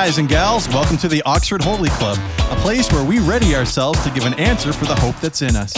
guys 0.00 0.16
and 0.16 0.30
gals. 0.30 0.66
Welcome 0.70 0.96
to 0.96 1.08
the 1.08 1.20
Oxford 1.26 1.60
Holy 1.62 1.90
Club, 1.90 2.16
a 2.50 2.56
place 2.62 2.90
where 2.90 3.04
we 3.04 3.18
ready 3.18 3.54
ourselves 3.54 4.02
to 4.02 4.10
give 4.10 4.24
an 4.24 4.32
answer 4.40 4.72
for 4.72 4.86
the 4.86 4.94
hope 4.94 5.14
that's 5.16 5.42
in 5.42 5.54
us. 5.56 5.74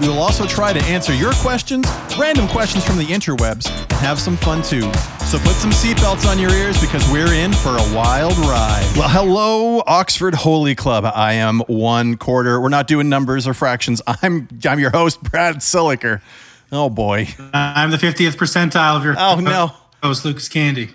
We 0.00 0.08
will 0.08 0.18
also 0.18 0.46
try 0.46 0.72
to 0.72 0.82
answer 0.84 1.12
your 1.12 1.34
questions, 1.34 1.86
random 2.18 2.48
questions 2.48 2.86
from 2.86 2.96
the 2.96 3.04
interwebs, 3.04 3.68
and 3.70 3.92
have 4.00 4.18
some 4.18 4.34
fun 4.38 4.62
too. 4.62 4.90
So 5.26 5.38
put 5.40 5.56
some 5.56 5.72
seatbelts 5.72 6.26
on 6.26 6.38
your 6.38 6.52
ears 6.54 6.80
because 6.80 7.06
we're 7.12 7.34
in 7.34 7.52
for 7.52 7.68
a 7.76 7.94
wild 7.94 8.32
ride. 8.38 8.90
Well, 8.96 9.10
hello, 9.10 9.82
Oxford 9.86 10.32
Holy 10.32 10.74
Club. 10.74 11.04
I 11.04 11.34
am 11.34 11.60
one 11.66 12.16
quarter. 12.16 12.58
We're 12.58 12.70
not 12.70 12.86
doing 12.86 13.10
numbers 13.10 13.46
or 13.46 13.52
fractions. 13.52 14.00
I'm 14.22 14.48
I'm 14.66 14.80
your 14.80 14.90
host, 14.90 15.22
Brad 15.22 15.56
Siliker. 15.56 16.22
Oh 16.72 16.88
boy. 16.88 17.28
I'm 17.52 17.90
the 17.90 17.98
50th 17.98 18.36
percentile 18.36 18.96
of 18.96 19.04
your 19.04 19.16
Oh 19.18 19.38
no. 19.38 19.72
host, 20.02 20.24
Lucas 20.24 20.48
Candy. 20.48 20.92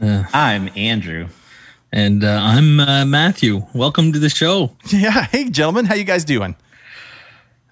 I'm 0.00 0.70
Andrew. 0.74 1.28
And 1.92 2.24
uh, 2.24 2.40
I'm 2.42 2.80
uh, 2.80 3.04
Matthew. 3.04 3.66
Welcome 3.74 4.12
to 4.12 4.18
the 4.18 4.30
show. 4.30 4.76
Yeah. 4.88 5.24
Hey, 5.26 5.48
gentlemen, 5.50 5.84
how 5.86 5.94
you 5.94 6.04
guys 6.04 6.24
doing? 6.24 6.56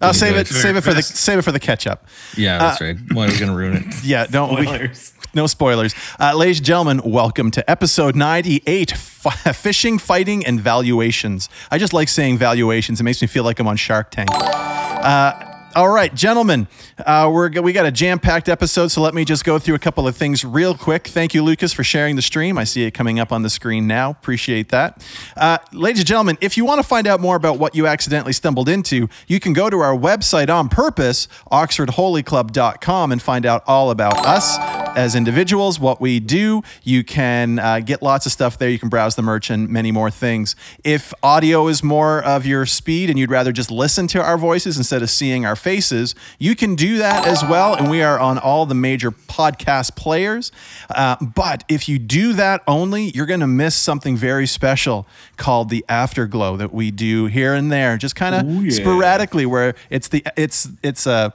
I'll 0.02 0.15
save 0.15 0.34
it. 0.37 0.47
Save 0.47 0.77
it 0.77 0.80
for 0.83 0.91
the 0.91 0.97
Best. 0.97 1.16
save 1.16 1.38
it 1.38 1.42
for 1.42 1.52
the 1.52 1.61
ketchup. 1.61 2.06
Yeah, 2.37 2.59
that's 2.59 2.80
right. 2.80 2.97
Why 3.12 3.27
are 3.27 3.28
we 3.28 3.38
going 3.38 3.51
to 3.51 3.56
ruin 3.56 3.77
it? 3.77 3.95
Yeah, 4.05 4.27
don't 4.27 4.55
we- 4.59 4.64
Spoilers. 4.66 5.12
no 5.34 5.47
spoilers. 5.47 5.95
Uh, 6.19 6.34
ladies 6.34 6.59
and 6.59 6.66
gentlemen, 6.66 7.02
welcome 7.05 7.51
to 7.51 7.70
episode 7.70 8.16
98 8.16 8.92
F- 8.95 9.56
Fishing, 9.56 9.98
Fighting, 9.98 10.45
and 10.47 10.59
Valuations. 10.59 11.50
I 11.70 11.77
just 11.77 11.92
like 11.92 12.09
saying 12.09 12.39
valuations. 12.39 12.98
It 13.00 13.05
makes 13.05 13.20
me 13.20 13.28
feel 13.28 13.45
like 13.45 13.61
I'm 13.61 13.69
on 13.69 13.77
Shark 13.77 14.11
Tank. 14.11 14.30
Uh, 14.33 15.49
all 15.76 15.88
right, 15.88 16.12
gentlemen, 16.14 16.66
uh, 16.98 17.30
we're 17.32 17.50
we 17.60 17.72
got 17.72 17.86
a 17.86 17.92
jam-packed 17.92 18.48
episode, 18.48 18.88
so 18.88 19.00
let 19.00 19.14
me 19.14 19.24
just 19.24 19.44
go 19.44 19.58
through 19.58 19.74
a 19.74 19.78
couple 19.78 20.06
of 20.08 20.16
things 20.16 20.44
real 20.44 20.74
quick. 20.74 21.06
Thank 21.06 21.34
you, 21.34 21.42
Lucas, 21.42 21.72
for 21.72 21.84
sharing 21.84 22.16
the 22.16 22.22
stream. 22.22 22.58
I 22.58 22.64
see 22.64 22.84
it 22.84 22.92
coming 22.92 23.20
up 23.20 23.30
on 23.30 23.42
the 23.42 23.50
screen 23.50 23.86
now. 23.86 24.10
Appreciate 24.10 24.70
that. 24.70 25.06
Uh, 25.36 25.58
ladies 25.72 26.00
and 26.00 26.08
gentlemen, 26.08 26.38
if 26.41 26.56
you 26.56 26.64
want 26.64 26.80
to 26.80 26.86
find 26.86 27.06
out 27.06 27.20
more 27.20 27.36
about 27.36 27.58
what 27.58 27.74
you 27.74 27.86
accidentally 27.86 28.32
stumbled 28.32 28.68
into, 28.68 29.08
you 29.28 29.38
can 29.38 29.52
go 29.52 29.70
to 29.70 29.78
our 29.78 29.96
website 29.96 30.48
on 30.48 30.68
purpose, 30.68 31.28
oxfordholyclub.com, 31.52 33.12
and 33.12 33.22
find 33.22 33.46
out 33.46 33.62
all 33.66 33.91
about 33.91 34.26
us 34.26 34.58
as 34.96 35.14
individuals, 35.14 35.78
what 35.78 36.00
we 36.00 36.20
do. 36.20 36.62
You 36.82 37.04
can 37.04 37.58
uh, 37.58 37.80
get 37.80 38.02
lots 38.02 38.26
of 38.26 38.32
stuff 38.32 38.58
there. 38.58 38.68
You 38.68 38.78
can 38.78 38.88
browse 38.88 39.14
the 39.14 39.22
merch 39.22 39.50
and 39.50 39.68
many 39.68 39.92
more 39.92 40.10
things. 40.10 40.56
If 40.84 41.14
audio 41.22 41.68
is 41.68 41.82
more 41.82 42.22
of 42.22 42.44
your 42.46 42.66
speed 42.66 43.10
and 43.10 43.18
you'd 43.18 43.30
rather 43.30 43.52
just 43.52 43.70
listen 43.70 44.06
to 44.08 44.22
our 44.22 44.36
voices 44.36 44.76
instead 44.76 45.02
of 45.02 45.10
seeing 45.10 45.46
our 45.46 45.56
faces, 45.61 46.14
you 46.39 46.56
can 46.56 46.75
do 46.75 46.98
that 46.98 47.27
as 47.27 47.44
well. 47.44 47.75
And 47.75 47.91
we 47.91 48.03
are 48.03 48.19
on 48.19 48.39
all 48.39 48.66
the 48.66 48.75
major 48.75 49.11
podcast 49.11 49.94
players. 49.94 50.50
Uh, 50.89 51.16
but 51.20 51.64
if 51.69 51.89
you 51.89 51.98
do 51.98 52.33
that 52.33 52.62
only, 52.66 53.11
you're 53.11 53.27
going 53.27 53.41
to 53.41 53.47
miss 53.47 53.77
something 53.77 54.16
very 54.16 54.47
special 54.47 55.06
called 55.36 55.69
the 55.69 55.84
afterglow 55.88 56.56
that 56.56 56.72
we 56.72 56.91
do 56.91 57.27
here 57.27 57.55
and 57.55 57.70
there, 57.70 57.97
just 57.97 58.16
kind 58.16 58.34
of 58.34 58.72
sporadically, 58.72 59.47
where 59.47 59.75
it's 59.91 60.08
the 60.08 60.25
it's 60.36 60.69
it's 60.83 61.06
a 61.06 61.33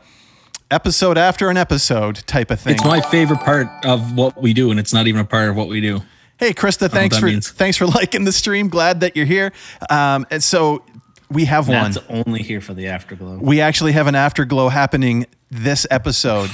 episode 0.71 1.17
after 1.17 1.49
an 1.49 1.57
episode 1.57 2.15
type 2.27 2.51
of 2.51 2.59
thing. 2.59 2.73
It's 2.73 2.85
my 2.85 3.01
favorite 3.01 3.39
part 3.39 3.67
of 3.85 4.15
what 4.15 4.41
we 4.41 4.53
do, 4.53 4.71
and 4.71 4.79
it's 4.79 4.93
not 4.93 5.07
even 5.07 5.21
a 5.21 5.25
part 5.25 5.49
of 5.49 5.55
what 5.55 5.67
we 5.67 5.81
do. 5.81 6.01
Hey, 6.37 6.53
Krista, 6.53 6.91
thanks 6.91 7.17
for 7.17 7.27
means. 7.27 7.49
thanks 7.49 7.77
for 7.77 7.85
liking 7.99 8.25
the 8.25 8.31
stream. 8.31 8.67
Glad 8.67 8.99
that 8.99 9.15
you're 9.15 9.25
here. 9.25 9.53
Um, 9.89 10.25
and 10.29 10.43
so 10.43 10.83
we 11.29 11.45
have 11.45 11.67
one. 11.67 11.91
That's 11.91 12.05
only 12.09 12.41
here 12.41 12.61
for 12.61 12.73
the 12.73 12.87
afterglow. 12.87 13.37
We 13.41 13.61
actually 13.61 13.93
have 13.93 14.07
an 14.07 14.15
afterglow 14.15 14.69
happening 14.69 15.25
this 15.49 15.85
episode. 15.89 16.49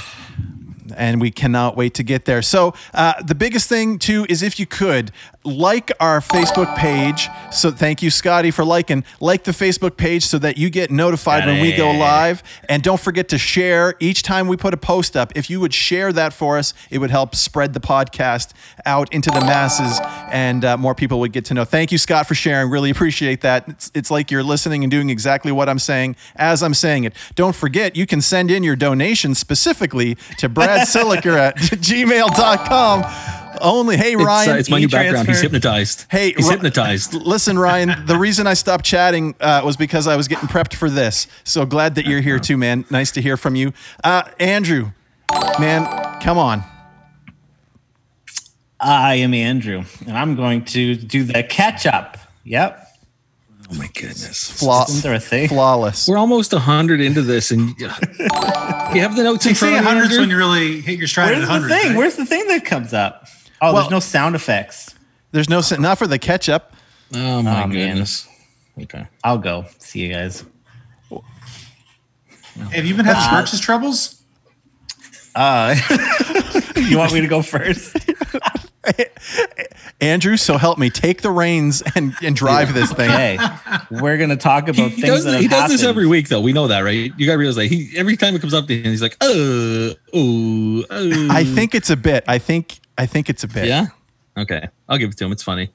And 0.96 1.22
we 1.22 1.30
cannot 1.30 1.74
wait 1.74 1.94
to 1.94 2.02
get 2.02 2.26
there. 2.26 2.42
So, 2.42 2.74
uh, 2.92 3.22
the 3.22 3.34
biggest 3.34 3.66
thing, 3.66 3.98
too, 3.98 4.26
is 4.28 4.42
if 4.42 4.60
you 4.60 4.66
could 4.66 5.10
like 5.44 5.90
our 6.00 6.20
Facebook 6.20 6.76
page. 6.76 7.28
So, 7.50 7.70
thank 7.70 8.02
you, 8.02 8.10
Scotty, 8.10 8.50
for 8.50 8.64
liking. 8.64 9.04
Like 9.20 9.44
the 9.44 9.52
Facebook 9.52 9.96
page 9.96 10.24
so 10.24 10.38
that 10.38 10.56
you 10.56 10.70
get 10.70 10.90
notified 10.90 11.46
when 11.46 11.60
we 11.60 11.74
go 11.74 11.90
live. 11.90 12.42
And 12.68 12.82
don't 12.82 13.00
forget 13.00 13.28
to 13.30 13.38
share 13.38 13.94
each 14.00 14.22
time 14.22 14.48
we 14.48 14.56
put 14.56 14.74
a 14.74 14.76
post 14.76 15.16
up. 15.16 15.32
If 15.34 15.50
you 15.50 15.60
would 15.60 15.74
share 15.74 16.12
that 16.12 16.32
for 16.32 16.58
us, 16.58 16.74
it 16.90 16.98
would 16.98 17.10
help 17.10 17.34
spread 17.34 17.74
the 17.74 17.80
podcast 17.80 18.52
out 18.86 19.12
into 19.12 19.30
the 19.30 19.40
masses 19.40 20.00
and 20.30 20.64
uh, 20.64 20.76
more 20.76 20.94
people 20.94 21.20
would 21.20 21.32
get 21.32 21.44
to 21.46 21.54
know. 21.54 21.64
Thank 21.64 21.92
you, 21.92 21.98
Scott, 21.98 22.26
for 22.26 22.34
sharing. 22.34 22.70
Really 22.70 22.90
appreciate 22.90 23.40
that. 23.42 23.68
It's, 23.68 23.90
it's 23.94 24.10
like 24.10 24.30
you're 24.30 24.42
listening 24.42 24.84
and 24.84 24.90
doing 24.90 25.10
exactly 25.10 25.52
what 25.52 25.68
I'm 25.68 25.78
saying 25.78 26.16
as 26.36 26.62
I'm 26.62 26.74
saying 26.74 27.04
it. 27.04 27.14
Don't 27.34 27.54
forget, 27.54 27.96
you 27.96 28.06
can 28.06 28.20
send 28.20 28.50
in 28.50 28.62
your 28.62 28.76
donation 28.76 29.34
specifically 29.34 30.16
to 30.38 30.48
Brad 30.52 30.86
Siliker 30.86 31.36
at 31.36 31.56
gmail.com. 31.56 33.41
Only, 33.60 33.96
hey, 33.96 34.12
It's, 34.12 34.22
uh, 34.22 34.24
Ryan. 34.24 34.56
it's 34.58 34.70
my 34.70 34.78
new 34.78 34.88
background. 34.88 35.28
He's 35.28 35.40
hypnotized. 35.40 36.06
Hey, 36.10 36.32
he's 36.32 36.46
Ri- 36.48 36.52
hypnotized. 36.54 37.14
Listen, 37.14 37.58
Ryan, 37.58 38.06
the 38.06 38.16
reason 38.16 38.46
I 38.46 38.54
stopped 38.54 38.84
chatting 38.84 39.34
uh, 39.40 39.62
was 39.64 39.76
because 39.76 40.06
I 40.06 40.16
was 40.16 40.26
getting 40.28 40.48
prepped 40.48 40.74
for 40.74 40.88
this. 40.90 41.26
So 41.44 41.64
glad 41.66 41.94
that 41.96 42.06
you're 42.06 42.20
here 42.20 42.38
too, 42.38 42.56
man. 42.56 42.84
Nice 42.90 43.10
to 43.12 43.22
hear 43.22 43.36
from 43.36 43.54
you. 43.56 43.72
Uh, 44.02 44.22
Andrew, 44.40 44.92
man, 45.58 45.86
come 46.20 46.38
on. 46.38 46.64
I 48.80 49.14
am 49.16 49.32
Andrew, 49.32 49.84
and 50.06 50.16
I'm 50.16 50.34
going 50.34 50.64
to 50.66 50.96
do 50.96 51.22
the 51.22 51.42
catch 51.44 51.86
up. 51.86 52.16
Yep. 52.44 52.78
Oh 53.70 53.74
my 53.76 53.86
goodness. 53.94 54.50
Flaw- 54.50 54.86
Isn't 54.88 55.02
there 55.02 55.14
a 55.14 55.20
thing? 55.20 55.48
flawless. 55.48 56.08
We're 56.08 56.18
almost 56.18 56.52
hundred 56.52 57.00
into 57.00 57.22
this, 57.22 57.52
and 57.52 57.74
you 57.78 57.86
have 57.88 59.14
the 59.16 59.22
notes 59.22 59.44
They 59.44 59.50
in 59.50 59.56
say 59.56 59.60
front 59.70 59.76
of 59.76 59.82
you, 59.82 59.88
hundreds 59.88 60.18
when 60.18 60.30
you 60.30 60.36
really 60.36 60.80
hit 60.80 60.98
your 60.98 61.06
stride 61.06 61.30
Where's 61.36 61.48
at 61.48 61.60
the 61.62 61.68
thing? 61.68 61.88
right? 61.90 61.96
Where's 61.96 62.16
the 62.16 62.26
thing 62.26 62.46
that 62.48 62.64
comes 62.64 62.92
up? 62.92 63.28
Oh, 63.62 63.72
Well- 63.72 63.82
there's 63.82 63.90
no 63.90 64.00
sound 64.00 64.34
effects. 64.34 64.94
There's 65.30 65.48
no, 65.48 65.62
sen- 65.62 65.80
not 65.80 65.96
for 65.98 66.06
the 66.06 66.18
ketchup. 66.18 66.74
Oh 67.14 67.40
my 67.42 67.62
Oh, 67.62 67.66
man. 67.66 67.70
goodness. 67.70 68.28
Okay. 68.82 69.06
I'll 69.24 69.38
go. 69.38 69.64
See 69.78 70.00
you 70.00 70.12
guys. 70.12 70.44
Have 72.70 72.84
you 72.84 72.94
been 72.94 73.06
having 73.06 73.30
purchase 73.30 73.60
troubles? 73.60 74.22
Uh, 75.34 75.74
you 76.76 76.98
want 76.98 77.12
me 77.14 77.22
to 77.22 77.26
go 77.28 77.40
first? 77.40 77.96
Andrew, 80.00 80.36
so 80.36 80.58
help 80.58 80.78
me. 80.78 80.90
Take 80.90 81.22
the 81.22 81.30
reins 81.30 81.82
and, 81.94 82.14
and 82.22 82.34
drive 82.34 82.74
this 82.74 82.92
thing. 82.92 83.10
Hey, 83.10 83.38
We're 83.90 84.16
going 84.16 84.30
to 84.30 84.36
talk 84.36 84.64
about 84.64 84.90
He 84.90 85.02
things 85.02 85.06
does, 85.06 85.24
that 85.24 85.32
have 85.32 85.40
he 85.40 85.48
does 85.48 85.70
this 85.70 85.84
every 85.84 86.06
week, 86.06 86.28
though. 86.28 86.40
We 86.40 86.52
know 86.52 86.66
that, 86.68 86.80
right? 86.80 87.12
You 87.16 87.26
got 87.26 87.32
to 87.32 87.38
realize 87.38 87.56
that 87.56 87.66
he 87.66 87.90
every 87.96 88.16
time 88.16 88.34
it 88.34 88.40
comes 88.40 88.54
up 88.54 88.66
to 88.66 88.76
him, 88.76 88.90
he's 88.90 89.02
like, 89.02 89.16
"Oh, 89.20 89.94
oh, 90.12 90.84
oh." 90.90 91.28
I 91.30 91.44
think 91.44 91.74
it's 91.74 91.90
a 91.90 91.96
bit. 91.96 92.24
I 92.26 92.38
think 92.38 92.80
I 92.98 93.06
think 93.06 93.30
it's 93.30 93.44
a 93.44 93.48
bit. 93.48 93.66
Yeah. 93.66 93.86
Okay, 94.36 94.68
I'll 94.88 94.98
give 94.98 95.10
it 95.10 95.18
to 95.18 95.24
him. 95.24 95.32
It's 95.32 95.42
funny. 95.42 95.70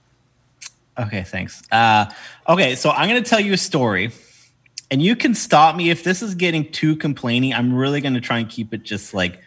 Okay, 0.97 1.23
thanks. 1.23 1.61
Uh, 1.71 2.11
okay, 2.49 2.75
so 2.75 2.89
I'm 2.89 3.07
going 3.07 3.23
to 3.23 3.29
tell 3.29 3.39
you 3.39 3.53
a 3.53 3.57
story, 3.57 4.11
and 4.89 5.01
you 5.01 5.15
can 5.15 5.35
stop 5.35 5.75
me 5.75 5.91
if 5.91 6.03
this 6.03 6.21
is 6.21 6.35
getting 6.35 6.69
too 6.71 6.95
complaining. 6.95 7.53
I'm 7.53 7.73
really 7.73 8.01
going 8.01 8.15
to 8.15 8.21
try 8.21 8.39
and 8.39 8.49
keep 8.49 8.73
it 8.73 8.83
just 8.83 9.13
like 9.13 9.39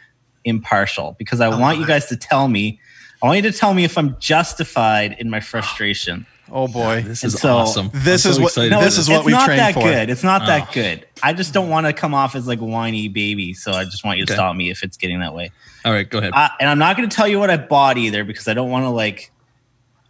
impartial 0.44 1.16
because 1.18 1.40
I 1.40 1.48
want 1.48 1.78
you 1.78 1.86
guys 1.86 2.06
to 2.06 2.16
tell 2.16 2.48
me. 2.48 2.80
I 3.22 3.26
want 3.26 3.36
you 3.44 3.50
to 3.50 3.56
tell 3.56 3.74
me 3.74 3.84
if 3.84 3.98
I'm 3.98 4.16
justified 4.18 5.16
in 5.18 5.28
my 5.30 5.40
frustration. 5.40 6.26
Oh 6.52 6.66
boy. 6.66 7.02
This 7.02 7.22
is 7.22 7.34
so- 7.38 7.58
awesome. 7.58 7.90
This 7.92 8.24
I'm 8.24 8.30
is 8.30 8.36
so 8.36 8.42
what- 8.42 8.48
excited 8.48 8.70
No, 8.70 8.78
for 8.78 8.84
this 8.84 8.98
is 8.98 9.08
what 9.08 9.16
it's 9.18 9.26
we 9.26 9.32
not 9.32 9.44
trained 9.44 9.60
that 9.60 9.74
for. 9.74 9.82
good. 9.82 10.10
It's 10.10 10.24
not 10.24 10.42
Oh. 10.42 10.46
that 10.46 10.72
good. 10.72 11.06
I 11.22 11.32
just 11.32 11.52
don't 11.54 11.68
want 11.68 11.86
to 11.86 11.92
come 11.92 12.12
off 12.14 12.34
as 12.34 12.46
like 12.48 12.58
whiny 12.58 13.08
baby. 13.08 13.54
So 13.54 13.72
I 13.72 13.84
just 13.84 14.04
want 14.04 14.18
you 14.18 14.26
to 14.26 14.32
Okay. 14.32 14.36
stop 14.36 14.56
me 14.56 14.70
if 14.70 14.82
it's 14.82 14.96
getting 14.96 15.20
that 15.20 15.34
way. 15.34 15.52
All 15.84 15.92
right, 15.92 16.08
go 16.08 16.18
ahead. 16.18 16.32
Uh, 16.34 16.48
and 16.58 16.68
I'm 16.68 16.78
not 16.78 16.96
going 16.96 17.08
to 17.08 17.14
tell 17.14 17.28
you 17.28 17.38
what 17.38 17.50
I 17.50 17.56
bought 17.56 17.98
either 17.98 18.24
because 18.24 18.48
I 18.48 18.54
don't 18.54 18.70
want 18.70 18.84
to 18.84 18.88
like. 18.90 19.30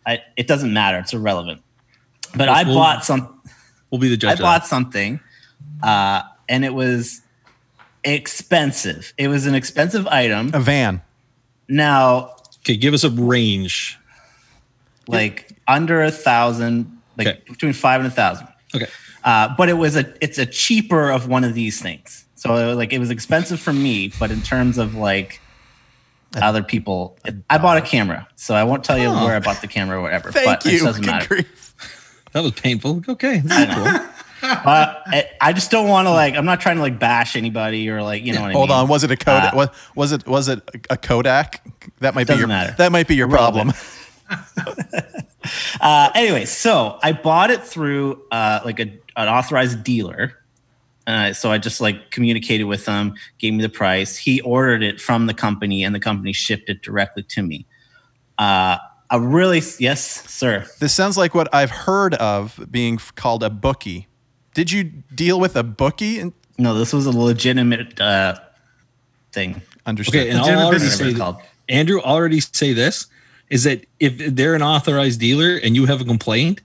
I, 0.07 0.21
it 0.37 0.47
doesn't 0.47 0.73
matter. 0.73 0.99
It's 0.99 1.13
irrelevant. 1.13 1.61
But 2.35 2.49
I 2.49 2.63
Well, 2.63 2.75
bought 2.75 3.05
some. 3.05 3.41
we'll 3.91 4.01
be 4.01 4.09
the 4.09 4.15
I 4.15 4.31
judge. 4.31 4.39
of 4.39 4.45
bought 4.45 4.63
that. 4.63 4.69
something, 4.69 5.21
uh, 5.83 6.23
and 6.49 6.65
it 6.65 6.73
was 6.73 7.21
expensive. 8.03 9.13
It 9.19 9.29
was 9.29 9.47
an 9.47 9.55
expensive 9.55 10.07
item. 10.07 10.51
A 10.55 10.61
van. 10.61 11.03
Now, 11.69 12.37
Okay, 12.61 12.77
give 12.77 12.95
us 12.95 13.05
a 13.05 13.11
range. 13.11 13.99
like 15.09 15.51
under 15.67 16.03
a 16.03 16.11
thousand, 16.11 16.99
like 17.17 17.27
Okay. 17.27 17.41
between 17.49 17.73
five 17.73 18.01
and 18.01 18.07
a 18.07 18.15
thousand. 18.15 18.47
Okay. 18.75 18.87
Uh, 19.25 19.55
but 19.57 19.69
it 19.69 19.75
was 19.75 19.97
a 19.97 20.13
it's 20.25 20.39
a 20.39 20.47
cheaper 20.47 21.11
of 21.11 21.27
one 21.29 21.43
of 21.45 21.55
these 21.55 21.81
things. 21.83 22.25
So 22.37 22.55
it 22.57 22.67
was 22.67 22.77
like 22.77 22.93
it 22.93 22.99
was 22.99 23.11
expensive 23.11 23.61
for 23.61 23.73
me, 23.73 24.13
but 24.19 24.31
in 24.31 24.41
terms 24.43 24.79
of 24.79 24.95
like 24.95 25.41
other 26.37 26.63
people, 26.63 27.19
I 27.51 27.59
bought 27.59 27.77
a 27.77 27.81
camera. 27.83 28.29
So 28.37 28.55
I 28.55 28.63
won't 28.65 28.85
tell 28.85 28.97
you 28.99 29.09
Oh. 29.09 29.25
where 29.25 29.35
I 29.35 29.41
bought 29.41 29.61
the 29.61 29.67
camera 29.67 29.99
or 29.99 30.03
whatever. 30.03 30.31
Thank 30.31 30.47
but 30.47 30.65
you. 30.65 30.79
It 30.79 30.85
doesn't 30.85 31.03
Good 31.03 31.11
matter. 31.11 31.27
grief. 31.27 31.75
That 32.33 32.43
was 32.45 32.53
painful. 32.53 33.03
Okay. 33.09 33.41
that's 33.45 33.75
cool. 33.75 34.07
But 34.43 35.03
I, 35.07 35.30
I 35.41 35.53
just 35.53 35.71
don't 35.71 35.89
want 35.89 36.07
to 36.07 36.11
like. 36.11 36.35
I'm 36.35 36.45
not 36.45 36.61
trying 36.61 36.77
to 36.77 36.83
like 36.83 36.99
bash 36.99 37.35
anybody 37.37 37.89
or 37.89 38.03
like 38.03 38.25
you 38.25 38.33
know 38.35 38.43
what 38.43 38.51
I 38.51 38.53
Hold 38.53 38.69
mean. 38.69 38.79
on. 38.79 38.89
Was 38.89 39.05
it 39.05 39.11
a 39.11 39.17
Kodak? 39.17 39.55
Uh, 39.55 39.57
was, 39.57 39.69
was 39.95 40.13
it 40.13 40.27
was 40.27 40.49
it 40.49 40.63
a 40.91 40.97
Kodak? 40.97 41.63
That 42.01 42.15
might 42.15 42.27
be 42.27 42.35
your 42.35 42.47
matter. 42.47 42.75
that 42.79 42.93
might 42.93 43.09
be 43.09 43.17
your 43.17 43.29
problem. 43.29 43.73
Uh, 45.81 46.11
anyway, 46.15 46.45
so 46.45 46.99
I 47.03 47.13
bought 47.13 47.51
it 47.51 47.65
through 47.65 48.23
uh, 48.31 48.61
like 48.65 48.79
a, 48.79 48.93
an 49.17 49.29
authorized 49.29 49.83
dealer. 49.83 50.37
Uh, 51.07 51.33
so 51.33 51.51
I 51.51 51.59
just 51.59 51.81
like 51.81 52.11
communicated 52.11 52.65
with 52.65 52.87
him, 52.87 53.15
gave 53.39 53.55
me 53.55 53.63
the 53.63 53.69
price. 53.71 54.17
He 54.17 54.41
ordered 54.43 54.83
it 54.83 55.01
from 55.01 55.27
the 55.27 55.35
company, 55.35 55.83
and 55.83 55.95
the 55.95 56.01
company 56.01 56.33
shipped 56.33 56.69
it 56.69 56.83
directly 56.83 57.23
to 57.25 57.43
me. 57.43 57.67
Uh, 58.39 58.77
a 59.11 59.21
really 59.21 59.63
yes, 59.79 60.31
sir. 60.31 60.67
This 60.79 60.93
sounds 60.93 61.17
like 61.17 61.35
what 61.35 61.53
I've 61.55 61.71
heard 61.71 62.15
of 62.15 62.61
being 62.71 62.99
called 63.17 63.43
a 63.43 63.51
bookie. 63.51 64.07
Did 64.55 64.71
you 64.73 64.85
deal 65.15 65.39
with 65.39 65.57
a 65.57 65.63
bookie? 65.63 66.19
And 66.19 66.33
No, 66.59 66.75
this 66.75 66.93
was 66.93 67.07
a 67.07 67.13
legitimate 67.13 68.01
uh, 68.01 68.37
thing. 69.33 69.63
understood. 69.87 70.15
Okay, 70.15 70.31
and 70.31 70.39
I'll 70.39 70.67
already 70.67 70.87
say, 70.87 71.15
called. 71.15 71.37
Andrew, 71.69 72.01
already 72.01 72.41
say 72.41 72.73
this 72.73 73.07
is 73.49 73.65
that 73.65 73.85
if 73.99 74.17
they're 74.35 74.55
an 74.55 74.63
authorized 74.63 75.21
dealer 75.21 75.57
and 75.63 75.75
you 75.75 75.87
have 75.87 76.01
a 76.01 76.05
complaint, 76.05 76.61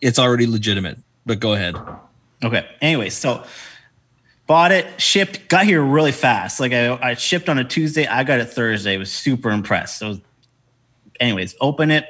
it's 0.00 0.18
already 0.18 0.46
legitimate. 0.46 0.98
But 1.26 1.40
go 1.40 1.52
ahead. 1.52 1.76
Okay. 2.42 2.66
Anyway, 2.80 3.10
so 3.10 3.44
bought 4.46 4.72
it, 4.72 5.00
shipped, 5.00 5.48
got 5.48 5.64
here 5.64 5.82
really 5.82 6.12
fast. 6.12 6.60
Like 6.60 6.72
I, 6.72 6.94
I 7.00 7.14
shipped 7.14 7.48
on 7.48 7.58
a 7.58 7.64
Tuesday, 7.64 8.06
I 8.06 8.24
got 8.24 8.40
it 8.40 8.46
Thursday. 8.46 8.96
Was 8.96 9.12
super 9.12 9.50
impressed. 9.50 9.98
So, 9.98 10.20
anyways, 11.20 11.54
open 11.60 11.90
it. 11.90 12.06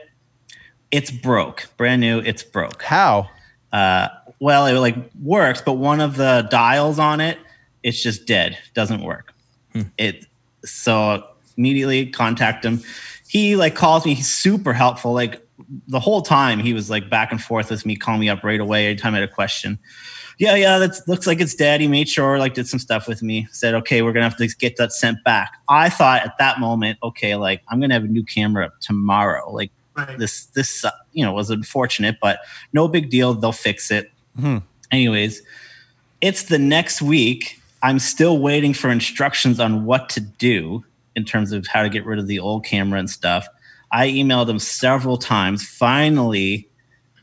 It's 0.91 1.11
broke, 1.11 1.69
brand 1.77 2.01
new. 2.01 2.21
It's 2.21 2.43
broke. 2.43 2.83
How? 2.83 3.31
Uh, 3.73 4.09
well, 4.43 4.67
it 4.67 4.73
like 4.73 4.97
works, 5.23 5.63
but 5.65 5.75
one 5.75 6.01
of 6.01 6.17
the 6.17 6.49
dials 6.51 6.99
on 6.99 7.21
it, 7.21 7.39
it's 7.85 8.03
just 8.03 8.27
dead. 8.27 8.59
Doesn't 8.75 9.01
work. 9.05 9.33
It 9.99 10.27
so 10.65 11.25
immediately 11.57 12.07
contact 12.07 12.65
him. 12.65 12.81
He 13.29 13.55
like 13.55 13.77
calls 13.77 14.05
me. 14.05 14.15
He's 14.15 14.29
super 14.29 14.73
helpful. 14.73 15.13
Like 15.13 15.47
the 15.87 16.01
whole 16.01 16.23
time 16.23 16.59
he 16.59 16.75
was 16.75 16.91
like 16.91 17.09
back 17.09 17.31
and 17.31 17.41
forth 17.41 17.71
with 17.71 17.87
me, 17.87 17.95
calling 17.95 18.19
me 18.19 18.29
up 18.29 18.43
right 18.43 18.59
away 18.59 18.87
anytime 18.87 19.15
I 19.15 19.21
had 19.21 19.29
a 19.29 19.33
question. 19.33 19.79
Yeah, 20.39 20.57
yeah, 20.57 20.79
that 20.79 20.99
looks 21.07 21.29
like 21.29 21.41
it's 21.41 21.55
dead. 21.55 21.81
He 21.81 21.87
made 21.87 22.09
sure, 22.09 22.37
like, 22.39 22.55
did 22.55 22.67
some 22.67 22.81
stuff 22.81 23.07
with 23.07 23.23
me. 23.23 23.47
Said, 23.53 23.75
okay, 23.75 24.03
we're 24.03 24.13
gonna 24.13 24.29
have 24.29 24.39
to 24.39 24.49
get 24.59 24.77
that 24.79 24.91
sent 24.93 25.23
back. 25.23 25.53
I 25.69 25.89
thought 25.89 26.23
at 26.23 26.37
that 26.39 26.59
moment, 26.59 26.99
okay, 27.01 27.37
like 27.37 27.63
I'm 27.69 27.81
gonna 27.81 27.95
have 27.95 28.05
a 28.05 28.09
new 28.09 28.25
camera 28.25 28.73
tomorrow. 28.81 29.53
Like 29.53 29.71
Right. 29.95 30.19
this 30.19 30.47
this 30.47 30.87
uh, 30.87 30.91
you 31.13 31.23
know 31.23 31.35
was 31.35 31.51
unfortunate 31.51 32.17
but 32.23 32.39
no 32.73 32.89
big 32.89 33.11
deal 33.11 33.35
they'll 33.35 33.53
fix 33.53 33.91
it 33.91 34.11
anyways 34.91 35.43
it's 36.23 36.45
the 36.45 36.59
next 36.59 37.03
week. 37.03 37.61
I'm 37.83 37.99
still 37.99 38.39
waiting 38.39 38.73
for 38.73 38.89
instructions 38.91 39.59
on 39.59 39.85
what 39.85 40.09
to 40.11 40.21
do 40.21 40.85
in 41.17 41.25
terms 41.25 41.53
of 41.53 41.67
how 41.67 41.83
to 41.83 41.91
get 41.91 42.07
rid 42.07 42.21
of 42.21 42.29
the 42.29 42.39
old 42.39 42.65
camera 42.65 43.01
and 43.01 43.11
stuff. 43.11 43.47
I 43.91 44.09
emailed 44.09 44.49
him 44.49 44.61
several 44.61 45.19
times. 45.19 45.69
Finally 45.69 46.69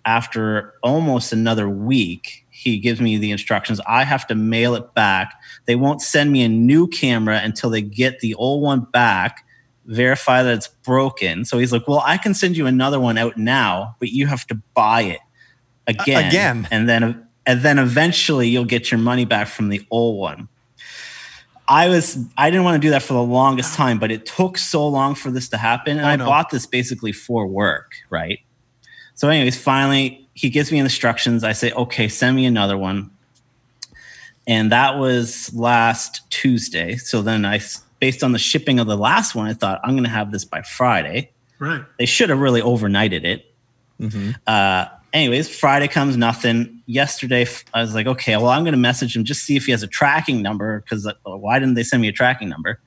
after 0.06 0.74
almost 0.84 1.34
another 1.34 1.70
week 1.70 2.46
he 2.50 2.78
gives 2.78 3.00
me 3.00 3.18
the 3.18 3.32
instructions. 3.32 3.80
I 3.88 4.04
have 4.04 4.28
to 4.28 4.36
mail 4.36 4.76
it 4.76 4.94
back. 4.94 5.34
They 5.66 5.76
won't 5.76 6.02
send 6.02 6.32
me 6.32 6.44
a 6.44 6.50
new 6.50 6.88
camera 6.88 7.40
until 7.42 7.70
they 7.70 7.82
get 7.82 8.20
the 8.20 8.36
old 8.36 8.62
one 8.62 8.82
back 8.82 9.46
verify 9.86 10.44
that 10.44 10.54
it's 10.54 10.68
broken. 10.68 11.46
So 11.46 11.58
he's 11.58 11.72
like, 11.72 11.88
"Well, 11.88 12.04
I 12.06 12.18
can 12.18 12.36
send 12.36 12.56
you 12.56 12.68
another 12.68 13.00
one 13.00 13.18
out 13.18 13.38
now, 13.38 13.96
but 13.98 14.10
you 14.10 14.28
have 14.28 14.46
to 14.48 14.56
buy 14.76 15.02
it 15.02 15.20
again, 15.90 16.28
again. 16.28 16.68
and 16.72 16.88
then 16.90 17.28
and 17.46 17.62
then 17.62 17.80
eventually 17.80 18.48
you'll 18.50 18.66
get 18.66 18.92
your 18.92 19.00
money 19.00 19.26
back 19.26 19.48
from 19.48 19.70
the 19.70 19.86
old 19.92 20.18
one." 20.20 20.48
I 21.68 21.88
was 21.88 22.18
I 22.38 22.50
didn't 22.50 22.64
want 22.64 22.82
to 22.82 22.86
do 22.88 22.90
that 22.92 23.04
for 23.04 23.14
the 23.14 23.22
longest 23.24 23.76
time, 23.76 24.00
but 24.00 24.12
it 24.12 24.26
took 24.26 24.58
so 24.58 24.88
long 24.88 25.14
for 25.16 25.30
this 25.32 25.50
to 25.50 25.58
happen, 25.58 25.98
and 25.98 26.06
Oh, 26.06 26.10
I 26.10 26.16
no. 26.16 26.26
bought 26.26 26.50
this 26.50 26.66
basically 26.66 27.12
for 27.12 27.46
work, 27.46 27.94
right? 28.10 28.40
So, 29.16 29.30
anyways, 29.30 29.58
finally 29.62 30.28
he 30.34 30.50
gives 30.50 30.72
me 30.72 30.80
instructions. 30.80 31.44
I 31.44 31.52
say, 31.54 31.72
"Okay, 31.72 32.08
send 32.08 32.36
me 32.36 32.46
another 32.46 32.78
one." 32.78 33.12
And 34.48 34.72
that 34.72 34.98
was 34.98 35.54
last 35.54 36.22
Tuesday. 36.32 36.96
So 36.96 37.22
then 37.22 37.46
I, 37.46 37.60
based 38.00 38.24
on 38.24 38.32
the 38.32 38.40
shipping 38.40 38.80
of 38.80 38.88
the 38.88 38.98
last 38.98 39.36
one, 39.36 39.46
I 39.48 39.54
thought 39.54 39.80
I'm 39.84 39.92
going 39.92 40.06
to 40.06 40.10
have 40.10 40.32
this 40.32 40.44
by 40.44 40.64
Friday. 40.64 41.30
Right. 41.60 41.84
They 42.00 42.08
should 42.08 42.30
have 42.30 42.40
really 42.40 42.62
overnighted 42.62 43.26
it. 43.26 43.46
Uh, 44.48 44.86
anyways, 45.14 45.54
Friday 45.56 45.88
comes, 45.88 46.18
nothing. 46.18 46.82
Yesterday, 46.86 47.46
I 47.74 47.82
was 47.82 47.94
like, 47.94 48.08
okay, 48.08 48.36
well, 48.38 48.50
I'm 48.50 48.64
going 48.64 48.74
to 48.74 48.80
message 48.80 49.16
him 49.16 49.24
just 49.24 49.44
see 49.44 49.56
if 49.56 49.66
he 49.66 49.72
has 49.72 49.84
a 49.84 49.88
tracking 49.88 50.42
number 50.42 50.82
because 50.82 51.12
why 51.24 51.60
didn't 51.60 51.76
they 51.76 51.84
send 51.84 52.02
me 52.02 52.08
a 52.08 52.12
tracking 52.14 52.50
number? 52.50 52.80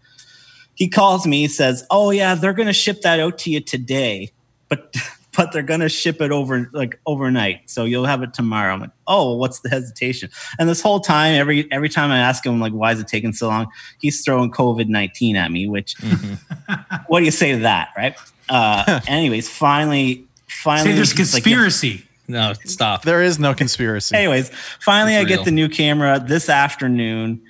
He 0.75 0.89
calls 0.89 1.27
me, 1.27 1.47
says, 1.49 1.85
oh 1.91 2.11
yeah, 2.11 2.35
they're 2.35 2.55
going 2.55 2.67
to 2.67 2.73
ship 2.73 3.03
that 3.03 3.21
out 3.21 3.39
to 3.41 3.51
you 3.51 3.61
today, 3.61 4.31
but 4.69 4.95
but 5.37 5.53
they're 5.53 5.63
going 5.63 5.81
to 5.81 5.89
ship 5.89 6.21
it 6.21 6.31
over 6.31 6.69
like 6.73 7.01
overnight, 7.07 7.71
so 7.71 7.85
you'll 7.85 8.05
have 8.05 8.23
it 8.23 8.35
tomorrow. 8.35 8.75
I'm 8.75 8.81
like, 8.81 8.91
oh, 9.07 9.37
what's 9.37 9.61
the 9.61 9.71
hesitation? 9.71 10.31
And 10.59 10.69
this 10.69 10.81
whole 10.81 11.01
time, 11.01 11.35
every 11.35 11.71
every 11.73 11.89
time 11.89 12.11
I 12.11 12.19
ask 12.19 12.45
him 12.45 12.61
like, 12.61 12.73
why 12.73 12.93
is 12.93 13.01
it 13.01 13.09
taking 13.09 13.33
so 13.33 13.49
long? 13.49 13.69
He's 14.01 14.23
throwing 14.25 14.51
COVID 14.51 14.89
nineteen 14.89 15.37
at 15.37 15.51
me, 15.51 15.69
which 15.69 15.95
what 17.07 17.21
do 17.21 17.25
you 17.25 17.31
say 17.31 17.53
to 17.53 17.59
that, 17.61 17.89
right? 17.97 18.15
Uh, 18.49 19.01
anyways, 19.07 19.49
finally, 19.49 20.27
finally, 20.49 20.91
Say 20.91 20.97
there's 20.97 21.13
conspiracy. 21.13 21.91
like, 21.93 22.01
"Yeah." 22.01 22.07
Conspiracy. 22.33 22.61
No, 22.65 22.71
stop. 22.71 23.03
There 23.03 23.23
is 23.23 23.39
no 23.39 23.55
conspiracy. 23.55 24.15
anyways, 24.17 24.51
finally, 24.81 25.17
I 25.17 25.21
It's 25.21 25.29
get 25.29 25.45
the 25.45 25.51
new 25.51 25.69
camera 25.69 26.19
this 26.27 26.49
afternoon. 26.49 27.43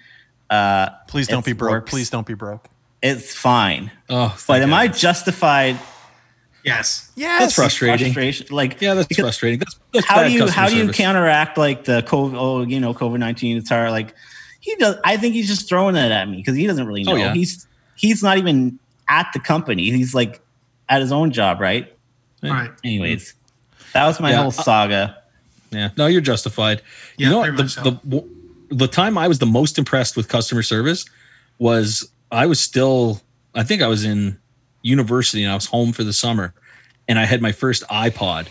Uh, 0.50 0.90
Please 1.08 1.28
don't 1.28 1.44
be 1.44 1.52
broke. 1.52 1.70
works. 1.70 1.90
Please 1.90 2.10
don't 2.10 2.26
be 2.26 2.34
broke. 2.34 2.68
it's 3.00 3.34
fine, 3.34 3.90
Oh, 4.10 4.28
but 4.28 4.38
thank 4.38 4.62
am 4.64 4.74
I 4.74 4.88
justified? 4.88 5.78
Yes. 6.64 7.10
Yes. 7.16 7.40
That's 7.40 7.54
frustrating. 7.54 8.12
Frustration, 8.12 8.46
like 8.54 8.80
Yeah, 8.80 8.94
that's 8.94 9.08
because 9.08 9.24
frustrating. 9.24 9.58
That's, 9.58 9.78
that's 9.92 10.06
how 10.06 10.16
bad 10.16 10.28
do 10.28 10.32
you 10.34 10.40
customer 10.40 10.62
how 10.62 10.68
do 10.68 10.76
you 10.76 10.82
service. 10.82 10.96
counteract 10.96 11.58
like 11.58 11.84
the 11.84 12.02
COVID? 12.02 12.34
Oh, 12.36 12.62
you 12.62 12.78
know, 12.78 12.94
COVID 12.94 13.18
nineteen. 13.18 13.56
It's 13.56 13.68
hard. 13.68 13.90
Like 13.90 14.14
he 14.60 14.76
does. 14.76 14.96
I 15.04 15.16
think 15.16 15.34
he's 15.34 15.48
just 15.48 15.68
throwing 15.68 15.96
it 15.96 16.12
at 16.12 16.28
me 16.28 16.36
because 16.36 16.54
he 16.54 16.66
doesn't 16.68 16.86
really 16.86 17.02
know. 17.02 17.12
Oh, 17.12 17.16
yeah. 17.16 17.34
He's 17.34 17.66
he's 17.96 18.22
not 18.22 18.38
even 18.38 18.78
at 19.08 19.26
the 19.32 19.40
company. 19.40 19.90
He's 19.90 20.14
like 20.14 20.40
at 20.88 21.00
his 21.00 21.10
own 21.10 21.32
job, 21.32 21.60
right? 21.60 21.92
Yeah. 22.42 22.52
Right. 22.52 22.70
Anyways, 22.84 23.34
that 23.92 24.06
was 24.06 24.20
my 24.20 24.30
Yeah, 24.30 24.38
whole 24.38 24.48
uh, 24.48 24.50
saga. 24.50 25.22
Yeah, 25.70 25.90
no, 25.96 26.06
you're 26.06 26.20
justified. 26.20 26.82
Yeah, 27.16 27.26
you 27.26 27.32
know 27.32 27.38
what? 27.40 27.56
The, 27.56 27.68
so. 27.68 27.82
the 27.82 28.24
the 28.70 28.88
time 28.88 29.18
I 29.18 29.28
was 29.28 29.38
the 29.38 29.46
most 29.46 29.78
impressed 29.78 30.16
with 30.16 30.28
customer 30.28 30.62
service 30.62 31.04
was 31.58 32.10
I 32.30 32.46
was 32.46 32.60
still 32.60 33.20
I 33.54 33.64
think 33.64 33.82
I 33.82 33.88
was 33.88 34.04
in 34.04 34.38
university 34.82 35.42
and 35.42 35.52
I 35.52 35.54
was 35.54 35.66
home 35.66 35.92
for 35.92 36.04
the 36.04 36.12
summer 36.12 36.54
and 37.08 37.18
I 37.18 37.24
had 37.24 37.42
my 37.42 37.52
first 37.52 37.82
iPod. 37.88 38.48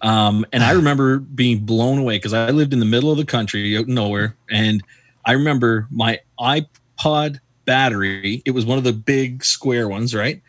Um, 0.00 0.46
and 0.52 0.62
I 0.62 0.72
remember 0.80 1.18
being 1.18 1.64
blown 1.64 1.98
away 1.98 2.16
because 2.16 2.32
I 2.32 2.50
lived 2.50 2.72
in 2.72 2.80
the 2.80 2.86
middle 2.86 3.10
of 3.10 3.18
the 3.18 3.24
country 3.24 3.76
out 3.76 3.86
in 3.86 3.94
nowhere. 3.94 4.36
And 4.50 4.82
I 5.24 5.32
remember 5.32 5.86
my 5.90 6.20
iPod 6.38 7.40
battery, 7.64 8.42
it 8.44 8.52
was 8.52 8.64
one 8.64 8.78
of 8.78 8.84
the 8.84 8.92
big 8.92 9.44
square 9.44 9.88
ones, 9.88 10.14
right? 10.14 10.42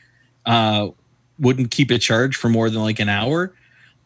Uh, 0.45 0.89
wouldn't 1.39 1.71
keep 1.71 1.91
it 1.91 1.99
charged 1.99 2.37
for 2.37 2.49
more 2.49 2.69
than 2.69 2.81
like 2.81 2.99
an 2.99 3.09
hour. 3.09 3.53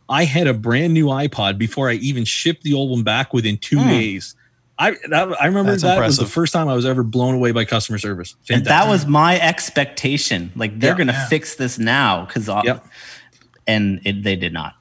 I 0.08 0.26
had 0.26 0.48
a 0.48 0.54
brand 0.54 0.94
new 0.94 1.08
iPod 1.08 1.58
before 1.58 1.90
I 1.90 1.94
even 1.96 2.26
shipped 2.26 2.64
the 2.64 2.74
old 2.74 2.92
one 2.92 3.04
back 3.04 3.34
within 3.34 3.58
two 3.58 3.80
Hmm. 3.80 3.90
days. 3.90 4.36
I 4.78 4.92
that, 5.10 5.42
I 5.42 5.46
remember 5.46 5.72
That's 5.72 5.84
that 5.84 6.00
was 6.02 6.18
the 6.18 6.26
first 6.26 6.52
time 6.52 6.68
I 6.68 6.74
was 6.76 6.86
ever 6.86 7.02
blown 7.02 7.34
away 7.34 7.52
by 7.52 7.64
customer 7.66 7.98
service. 7.98 8.36
And 8.50 8.66
that 8.66 8.88
was 8.90 9.06
my 9.06 9.40
expectation. 9.40 10.52
Like 10.56 10.80
they're 10.80 10.92
Yeah. 10.92 10.98
gonna 10.98 11.14
Yeah. 11.14 11.28
fix 11.28 11.56
this 11.56 11.80
now 11.80 12.26
because 12.26 12.48
Yep. 12.48 12.86
and 13.68 14.02
it, 14.04 14.24
they 14.24 14.36
did 14.36 14.52
not. 14.54 14.76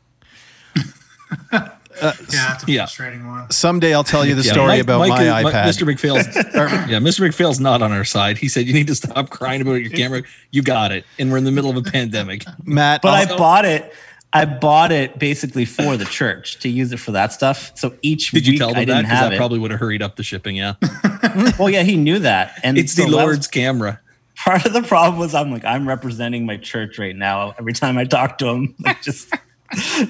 Yeah, 2.02 2.12
it's 2.22 2.34
a 2.34 2.72
Yeah. 2.72 2.78
frustrating 2.86 3.24
one. 3.24 3.48
Someday 3.52 3.94
I'll 3.94 4.02
tell 4.02 4.24
you 4.26 4.34
the 4.34 4.42
Yeah, 4.42 4.52
story 4.52 4.66
Mike- 4.66 4.80
about 4.82 4.98
Mike 4.98 5.10
my 5.10 5.22
is- 5.22 5.44
iPad. 5.46 5.64
Mr. 5.68 5.94
McPhail's, 5.94 6.26
yeah, 6.90 6.98
Mr. 6.98 7.20
McPhail's 7.24 7.60
not 7.60 7.82
on 7.82 7.92
our 7.92 8.04
side. 8.04 8.36
He 8.36 8.48
said 8.48 8.66
you 8.66 8.72
need 8.74 8.88
to 8.88 8.96
stop 8.96 9.30
crying 9.30 9.60
about 9.60 9.74
your 9.74 9.90
camera. 9.90 10.22
You 10.50 10.62
got 10.62 10.90
it, 10.90 11.04
and 11.20 11.30
we're 11.30 11.38
in 11.38 11.44
the 11.44 11.52
middle 11.52 11.70
of 11.70 11.76
a 11.76 11.82
pandemic. 11.88 12.44
Matt, 12.64 13.00
But 13.00 13.10
I'll- 13.28 13.34
I 13.34 13.38
bought 13.38 13.64
it. 13.64 13.94
I 14.34 14.44
bought 14.46 14.90
it 14.92 15.18
basically 15.18 15.64
for 15.64 15.96
the 15.96 16.04
church 16.04 16.58
to 16.60 16.68
use 16.68 16.92
it 16.92 16.98
for 16.98 17.12
that 17.12 17.32
stuff. 17.32 17.70
So 17.76 17.94
each 18.02 18.32
Did 18.32 18.46
you 18.46 18.52
week 18.54 18.58
tell 18.60 18.70
I 18.70 18.72
them 18.72 18.80
that? 18.80 18.86
didn't 18.86 19.02
Because 19.04 19.18
have 19.18 19.30
that 19.30 19.34
it. 19.34 19.38
probably 19.38 19.58
would 19.60 19.70
have 19.70 19.78
hurried 19.80 20.02
up 20.02 20.16
the 20.16 20.22
shipping. 20.24 20.56
Yeah, 20.56 20.74
well, 21.58 21.70
yeah, 21.70 21.82
he 21.84 21.96
knew 21.96 22.18
that, 22.18 22.58
and 22.64 22.76
it's 22.76 22.92
so 22.94 23.04
the 23.04 23.10
Lord's 23.10 23.46
camera. 23.46 24.00
part 24.36 24.66
of 24.66 24.72
the 24.72 24.82
problem 24.82 25.18
was 25.20 25.34
I'm 25.34 25.52
like 25.52 25.64
I'm 25.64 25.86
representing 25.88 26.44
my 26.46 26.56
church 26.56 26.98
right 26.98 27.14
now. 27.16 27.54
Every 27.58 27.72
time 27.72 27.96
I 27.96 28.04
talk 28.04 28.38
to 28.38 28.46
him, 28.48 28.74
like 28.84 29.00
just 29.02 29.32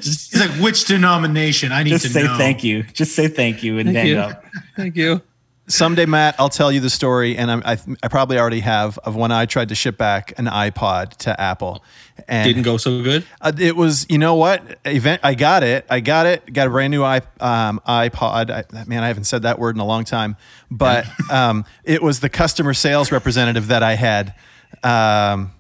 just 0.01 0.33
He's 0.33 0.41
like, 0.41 0.51
which 0.63 0.85
denomination? 0.87 1.71
I 1.73 1.83
need 1.83 1.91
just 1.91 2.07
to 2.07 2.11
say 2.13 2.23
know. 2.25 2.37
thank 2.39 2.65
you. 2.65 2.83
Just 2.95 3.15
say 3.15 3.29
thank 3.29 3.63
you 3.63 3.79
and 3.79 3.89
Thank 3.89 3.99
hang 3.99 4.07
you. 4.09 4.19
up. 4.19 4.45
Thank 4.77 4.97
you. 4.97 5.21
Someday, 5.67 6.07
Matt, 6.07 6.37
I'll 6.39 6.49
tell 6.49 6.71
you 6.71 6.81
the 6.81 6.91
story, 6.91 7.37
and 7.37 7.51
I'm, 7.51 7.63
I, 7.65 7.79
I 8.03 8.09
probably 8.09 8.39
already 8.39 8.61
have 8.61 8.99
of 8.99 9.17
when 9.17 9.33
I 9.33 9.47
tried 9.47 9.69
to 9.71 9.75
ship 9.75 9.97
back 9.97 10.39
an 10.39 10.47
iPod 10.47 11.17
to 11.19 11.41
Apple, 11.41 11.83
and 12.29 12.47
Didn't 12.47 12.63
go 12.63 12.77
so 12.77 13.03
good. 13.03 13.25
Uh, 13.41 13.53
it 13.59 13.77
was, 13.77 14.07
you 14.09 14.19
know 14.19 14.35
what? 14.35 14.79
Event. 14.85 15.21
I 15.25 15.35
got 15.35 15.63
it. 15.63 15.85
I 15.91 16.01
got 16.01 16.27
it. 16.27 16.53
Got 16.53 16.69
a 16.69 16.71
brand 16.71 16.91
new 16.91 17.03
i 17.03 17.19
um, 17.41 17.81
iPod. 17.87 18.51
I, 18.51 18.85
man, 18.85 19.03
I 19.03 19.09
haven't 19.09 19.25
said 19.25 19.43
that 19.43 19.59
word 19.59 19.75
in 19.75 19.81
a 19.81 19.87
long 19.87 20.05
time. 20.05 20.37
But 20.71 21.07
um, 21.31 21.65
it 21.83 22.03
was 22.03 22.21
the 22.21 22.29
customer 22.29 22.73
sales 22.73 23.11
representative 23.11 23.69
that 23.69 23.83
I 23.83 23.95
had. 23.95 24.35
Um, 24.83 25.53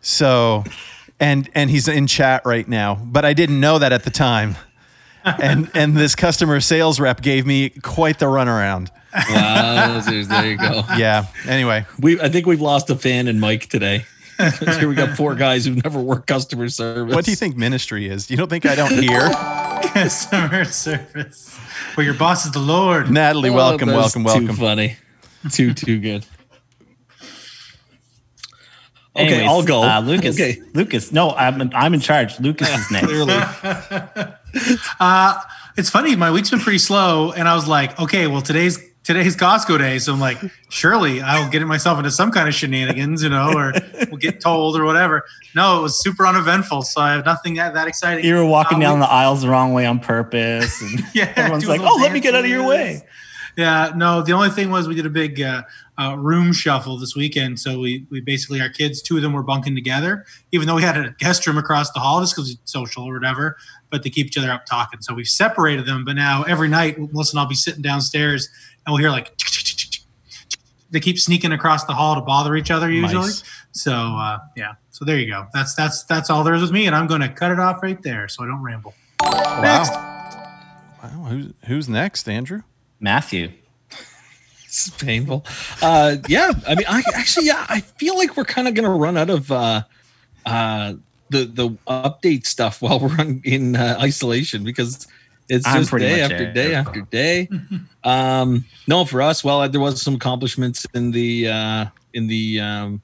so, 0.00 0.64
and 1.20 1.50
and 1.54 1.68
he's 1.68 1.88
in 1.88 2.06
chat 2.06 2.42
right 2.46 2.66
now. 2.66 2.94
But 2.94 3.24
I 3.24 3.34
didn't 3.34 3.60
know 3.60 3.78
that 3.78 3.92
at 3.92 4.04
the 4.04 4.10
time. 4.10 4.56
And 5.24 5.70
and 5.74 5.94
this 5.94 6.14
customer 6.14 6.58
sales 6.58 6.98
rep 6.98 7.20
gave 7.20 7.44
me 7.44 7.68
quite 7.68 8.18
the 8.18 8.26
runaround. 8.26 8.88
Wow, 9.14 10.00
there 10.00 10.46
you 10.46 10.58
go. 10.58 10.82
Yeah. 10.96 11.26
Anyway, 11.46 11.86
We 11.98 12.20
I 12.20 12.28
think 12.28 12.46
we've 12.46 12.60
lost 12.60 12.90
a 12.90 12.96
fan 12.96 13.26
in 13.28 13.40
Mike 13.40 13.66
today. 13.68 14.04
Here 14.78 14.88
we 14.88 14.94
got 14.94 15.16
four 15.16 15.34
guys 15.34 15.64
who've 15.64 15.82
never 15.82 15.98
worked 16.00 16.26
customer 16.28 16.68
service. 16.68 17.14
What 17.14 17.24
do 17.24 17.30
you 17.32 17.36
think 17.36 17.56
ministry 17.56 18.08
is? 18.08 18.30
You 18.30 18.36
don't 18.36 18.48
think 18.48 18.66
I 18.66 18.74
don't 18.76 18.92
hear? 18.92 19.28
Customer 19.92 20.64
service. 20.64 21.58
Well, 21.96 22.04
your 22.06 22.14
boss 22.14 22.44
is 22.46 22.52
the 22.52 22.58
Lord. 22.60 23.10
Natalie, 23.10 23.50
Oh, 23.50 23.54
welcome, 23.54 23.88
that's 23.88 24.14
welcome, 24.16 24.22
Too 24.22 24.26
welcome. 24.46 24.56
funny. 24.56 24.96
Too 25.50 25.72
too 25.74 25.98
good. 25.98 26.24
Okay, 29.16 29.26
Anyways, 29.26 29.48
I'll 29.48 29.62
go. 29.64 29.82
Uh, 29.82 30.00
Lucas. 30.00 30.36
Okay. 30.36 30.60
Lucas. 30.74 31.10
No, 31.10 31.30
I'm 31.30 31.60
in, 31.60 31.74
I'm 31.74 31.94
in 31.94 32.00
charge. 32.00 32.38
Lucas 32.38 32.68
is 32.68 32.90
next. 32.92 33.06
Clearly. 33.06 33.34
Uh, 35.00 35.40
it's 35.76 35.90
funny. 35.90 36.14
My 36.14 36.30
week's 36.30 36.50
been 36.50 36.60
pretty 36.60 36.78
slow, 36.78 37.32
and 37.32 37.48
I 37.48 37.54
was 37.56 37.66
like, 37.66 37.98
okay, 37.98 38.26
well, 38.28 38.42
today's 38.42 38.78
today's 39.08 39.34
Costco 39.34 39.78
day, 39.78 39.98
so 39.98 40.12
I'm 40.12 40.20
like, 40.20 40.38
surely 40.68 41.22
I'll 41.22 41.48
get 41.48 41.66
myself 41.66 41.96
into 41.96 42.10
some 42.10 42.30
kind 42.30 42.46
of 42.46 42.54
shenanigans, 42.54 43.22
you 43.22 43.30
know, 43.30 43.54
or 43.56 43.72
we'll 44.10 44.18
get 44.18 44.38
told 44.42 44.78
or 44.78 44.84
whatever. 44.84 45.24
No, 45.54 45.78
it 45.78 45.82
was 45.82 46.02
super 46.02 46.26
uneventful, 46.26 46.82
so 46.82 47.00
I 47.00 47.12
have 47.12 47.24
nothing 47.24 47.54
that, 47.54 47.72
that 47.72 47.88
exciting. 47.88 48.22
You 48.22 48.34
were 48.34 48.44
walking 48.44 48.78
down 48.78 48.98
we- 48.98 49.06
the 49.06 49.10
aisles 49.10 49.40
the 49.40 49.48
wrong 49.48 49.72
way 49.72 49.86
on 49.86 49.98
purpose. 49.98 50.82
And 50.82 51.02
Yeah, 51.14 51.32
everyone's 51.36 51.66
like, 51.66 51.80
"Oh, 51.80 51.96
let 52.00 52.12
me 52.12 52.20
get 52.20 52.34
out 52.34 52.44
of 52.44 52.50
your 52.50 52.68
way." 52.68 53.02
Yeah, 53.56 53.92
no. 53.96 54.22
The 54.22 54.32
only 54.32 54.50
thing 54.50 54.70
was 54.70 54.86
we 54.86 54.94
did 54.94 55.06
a 55.06 55.10
big 55.10 55.40
uh, 55.40 55.62
uh, 55.98 56.16
room 56.16 56.52
shuffle 56.52 56.96
this 56.98 57.16
weekend. 57.16 57.58
So 57.58 57.80
we 57.80 58.06
we 58.10 58.20
basically 58.20 58.60
our 58.60 58.68
kids, 58.68 59.00
two 59.02 59.16
of 59.16 59.22
them 59.22 59.32
were 59.32 59.42
bunking 59.42 59.74
together, 59.74 60.26
even 60.52 60.68
though 60.68 60.76
we 60.76 60.82
had 60.82 60.96
a 60.96 61.10
guest 61.18 61.46
room 61.46 61.58
across 61.58 61.90
the 61.92 61.98
hall 61.98 62.20
just 62.20 62.36
because 62.36 62.50
it's 62.50 62.70
social 62.70 63.04
or 63.04 63.14
whatever. 63.14 63.56
But 63.90 64.02
they 64.02 64.10
keep 64.10 64.26
each 64.26 64.36
other 64.36 64.50
up 64.50 64.66
talking. 64.66 65.00
So 65.00 65.14
we've 65.14 65.28
separated 65.28 65.86
them. 65.86 66.04
But 66.04 66.16
now 66.16 66.42
every 66.42 66.68
night, 66.68 66.98
Melissa 66.98 67.34
and 67.34 67.40
I'll 67.40 67.48
be 67.48 67.54
sitting 67.54 67.82
downstairs 67.82 68.48
and 68.86 68.92
we'll 68.92 69.00
hear 69.00 69.10
like 69.10 69.34
they 70.90 71.00
keep 71.00 71.18
sneaking 71.18 71.52
across 71.52 71.84
the 71.84 71.92
hall 71.92 72.14
to 72.14 72.20
bother 72.20 72.56
each 72.56 72.70
other 72.70 72.90
usually. 72.90 73.26
Nice. 73.26 73.42
So 73.72 73.92
uh, 73.92 74.38
yeah. 74.56 74.74
So 74.90 75.04
there 75.04 75.18
you 75.18 75.30
go. 75.30 75.46
That's 75.54 75.74
that's 75.74 76.04
that's 76.04 76.30
all 76.30 76.42
there 76.42 76.54
is 76.54 76.62
with 76.62 76.72
me, 76.72 76.86
and 76.86 76.96
I'm 76.96 77.06
going 77.06 77.20
to 77.20 77.28
cut 77.28 77.52
it 77.52 77.60
off 77.60 77.82
right 77.82 78.02
there 78.02 78.26
so 78.28 78.42
I 78.42 78.46
don't 78.46 78.62
ramble. 78.62 78.94
Next. 79.60 79.92
Wow. 79.92 81.26
Who's 81.28 81.52
who's 81.66 81.88
next, 81.88 82.28
Andrew? 82.28 82.62
Matthew. 83.00 83.52
It's 84.64 84.90
painful. 84.90 85.46
Uh, 85.80 86.18
yeah, 86.28 86.52
I 86.68 86.74
mean, 86.74 86.84
I 86.86 87.02
actually, 87.14 87.46
yeah, 87.46 87.64
I 87.70 87.80
feel 87.80 88.18
like 88.18 88.36
we're 88.36 88.44
kind 88.44 88.68
of 88.68 88.74
gonna 88.74 88.90
run 88.90 89.16
out 89.16 89.30
of 89.30 89.50
uh, 89.50 89.80
uh, 90.44 90.92
the 91.30 91.44
the 91.44 91.70
update 91.86 92.46
stuff 92.46 92.82
while 92.82 92.98
we're 93.00 93.16
on, 93.18 93.40
in 93.44 93.76
uh, 93.76 93.98
isolation 94.00 94.64
because 94.64 95.06
it's 95.48 95.66
I'm 95.66 95.82
just 95.82 95.96
day 95.96 96.20
after 96.20 96.38
there. 96.38 96.52
day 96.52 96.74
after 96.74 97.00
day. 97.02 97.48
um, 98.04 98.64
no, 98.86 99.04
for 99.04 99.22
us, 99.22 99.42
well, 99.42 99.68
there 99.68 99.80
was 99.80 100.02
some 100.02 100.14
accomplishments 100.14 100.86
in 100.94 101.10
the 101.10 101.48
uh, 101.48 101.86
in 102.14 102.26
the 102.26 102.60
um, 102.60 103.02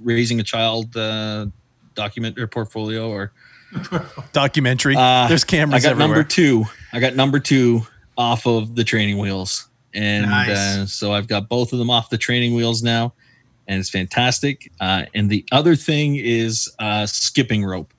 raising 0.00 0.40
a 0.40 0.42
child 0.42 0.96
uh, 0.96 1.46
document 1.94 2.38
or 2.38 2.46
portfolio 2.46 3.08
or 3.08 3.32
Documentary. 4.32 4.94
Uh, 4.96 5.28
There's 5.28 5.44
cameras. 5.44 5.84
I 5.84 5.88
got 5.88 5.92
everywhere. 5.92 6.16
number 6.16 6.28
two. 6.28 6.64
I 6.92 7.00
got 7.00 7.16
number 7.16 7.38
two 7.40 7.86
off 8.16 8.46
of 8.46 8.74
the 8.74 8.84
training 8.84 9.18
wheels, 9.18 9.68
and 9.94 10.26
Nice. 10.26 10.50
uh, 10.50 10.86
so 10.86 11.12
I've 11.12 11.26
got 11.26 11.48
both 11.48 11.72
of 11.72 11.78
them 11.78 11.90
off 11.90 12.10
the 12.10 12.18
training 12.18 12.54
wheels 12.54 12.82
now, 12.82 13.14
and 13.72 13.80
it's 13.80 13.88
fantastic. 13.90 14.70
Uh, 14.80 15.04
and 15.14 15.30
the 15.30 15.44
other 15.50 15.74
thing 15.74 16.16
is 16.16 16.70
uh, 16.78 17.06
skipping 17.06 17.64
rope 17.64 17.92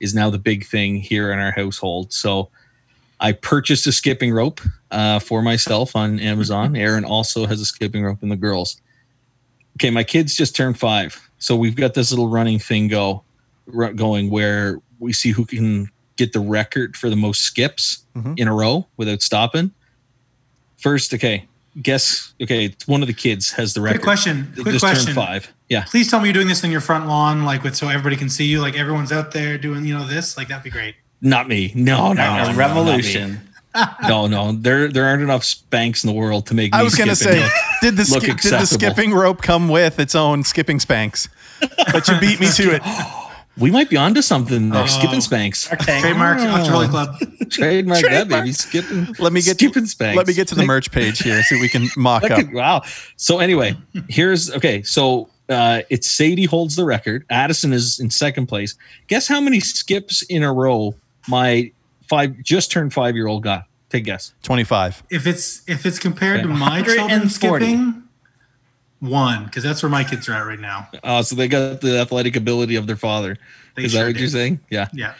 is 0.00 0.14
now 0.14 0.28
the 0.30 0.38
big 0.38 0.66
thing 0.66 0.96
here 0.96 1.30
in 1.30 1.38
our 1.38 1.52
household. 1.52 2.12
So 2.12 2.50
I 3.20 3.30
purchased 3.32 3.86
a 3.86 3.92
skipping 3.92 4.32
rope 4.32 4.60
uh, 4.90 5.20
for 5.20 5.42
myself 5.42 5.94
on 5.94 6.18
Amazon. 6.18 6.74
Aaron 6.84 7.04
also 7.04 7.46
has 7.46 7.60
a 7.60 7.64
skipping 7.64 8.02
rope, 8.02 8.18
and 8.22 8.32
the 8.32 8.36
girls. 8.36 8.80
Okay, 9.76 9.90
my 9.90 10.02
kids 10.04 10.36
just 10.36 10.56
turned 10.56 10.78
five, 10.78 11.30
so 11.38 11.56
we've 11.56 11.76
got 11.76 11.94
this 11.94 12.10
little 12.10 12.28
running 12.28 12.58
thing 12.58 12.88
go 12.88 13.22
going 13.94 14.28
where 14.28 14.80
we 14.98 15.12
see 15.12 15.30
who 15.30 15.44
can 15.46 15.88
get 16.16 16.32
the 16.32 16.40
record 16.40 16.96
for 16.96 17.08
the 17.08 17.16
most 17.16 17.42
skips 17.42 18.04
Mhm. 18.16 18.38
in 18.38 18.48
a 18.48 18.54
row 18.54 18.86
without 18.96 19.22
stopping. 19.22 19.70
First, 20.78 21.14
okay, 21.14 21.46
guess. 21.80 22.34
Okay, 22.42 22.66
it's 22.66 22.86
one 22.86 23.00
of 23.02 23.06
the 23.08 23.14
kids 23.14 23.52
has 23.52 23.72
the 23.74 23.80
record. 23.80 23.98
Quick 24.00 24.04
question. 24.04 24.52
They 24.56 24.62
Quick 24.62 24.74
just 24.74 24.84
question. 24.84 25.14
five. 25.14 25.52
Yeah, 25.68 25.84
Please 25.84 26.10
tell 26.10 26.20
me 26.20 26.26
you're 26.26 26.34
doing 26.34 26.48
this 26.48 26.62
in 26.64 26.70
your 26.70 26.82
front 26.82 27.06
lawn, 27.06 27.44
like 27.44 27.62
with 27.62 27.74
so 27.76 27.88
everybody 27.88 28.16
can 28.16 28.28
see 28.28 28.44
you, 28.44 28.60
like 28.60 28.76
everyone's 28.76 29.10
out 29.12 29.32
there 29.32 29.56
doing, 29.56 29.86
you 29.86 29.96
know, 29.96 30.06
this. 30.06 30.36
Like 30.36 30.48
that'd 30.48 30.62
be 30.62 30.68
great. 30.70 30.96
not 31.22 31.48
me. 31.48 31.72
No, 31.74 32.12
no, 32.12 32.36
no, 32.36 32.50
no, 32.52 32.58
revolution. 32.58 33.40
No, 34.02 34.26
no, 34.26 34.52
there 34.52 34.88
there 34.88 35.06
aren't 35.06 35.22
enough 35.22 35.42
Spanx 35.44 36.04
in 36.04 36.08
the 36.08 36.14
world 36.14 36.46
to 36.48 36.54
make. 36.54 36.74
I 36.74 36.78
me 36.80 36.84
was 36.84 36.94
gonna 36.94 37.16
say, 37.16 37.40
look- 37.40 37.52
did 37.80 37.96
the 37.96 38.06
look 38.12 38.22
ski- 38.22 38.50
did 38.50 38.60
the 38.60 38.66
skipping 38.66 39.14
rope 39.14 39.40
come 39.40 39.70
with 39.70 39.98
its 39.98 40.14
own 40.14 40.42
skipping 40.42 40.78
Spanx? 40.78 41.28
But 41.90 42.06
you 42.08 42.20
beat 42.20 42.38
me 42.38 42.48
to 42.52 42.74
it. 42.74 42.82
we 43.58 43.70
might 43.70 43.90
be 43.90 43.96
onto 43.96 44.22
something. 44.22 44.70
there. 44.70 44.82
Oh. 44.82 44.86
skipping 44.86 45.20
Spanx. 45.20 45.68
Trademark 46.00 46.38
Oh. 46.40 46.48
Oxford 46.48 46.72
Holy 46.72 46.88
Club. 46.88 47.16
Trademark, 47.50 48.00
that 48.02 48.28
baby. 48.28 48.52
Skipping. 48.52 49.14
Let 49.18 49.32
me 49.32 49.42
get 49.42 49.56
skipping 49.58 49.84
Spanx. 49.84 50.14
Let 50.16 50.26
me 50.26 50.32
get 50.34 50.48
to 50.48 50.54
the 50.54 50.64
merch 50.64 50.90
page 50.90 51.18
here 51.22 51.42
so 51.42 51.56
we 51.60 51.68
can 51.68 51.88
mock 51.96 52.24
up. 52.24 52.38
could- 52.38 52.52
wow. 52.52 52.82
So 53.16 53.38
anyway, 53.40 53.76
here's 54.08 54.50
okay. 54.50 54.82
So 54.82 55.28
uh, 55.48 55.82
it's 55.90 56.10
Sadie 56.10 56.46
holds 56.46 56.76
the 56.76 56.84
record. 56.84 57.26
Addison 57.28 57.72
is 57.72 58.00
in 58.00 58.10
second 58.10 58.46
place. 58.46 58.74
Guess 59.08 59.28
how 59.28 59.40
many 59.40 59.60
skips 59.60 60.22
in 60.22 60.42
a 60.42 60.52
row 60.52 60.94
my 61.28 61.70
five 62.08 62.42
just 62.42 62.70
turned 62.72 62.94
five 62.94 63.14
year 63.16 63.26
old 63.26 63.42
got? 63.42 63.64
Take 63.90 64.04
a 64.04 64.06
guess. 64.06 64.32
Twenty 64.42 64.64
five. 64.64 65.02
If 65.10 65.26
it's 65.26 65.62
if 65.68 65.84
it's 65.84 65.98
compared 65.98 66.40
Okay. 66.40 66.48
to 66.48 66.54
my 66.54 66.80
children 66.82 67.08
140. 67.28 67.64
skipping, 67.66 68.01
one 69.02 69.44
because 69.44 69.62
that's 69.64 69.82
where 69.82 69.90
my 69.90 70.04
kids 70.04 70.28
are 70.28 70.32
at 70.32 70.46
right 70.46 70.60
now. 70.60 70.88
Uh, 71.02 71.22
so 71.22 71.34
they 71.36 71.48
got 71.48 71.80
the 71.80 71.98
athletic 72.00 72.36
ability 72.36 72.76
of 72.76 72.86
their 72.86 72.96
father. 72.96 73.36
They 73.74 73.84
is 73.84 73.92
sure 73.92 74.02
that 74.02 74.06
what 74.06 74.12
did. 74.14 74.20
you're 74.20 74.30
saying? 74.30 74.60
Yeah. 74.70 74.88
Yeah. 74.92 75.14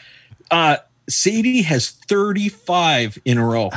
Uh, 0.51 0.77
Sadie 1.09 1.63
has 1.63 1.91
35 1.91 3.19
in 3.25 3.39
a 3.39 3.45
row. 3.47 3.71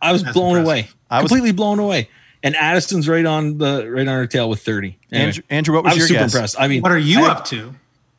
I 0.00 0.12
was 0.12 0.22
That's 0.22 0.34
blown 0.34 0.56
impressive. 0.58 0.66
away. 0.66 0.88
I 1.10 1.22
was- 1.22 1.28
completely 1.30 1.52
blown 1.52 1.78
away. 1.78 2.08
And 2.42 2.56
Addison's 2.56 3.08
right 3.08 3.24
on 3.24 3.56
the 3.58 3.88
right 3.90 4.06
on 4.06 4.14
her 4.16 4.26
tail 4.26 4.50
with 4.50 4.60
30. 4.60 4.98
Anyway, 5.12 5.26
Andrew, 5.28 5.42
Andrew, 5.48 5.74
what 5.76 5.84
was, 5.84 5.92
I 5.92 5.94
was 5.94 5.98
your 6.00 6.08
super 6.08 6.20
guess? 6.20 6.34
impressed. 6.34 6.56
I 6.60 6.68
mean, 6.68 6.82
What 6.82 6.92
are 6.92 6.98
you 6.98 7.24
I- 7.24 7.30
up 7.30 7.44
to? 7.46 7.74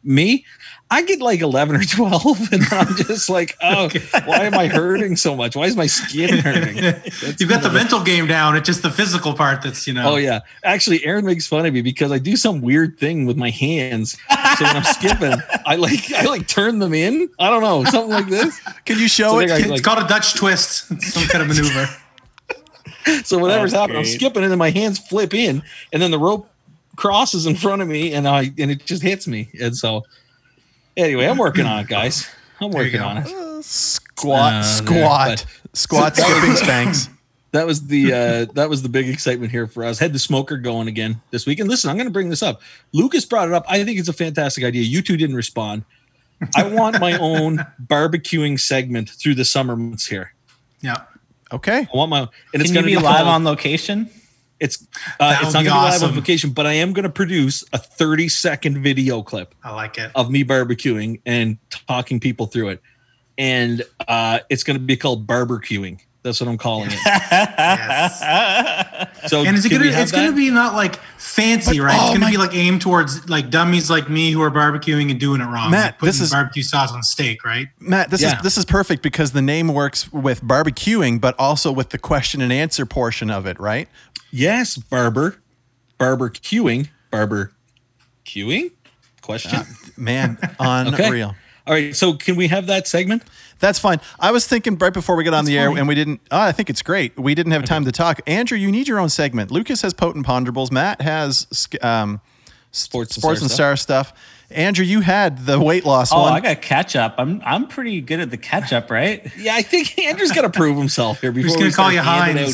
Me 0.06 0.46
i 0.92 1.02
get 1.02 1.20
like 1.20 1.42
11 1.42 1.76
or 1.76 1.84
12 1.84 2.54
and 2.54 2.64
i'm 2.72 2.96
just 2.96 3.28
like 3.30 3.58
oh 3.64 3.90
why 4.26 4.44
am 4.44 4.54
i 4.54 4.68
hurting 4.68 5.16
so 5.16 5.36
much 5.36 5.56
why 5.56 5.64
is 5.66 5.76
my 5.76 5.88
skin 5.88 6.38
hurting 6.40 6.76
You've 7.40 7.50
got 7.50 7.64
the 7.64 7.72
mental 7.74 8.04
game 8.04 8.28
down. 8.28 8.56
It's 8.56 8.68
just 8.68 8.84
the 8.84 8.92
physical 8.92 9.34
part 9.34 9.64
that's 9.64 9.88
you 9.88 9.94
know. 9.94 10.14
oh 10.14 10.16
yeah 10.18 10.42
actually 10.64 11.04
aaron 11.04 11.26
makes 11.26 11.48
fun 11.48 11.66
of 11.66 11.74
me 11.74 11.82
because 11.82 12.12
i 12.12 12.20
do 12.20 12.36
some 12.36 12.62
weird 12.62 13.00
thing 13.00 13.26
with 13.26 13.36
my 13.36 13.50
hands 13.50 14.12
so 14.58 14.64
when 14.66 14.76
i'm 14.78 14.84
skipping 14.84 15.34
i 15.66 15.76
like 15.76 16.12
i 16.14 16.24
like 16.26 16.48
turn 16.48 16.78
them 16.80 16.94
in 16.94 17.30
i 17.40 17.50
don't 17.50 17.62
know 17.64 17.84
something 17.86 18.12
like 18.12 18.28
this 18.30 18.60
Can 18.86 19.00
you 19.00 19.08
show 19.08 19.32
So 19.32 19.40
it? 19.40 19.48
they 19.48 19.56
It's 19.62 19.68
like- 19.68 19.84
called 19.84 20.04
a 20.04 20.08
Dutch 20.08 20.36
twist. 20.36 20.86
Some 21.02 21.24
kind 21.30 21.42
of 21.42 21.48
maneuver. 21.48 21.88
so 23.24 23.38
whatever's 23.38 23.72
That's 23.72 23.82
happening 23.82 23.98
i'm 24.00 24.06
skipping 24.06 24.44
and 24.44 24.52
then 24.52 24.60
my 24.60 24.70
hands 24.72 25.00
flip 25.00 25.34
in 25.34 25.64
and 25.94 26.02
then 26.02 26.12
the 26.12 26.20
rope 26.20 26.50
crosses 26.96 27.46
in 27.46 27.56
front 27.56 27.82
of 27.82 27.88
me 27.88 28.14
and 28.14 28.28
i 28.28 28.44
and 28.58 28.72
it 28.72 28.86
just 28.86 29.02
hits 29.04 29.28
me 29.28 29.50
and 29.62 29.76
so 29.76 30.04
anyway 30.98 31.26
i'm 31.26 31.38
working 31.38 31.66
on 31.66 31.80
it 31.80 31.88
guys 31.88 32.30
i'm 32.62 32.72
working 32.72 33.02
on 33.02 33.18
it 33.18 33.28
Uh, 33.28 33.62
squat, 33.62 34.54
Uh, 34.54 34.62
there, 34.62 34.64
squat, 34.64 35.46
squat, 35.74 36.16
skipping 36.16 36.52
Spanx. 36.56 37.10
that 37.52 37.66
was 37.66 37.88
the 37.88 38.12
uh 38.14 38.46
that 38.54 38.70
was 38.70 38.82
the 38.82 38.90
big 38.90 39.08
excitement 39.10 39.50
here 39.52 39.66
for 39.66 39.84
us. 39.86 39.98
Had 39.98 40.12
the 40.14 40.20
smoker 40.20 40.58
going 40.58 40.88
again 40.90 41.22
this 41.32 41.46
week. 41.46 41.60
And 41.60 41.70
listen, 41.70 41.90
I'm 41.90 41.96
going 41.96 42.08
to 42.08 42.12
bring 42.14 42.30
this 42.30 42.44
up. 42.44 42.62
Lucas 42.92 43.24
brought 43.26 43.48
it 43.48 43.54
up. 43.54 43.64
I 43.70 43.82
think 43.86 43.98
it's 43.98 44.10
a 44.10 44.14
fantastic 44.14 44.64
idea. 44.66 44.84
You 44.84 45.02
two 45.02 45.16
didn't 45.16 45.38
respond. 45.38 45.86
I 46.56 46.64
want 46.68 47.00
my 47.00 47.18
own 47.20 47.66
barbecuing 47.88 48.60
segment 48.60 49.10
through 49.10 49.36
the 49.36 49.46
summer 49.46 49.76
months 49.78 50.06
here. 50.06 50.34
Yeah. 50.82 51.04
Okay. 51.54 51.88
I 51.94 51.98
want 51.98 52.10
my 52.10 52.20
and 52.20 52.30
it's 52.62 52.64
Can 52.64 52.68
you 52.68 52.74
going 52.74 52.84
to 52.84 52.92
be 52.92 52.98
be 52.98 53.02
live 53.02 53.18
called- 53.24 53.28
on 53.30 53.44
location? 53.46 54.10
It's 54.60 54.88
uh, 55.20 55.38
it's 55.42 55.54
not 55.54 55.66
going 55.66 55.66
to 55.66 55.72
be 55.72 55.76
live 55.76 56.04
on 56.04 56.14
vacation, 56.14 56.52
but 56.52 56.66
I 56.66 56.74
am 56.74 56.94
going 56.94 57.04
to 57.04 57.10
produce 57.10 57.64
a 57.74 57.78
30 57.78 58.30
second 58.30 58.82
video 58.82 59.22
clip 59.22 59.54
I 59.64 59.72
like 59.74 59.98
it. 59.98 60.12
of 60.16 60.32
me 60.32 60.44
barbecuing 60.44 61.22
and 61.26 61.58
talking 61.70 62.20
people 62.20 62.46
through 62.46 62.70
it, 62.70 62.82
and 63.38 63.84
uh, 64.08 64.40
it's 64.50 64.64
going 64.64 64.78
to 64.78 64.84
be 64.84 64.96
called 64.96 65.28
barbecuing. 65.28 66.00
That's 66.26 66.42
what 66.42 66.50
I'm 66.50 66.58
calling 66.58 66.90
it. 66.92 67.00
So 69.28 69.44
And 69.44 69.58
is 69.58 69.66
it 69.66 69.70
gonna? 69.70 69.86
we 69.86 69.92
have 69.92 70.04
It's 70.04 70.12
gonna 70.12 70.32
be 70.34 70.52
not 70.52 70.76
like 70.76 70.98
fancy, 71.18 71.80
But- 71.80 71.86
right? 71.86 71.98
oh 72.00 72.10
it's 72.12 72.20
gonna 72.20 72.32
be 72.32 72.38
like 72.38 72.54
aimed 72.54 72.82
towards 72.82 73.28
like 73.30 73.50
dummies 73.50 73.90
like 73.90 74.08
me 74.10 74.32
who 74.32 74.42
are 74.42 74.52
barbecuing 74.52 75.10
and 75.10 75.20
doing 75.20 75.42
it 75.42 75.46
wrong. 75.46 75.72
Matt, 75.72 75.86
like 75.86 75.98
putting 76.00 76.08
this 76.10 76.22
is- 76.22 76.32
barbecue 76.32 76.62
sauce 76.64 76.92
on 76.92 77.02
steak, 77.04 77.44
right? 77.46 77.68
Matt, 77.80 78.10
this 78.12 78.22
Yeah. 78.22 78.38
is 78.38 78.44
this 78.44 78.58
is 78.58 78.66
perfect 78.66 79.02
because 79.04 79.32
the 79.32 79.42
name 79.42 79.70
works 79.70 80.12
with 80.14 80.44
barbecuing, 80.44 81.20
but 81.22 81.34
also 81.40 81.72
with 81.72 81.90
the 81.90 81.98
question 81.98 82.42
and 82.42 82.52
answer 82.54 82.86
portion 82.86 83.30
of 83.32 83.46
it, 83.48 83.60
right? 83.60 83.88
Yes, 84.32 84.78
barber, 84.78 85.38
barbecuing, 86.00 86.90
barber 87.12 87.52
queuing? 88.26 88.72
Question. 89.22 89.56
Uh, 89.60 89.64
man, 89.98 90.38
unreal. 90.60 91.36
All 91.68 91.74
right. 91.74 91.96
So 91.96 92.14
can 92.14 92.36
we 92.36 92.48
have 92.50 92.68
that 92.68 92.88
segment? 92.88 93.24
That's 93.60 93.80
fine. 93.80 94.00
I 94.20 94.32
was 94.32 94.46
thinking 94.46 94.78
right 94.78 94.94
before 94.94 95.16
we 95.16 95.24
got 95.24 95.34
on 95.34 95.46
That's 95.46 95.48
the 95.54 95.58
air, 95.58 95.70
fine. 95.70 95.78
and 95.80 95.88
we 95.88 95.96
didn't. 95.96 96.22
Oh, 96.30 96.40
I 96.40 96.52
think 96.52 96.70
it's 96.70 96.82
great. 96.82 97.18
We 97.20 97.34
didn't 97.36 97.54
have 97.54 97.64
time 97.66 97.86
to 97.86 97.92
talk. 97.92 98.20
Andrew, 98.28 98.58
you 98.58 98.72
need 98.72 98.88
your 98.88 99.00
own 99.00 99.10
segment. 99.10 99.50
Lucas 99.52 99.82
has 99.82 99.94
potent 99.94 100.26
ponderables. 100.28 100.72
Matt 100.72 101.02
has 101.02 101.48
um, 101.82 102.22
Sports 102.72 103.16
and 103.16 103.22
sports 103.22 103.40
Star 103.40 103.46
and 103.46 103.52
star 103.52 103.76
stuff. 103.78 104.14
Andrew, 104.52 104.86
you 104.86 105.02
had 105.02 105.46
the 105.48 105.60
weight 105.60 105.86
loss 105.86 106.12
Oh, 106.14 106.22
one. 106.22 106.34
I 106.34 106.40
got 106.40 106.62
catch 106.62 106.96
up. 106.96 107.16
I'm 107.18 107.42
I'm 107.46 107.68
pretty 107.68 108.00
good 108.02 108.20
at 108.20 108.30
the 108.30 108.38
catch 108.38 108.74
up, 108.74 108.92
right? 108.92 109.26
Yeah, 109.38 109.56
I 109.56 109.62
think 109.64 109.98
Andrew's 109.98 110.32
got 110.34 110.42
to 110.42 110.50
prove 110.52 110.78
himself 110.78 111.22
here 111.22 111.32
before 111.32 111.48
just 111.48 111.58
we 111.58 111.64
gonna 111.64 111.74
call 111.76 111.92
you 111.92 112.00
handing 112.00 112.54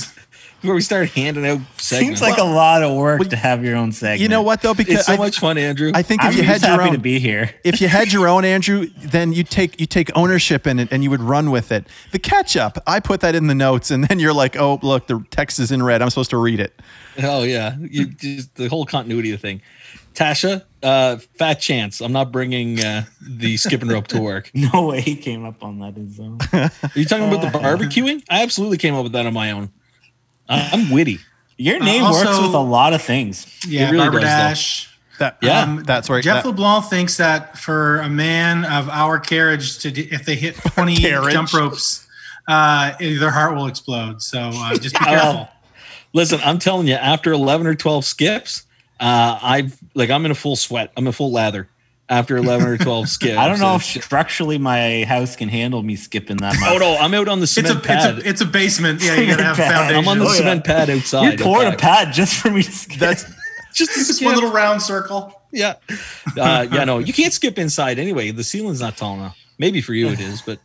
Heinz. 0.62 0.66
out. 0.66 0.68
Before 0.68 0.76
we 0.76 0.82
start 0.82 1.10
handing 1.10 1.46
out 1.46 1.60
segments. 1.78 2.20
Seems 2.20 2.22
like 2.22 2.38
a 2.38 2.44
lot 2.44 2.84
of 2.84 2.96
work 2.96 3.28
to 3.30 3.36
have 3.36 3.64
your 3.64 3.76
own 3.76 3.92
segment. 3.92 4.22
you 4.22 4.30
know 4.30 4.42
what 4.42 4.62
though? 4.62 4.74
Because 4.74 4.96
it's 4.96 5.06
so 5.08 5.14
I, 5.14 5.18
much 5.18 5.40
fun, 5.40 5.58
Andrew. 5.58 5.92
I 5.94 6.02
think 6.02 6.22
if 6.22 6.28
I'm 6.28 6.34
you 6.38 6.44
had 6.44 6.62
your 6.62 6.72
happy 6.72 6.84
own, 6.84 6.94
to 6.94 7.00
be 7.00 7.20
here. 7.20 7.54
if 7.64 7.82
you 7.82 7.88
had 7.88 8.12
your 8.12 8.28
own 8.28 8.46
Andrew, 8.46 8.88
then 8.98 9.34
you 9.34 9.44
take 9.44 9.80
you 9.80 9.86
take 9.86 10.16
ownership 10.16 10.68
in 10.68 10.80
it 10.80 10.90
and 10.92 11.04
you 11.04 11.10
would 11.10 11.22
run 11.22 11.52
with 11.52 11.72
it. 11.72 11.88
The 12.12 12.20
catch 12.20 12.56
up, 12.56 12.82
I 12.88 13.00
put 13.00 13.22
that 13.22 13.36
in 13.36 13.48
the 13.48 13.56
notes, 13.56 13.92
and 13.92 14.04
then 14.06 14.20
you're 14.20 14.34
like, 14.34 14.56
oh 14.58 14.80
look, 14.82 15.08
the 15.08 15.24
text 15.32 15.60
is 15.60 15.72
in 15.72 15.84
red. 15.84 16.02
I'm 16.02 16.10
supposed 16.10 16.30
to 16.32 16.38
read 16.38 16.60
it. 16.60 16.80
Oh 17.22 17.44
yeah, 17.44 17.76
you 17.80 18.06
just 18.08 18.56
the 18.56 18.68
whole 18.68 18.86
continuity 18.86 19.32
of 19.32 19.42
the 19.42 19.48
thing. 19.48 19.62
Tasha, 20.14 20.64
uh, 20.84 21.18
fat 21.38 21.56
chance. 21.56 22.02
I'm 22.02 22.12
not 22.12 22.32
bringing 22.32 22.84
uh, 22.84 23.06
the 23.22 23.56
skipping 23.58 23.88
rope 23.88 24.08
to 24.08 24.20
work. 24.20 24.52
No 24.62 24.88
way 24.88 25.02
he 25.02 25.16
came 25.16 25.46
up 25.46 25.64
on 25.64 25.80
that 25.80 25.96
in 25.96 26.08
his 26.08 26.20
own. 26.20 26.38
Are 26.54 26.70
you 26.96 27.06
talking 27.06 27.28
about 27.28 27.42
the 27.42 27.58
barbecuing? 27.58 28.24
I 28.30 28.44
absolutely 28.44 28.78
came 28.78 28.94
up 28.94 29.04
with 29.04 29.14
that 29.14 29.26
on 29.26 29.34
my 29.34 29.52
own. 29.52 29.72
I- 30.52 30.70
I'm 30.74 30.90
witty. 30.90 31.20
Your 31.58 31.80
name 31.80 32.04
also- 32.04 32.26
works 32.26 32.40
with 32.42 32.54
a 32.54 32.60
lot 32.60 32.94
of 32.94 33.02
things. 33.02 33.46
Yeah, 33.68 33.86
really 33.86 33.98
Barbara 34.00 34.22
does, 34.22 34.30
though. 34.30 34.38
Dash. 34.50 34.88
That 35.20 35.38
Yeah. 35.42 35.62
Um, 35.62 35.84
that's 35.86 36.10
where 36.10 36.20
Jeff 36.22 36.44
that- 36.44 36.50
LeBlanc 36.50 36.86
thinks 36.86 37.18
that 37.18 37.58
for 37.60 38.00
a 38.00 38.10
man 38.10 38.66
of 38.66 38.90
our 38.90 39.20
carriage 39.20 39.78
to 39.80 39.92
d- 39.92 40.08
if 40.12 40.26
they 40.26 40.36
hit 40.36 40.56
20 40.74 40.96
jump 40.96 41.54
ropes, 41.54 42.08
uh, 42.48 42.94
their 43.00 43.30
heart 43.30 43.56
will 43.56 43.68
explode. 43.68 44.22
So 44.24 44.50
uh, 44.54 44.76
just 44.80 44.96
be 44.98 45.06
careful. 45.06 45.48
Listen, 46.14 46.40
I'm 46.44 46.58
telling 46.60 46.88
you, 46.88 46.96
after 46.96 47.32
11 47.32 47.68
or 47.68 47.76
12 47.76 48.04
skips, 48.04 48.64
uh, 49.00 49.38
I've 49.42 49.78
like 49.94 50.10
I'm 50.10 50.26
in 50.26 50.32
a 50.32 50.36
full 50.36 50.56
sweat. 50.56 50.92
I'm 50.98 51.04
in 51.04 51.10
a 51.10 51.14
full 51.14 51.32
lather 51.32 51.68
after 52.12 52.38
11 52.38 52.68
or 52.68 52.78
12 52.78 53.10
skips. 53.18 53.38
I 53.38 53.48
don't 53.48 53.60
know 53.60 53.76
if 53.78 53.84
structurally 53.84 54.58
my 54.60 55.06
house 55.06 55.36
can 55.36 55.50
handle 55.50 55.82
me 55.82 55.96
skipping 55.96 56.38
that 56.38 56.60
much. 56.60 56.70
Oh 56.72 56.78
no, 56.78 56.98
I'm 56.98 57.14
out 57.16 57.28
on 57.28 57.40
the 57.40 57.44
It's 57.46 57.58
a, 57.58 57.64
cement 57.64 57.78
it's 57.80 57.88
pad. 57.88 58.20
a 58.20 58.30
it's 58.30 58.42
a 58.42 58.46
basement. 58.46 59.02
Yeah, 59.04 59.16
you 59.16 59.28
gotta 59.28 59.44
have 59.46 59.56
Cement 59.56 59.74
foundation. 59.74 59.98
I'm 60.04 60.08
on 60.10 60.20
the 60.20 60.26
Oh, 60.26 60.32
yeah. 60.32 60.38
cement 60.38 60.64
pad 60.66 60.90
outside. 60.92 61.40
You're 61.40 61.48
pouring 61.48 61.74
a 61.74 61.78
pad 61.78 62.14
just 62.14 62.36
for 62.36 62.52
me 62.52 62.62
to 62.62 62.72
skip. 62.72 63.00
that's 63.00 63.24
Just 63.74 63.92
a 63.92 63.96
Just 63.96 64.16
skip. 64.18 64.26
one 64.26 64.36
little 64.36 64.52
round 64.52 64.82
circle. 64.82 65.42
yeah. 65.52 65.76
Uh, 66.38 66.68
yeah, 66.70 66.84
no, 66.84 67.00
you 67.00 67.14
can't 67.14 67.32
skip 67.34 67.58
inside 67.58 67.98
anyway. 68.00 68.30
The 68.32 68.44
ceiling's 68.44 68.82
not 68.82 68.98
tall 68.98 69.16
enough. 69.16 69.38
Maybe 69.58 69.80
for 69.80 69.94
you 69.94 70.10
it 70.10 70.20
is, 70.20 70.42
but 70.42 70.60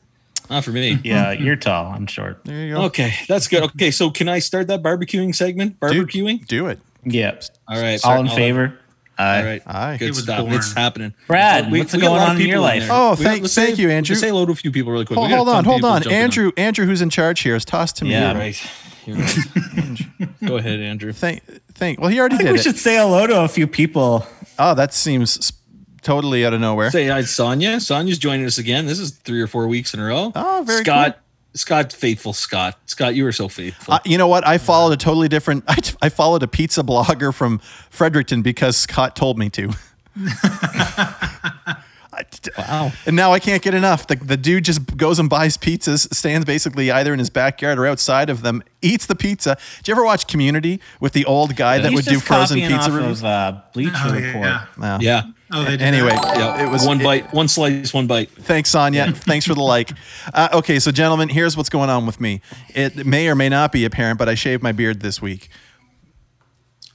not 0.51 0.65
for 0.65 0.71
me. 0.73 0.99
yeah, 1.05 1.31
you're 1.31 1.55
tall. 1.55 1.93
I'm 1.93 2.07
short. 2.09 2.45
there 2.45 2.67
you 2.67 2.75
go. 2.75 2.83
Okay, 2.87 3.15
that's 3.29 3.47
good. 3.47 3.63
Okay, 3.63 3.93
so 3.93 4.11
can 4.11 4.29
I 4.29 4.41
start 4.41 4.67
that 4.67 4.83
barbecuing 4.83 5.35
segment? 5.37 5.79
Do- 5.81 5.87
Barbecuing? 6.05 6.45
do 6.49 6.67
it. 6.67 6.81
Yeah. 7.05 7.39
All 7.69 7.81
right. 7.81 8.05
All 8.05 8.19
in 8.21 8.27
I'll- 8.27 8.35
favor? 9.17 9.39
All 9.39 9.45
right. 9.45 9.63
Aye. 9.67 9.97
Good 9.99 10.07
It 10.07 10.11
was 10.11 10.23
stuff. 10.25 10.41
born. 10.41 10.53
It's 10.55 10.73
happening. 10.73 11.15
Brad, 11.27 11.71
We- 11.71 11.79
what's 11.81 11.93
we 11.95 12.01
going 12.01 12.21
on 12.21 12.41
in 12.41 12.47
your 12.47 12.61
life? 12.61 12.83
there. 12.83 12.93
Oh, 12.93 13.11
We 13.11 13.17
got- 13.17 13.31
thank- 13.31 13.43
let's 13.43 13.55
thank 13.55 13.77
say- 13.77 13.83
you, 13.83 13.91
Andrew. 13.91 14.15
let's 14.15 14.21
say 14.21 14.29
hello 14.29 14.47
to 14.47 14.53
a 14.53 14.55
few 14.55 14.71
people 14.71 14.93
really 14.93 15.05
quick. 15.05 15.19
Well, 15.19 15.29
hold 15.29 15.49
on, 15.49 15.65
hold 15.65 15.85
on. 15.85 16.03
jumping 16.03 16.19
Andrew, 16.19 16.53
Andrew, 16.57 16.87
who's 16.87 17.03
in 17.03 17.11
charge 17.11 17.41
here, 17.41 17.57
is 17.57 17.65
tossed 17.65 17.97
to 17.97 18.05
me. 18.05 18.11
Yeah. 18.13 18.33
Right. 18.37 18.61
Right. 19.07 19.37
Go 20.45 20.57
ahead, 20.57 20.81
Andrew. 20.81 21.13
Thank, 21.13 21.43
thank. 21.75 22.01
Well, 22.01 22.11
he 22.11 22.19
already 22.19 22.35
I 22.35 22.39
think 22.39 22.49
did 22.49 22.53
we 22.55 22.59
it. 22.59 22.63
should 22.63 22.77
say 22.79 22.97
hello 22.97 23.27
to 23.27 23.43
a 23.43 23.49
few 23.49 23.67
people. 23.67 24.27
Oh, 24.59 24.75
that 24.75 24.93
seems 24.93 25.53
totally 26.03 26.45
out 26.45 26.53
of 26.55 26.61
nowhere. 26.61 26.91
Say 26.91 27.07
hi, 27.07 27.21
to 27.21 27.27
Sonia. 27.27 27.79
Sonia's 27.81 28.19
joining 28.19 28.47
us 28.47 28.59
again. 28.59 28.87
This 28.87 28.99
is 28.99 29.11
three 29.13 29.41
or 29.41 29.47
four 29.47 29.69
weeks 29.69 29.95
in 29.95 30.01
a 30.01 30.05
row. 30.07 30.33
Oh, 30.35 30.65
very 30.67 30.83
Scott. 30.83 31.19
Scott, 31.57 31.93
faithful 31.93 32.33
Scott. 32.33 32.79
Scott, 32.87 33.15
you 33.15 33.25
were 33.25 33.33
so 33.33 33.49
faithful. 33.49 33.95
Uh, 33.95 33.99
you 34.05 34.19
know 34.19 34.29
what? 34.29 34.47
I 34.47 34.59
followed 34.59 34.93
a 34.93 34.97
totally 34.97 35.29
different. 35.29 35.65
I, 35.67 35.79
I 36.03 36.09
followed 36.09 36.43
a 36.43 36.49
pizza 36.49 36.83
blogger 36.83 37.35
from 37.35 37.59
Fredericton 37.91 38.43
because 38.43 38.77
Scott 38.77 39.17
told 39.17 39.39
me 39.39 39.49
to. 39.51 39.73
I- 42.57 42.61
wow. 42.63 42.93
And 43.07 43.17
now 43.17 43.33
I 43.33 43.39
can't 43.39 43.63
get 43.63 43.75
enough. 43.75 44.07
The, 44.07 44.17
the 44.17 44.37
dude 44.37 44.65
just 44.65 44.97
goes 44.97 45.19
and 45.19 45.29
buys 45.31 45.57
pizzas, 45.57 46.13
stands 46.15 46.45
basically 46.45 46.91
either 46.91 47.13
in 47.13 47.19
his 47.19 47.31
backyard 47.31 47.79
or 47.79 47.87
outside 47.87 48.31
of 48.31 48.43
them, 48.43 48.63
eats 48.83 49.07
the 49.07 49.15
pizza. 49.15 49.57
Did 49.79 49.89
you 49.89 49.93
ever 49.95 50.05
watch 50.05 50.27
Community 50.27 50.81
with 51.01 51.13
the 51.13 51.25
old 51.25 51.57
guy 51.57 51.79
that 51.79 51.91
He's 51.91 51.97
would 51.97 52.05
do 52.05 52.11
just 52.13 52.27
frozen 52.27 52.61
copying 52.61 52.71
pizza 52.79 52.91
off 52.91 52.97
reviews? 52.97 53.19
of 53.21 53.25
uh, 53.25 53.61
Bleacher 53.73 53.93
Oh, 53.97 54.15
yeah, 54.15 54.27
Report. 54.27 54.45
yeah. 54.47 54.67
Wow. 54.79 54.99
Yeah. 55.01 55.23
Oh, 55.53 55.63
they 55.65 55.71
did 55.73 55.83
Anyway, 55.83 56.11
that. 56.11 56.37
Yeah. 56.37 56.67
it 56.67 56.71
was 56.71 56.85
one 56.85 57.01
it- 57.01 57.05
bite, 57.05 57.33
one 57.33 57.47
slice, 57.49 57.95
one 57.95 58.07
bite. 58.09 58.31
Thanks, 58.31 58.71
Sonia. 58.71 59.13
Thanks 59.13 59.47
for 59.47 59.55
the 59.55 59.63
like. 59.63 59.91
Uh, 60.35 60.49
okay, 60.55 60.79
so 60.81 60.91
gentlemen, 60.91 61.29
here's 61.29 61.57
what's 61.57 61.69
going 61.69 61.89
on 61.89 62.05
with 62.05 62.21
me. 62.21 62.41
It 62.75 63.07
may 63.07 63.29
or 63.29 63.35
may 63.37 63.49
not 63.49 63.71
be 63.73 63.85
apparent, 63.85 64.19
but 64.19 64.29
I 64.29 64.35
shaved 64.35 64.61
my 64.63 64.73
beard 64.73 65.01
this 65.01 65.23
week. 65.23 65.49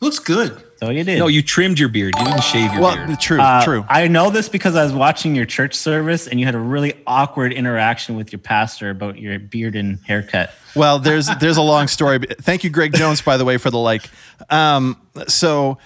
looks 0.02 0.20
good. 0.20 0.62
So 0.82 0.90
you 0.90 1.04
did. 1.04 1.20
No, 1.20 1.28
you 1.28 1.44
trimmed 1.44 1.78
your 1.78 1.90
beard. 1.90 2.16
You 2.18 2.26
didn't 2.26 2.42
shave 2.42 2.74
your 2.74 2.82
Well, 2.82 2.96
beard. 2.96 3.08
Well, 3.10 3.18
true, 3.18 3.40
Uh, 3.40 3.64
true. 3.64 3.86
I 3.88 4.08
know 4.08 4.32
this 4.32 4.50
because 4.50 4.76
I 4.76 4.84
was 4.84 4.94
watching 4.94 5.36
your 5.36 5.46
church 5.46 5.76
service 5.76 6.26
and 6.28 6.40
you 6.40 6.48
had 6.48 6.56
a 6.56 6.60
really 6.60 6.96
awkward 7.06 7.54
interaction 7.54 8.16
with 8.16 8.32
your 8.32 8.40
pastor 8.40 8.90
about 8.90 9.20
your 9.20 9.38
beard 9.38 9.76
and 9.76 10.00
haircut. 10.08 10.52
Well, 10.76 10.98
there's 10.98 11.28
there's 11.40 11.58
a 11.58 11.62
long 11.62 11.88
story. 11.88 12.18
Thank 12.18 12.64
you, 12.64 12.72
Greg 12.72 12.96
Jones, 12.96 13.22
by 13.22 13.38
the 13.38 13.46
way, 13.46 13.58
for 13.58 13.70
the 13.70 13.78
like. 13.78 14.10
Um, 14.50 14.98
so. 15.28 15.78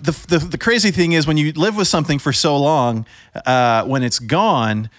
The, 0.00 0.12
the, 0.28 0.38
the 0.38 0.58
crazy 0.58 0.92
thing 0.92 1.10
is 1.10 1.26
when 1.26 1.36
you 1.36 1.52
live 1.54 1.76
with 1.76 1.88
something 1.88 2.20
for 2.20 2.32
so 2.32 2.56
long, 2.56 3.04
uh, 3.44 3.82
when 3.84 4.04
it's 4.04 4.20
gone, 4.20 4.90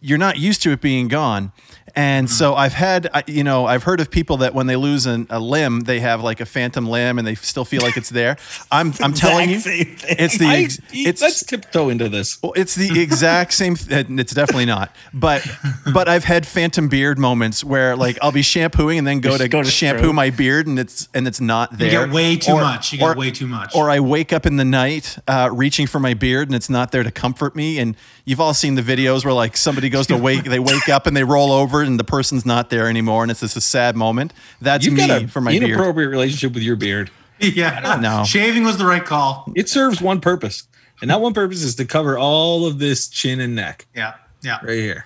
you're 0.00 0.16
not 0.16 0.38
used 0.38 0.62
to 0.62 0.70
it 0.70 0.80
being 0.80 1.08
gone. 1.08 1.50
And 1.94 2.30
so 2.30 2.54
I've 2.54 2.72
had, 2.72 3.10
you 3.26 3.44
know, 3.44 3.66
I've 3.66 3.82
heard 3.82 4.00
of 4.00 4.10
people 4.10 4.38
that 4.38 4.54
when 4.54 4.66
they 4.66 4.76
lose 4.76 5.04
an, 5.06 5.26
a 5.28 5.38
limb, 5.38 5.80
they 5.80 6.00
have 6.00 6.22
like 6.22 6.40
a 6.40 6.46
phantom 6.46 6.86
limb 6.86 7.18
and 7.18 7.26
they 7.26 7.34
still 7.34 7.64
feel 7.64 7.82
like 7.82 7.96
it's 7.96 8.08
there. 8.08 8.36
I'm, 8.70 8.94
I'm 9.00 9.12
telling 9.12 9.50
you, 9.50 9.60
thing. 9.60 9.96
it's 10.02 10.38
the, 10.38 10.46
I, 10.46 10.68
it's, 10.92 11.20
let's 11.20 11.44
tiptoe 11.44 11.90
into 11.90 12.08
this. 12.08 12.42
Well, 12.42 12.52
it's 12.56 12.74
the 12.74 13.00
exact 13.00 13.52
same. 13.52 13.76
Th- 13.76 14.06
it's 14.08 14.32
definitely 14.32 14.64
not. 14.66 14.94
But 15.12 15.46
but 15.92 16.08
I've 16.08 16.24
had 16.24 16.46
phantom 16.46 16.88
beard 16.88 17.18
moments 17.18 17.62
where 17.62 17.94
like 17.96 18.16
I'll 18.22 18.32
be 18.32 18.42
shampooing 18.42 18.98
and 18.98 19.06
then 19.06 19.20
go 19.20 19.36
to, 19.36 19.48
go 19.48 19.62
to 19.62 19.70
shampoo 19.70 20.12
my 20.12 20.30
beard 20.30 20.66
and 20.66 20.78
it's 20.78 21.08
and 21.12 21.28
it's 21.28 21.40
not 21.40 21.76
there. 21.76 21.90
You 21.92 22.06
get 22.06 22.14
way 22.14 22.36
too 22.36 22.52
Or- 22.52 22.60
much. 22.62 22.92
You 22.92 22.98
get 23.00 23.04
or- 23.04 23.14
way 23.18 23.30
too 23.30 23.46
much. 23.46 23.74
Or 23.74 23.90
I 23.90 24.00
wake 24.00 24.32
up 24.32 24.46
in 24.46 24.56
the 24.56 24.64
night 24.64 25.18
uh, 25.28 25.50
reaching 25.52 25.86
for 25.86 26.00
my 26.00 26.14
beard 26.14 26.48
and 26.48 26.54
it's 26.54 26.70
not 26.70 26.90
there 26.92 27.02
to 27.02 27.10
comfort 27.10 27.54
me. 27.54 27.78
And 27.78 27.96
you've 28.24 28.40
all 28.40 28.54
seen 28.54 28.76
the 28.76 28.82
videos 28.82 29.24
where 29.24 29.34
like 29.34 29.56
somebody 29.56 29.88
goes 29.90 30.06
to 30.06 30.16
wake, 30.22 30.44
they 30.44 30.58
wake 30.58 30.88
up 30.88 31.06
and 31.06 31.14
they 31.16 31.24
roll 31.24 31.52
over 31.52 31.81
and 31.88 31.98
the 32.00 32.04
person's 32.04 32.44
not 32.46 32.70
there 32.70 32.88
anymore, 32.88 33.22
and 33.24 33.30
it's 33.30 33.40
just 33.40 33.56
a 33.56 33.60
sad 33.60 33.96
moment. 33.96 34.32
That's 34.60 34.84
You've 34.84 34.94
me 34.94 35.06
got 35.06 35.22
a 35.22 35.28
for 35.28 35.40
my 35.40 35.52
beard. 35.52 35.64
inappropriate 35.64 36.10
relationship 36.10 36.54
with 36.54 36.62
your 36.62 36.76
beard. 36.76 37.10
yeah, 37.40 37.98
know. 38.00 38.24
Shaving 38.24 38.64
was 38.64 38.78
the 38.78 38.86
right 38.86 39.04
call. 39.04 39.50
It 39.56 39.68
serves 39.68 40.00
one 40.00 40.20
purpose, 40.20 40.66
and 41.00 41.10
that 41.10 41.20
one 41.20 41.34
purpose 41.34 41.62
is 41.62 41.74
to 41.76 41.84
cover 41.84 42.16
all 42.18 42.66
of 42.66 42.78
this 42.78 43.08
chin 43.08 43.40
and 43.40 43.54
neck 43.54 43.86
Yeah, 43.94 44.14
yeah. 44.42 44.58
right 44.62 44.78
here. 44.78 45.04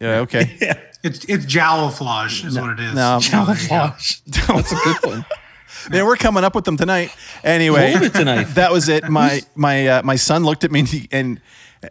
Yeah. 0.00 0.18
Okay. 0.20 0.76
It's 1.02 1.24
it's 1.24 1.46
jowlflage 1.46 2.44
is 2.44 2.58
what 2.58 2.78
it 2.78 2.80
is. 2.80 2.94
no. 2.94 3.20
Camouflage. 3.22 4.18
That's 4.26 4.70
a 4.70 4.74
good 4.84 4.96
one. 5.02 5.24
Man, 5.90 6.04
we're 6.04 6.16
coming 6.16 6.44
up 6.44 6.54
with 6.54 6.66
them 6.66 6.76
tonight. 6.76 7.10
Anyway, 7.42 7.94
tonight. 8.10 8.44
that 8.54 8.70
was 8.70 8.90
it. 8.90 9.08
My 9.08 9.40
my 9.54 9.86
uh, 9.86 10.02
my 10.02 10.16
son 10.16 10.44
looked 10.44 10.62
at 10.62 10.70
me 10.70 10.80
and 10.80 10.88
he, 10.90 11.08
and 11.10 11.40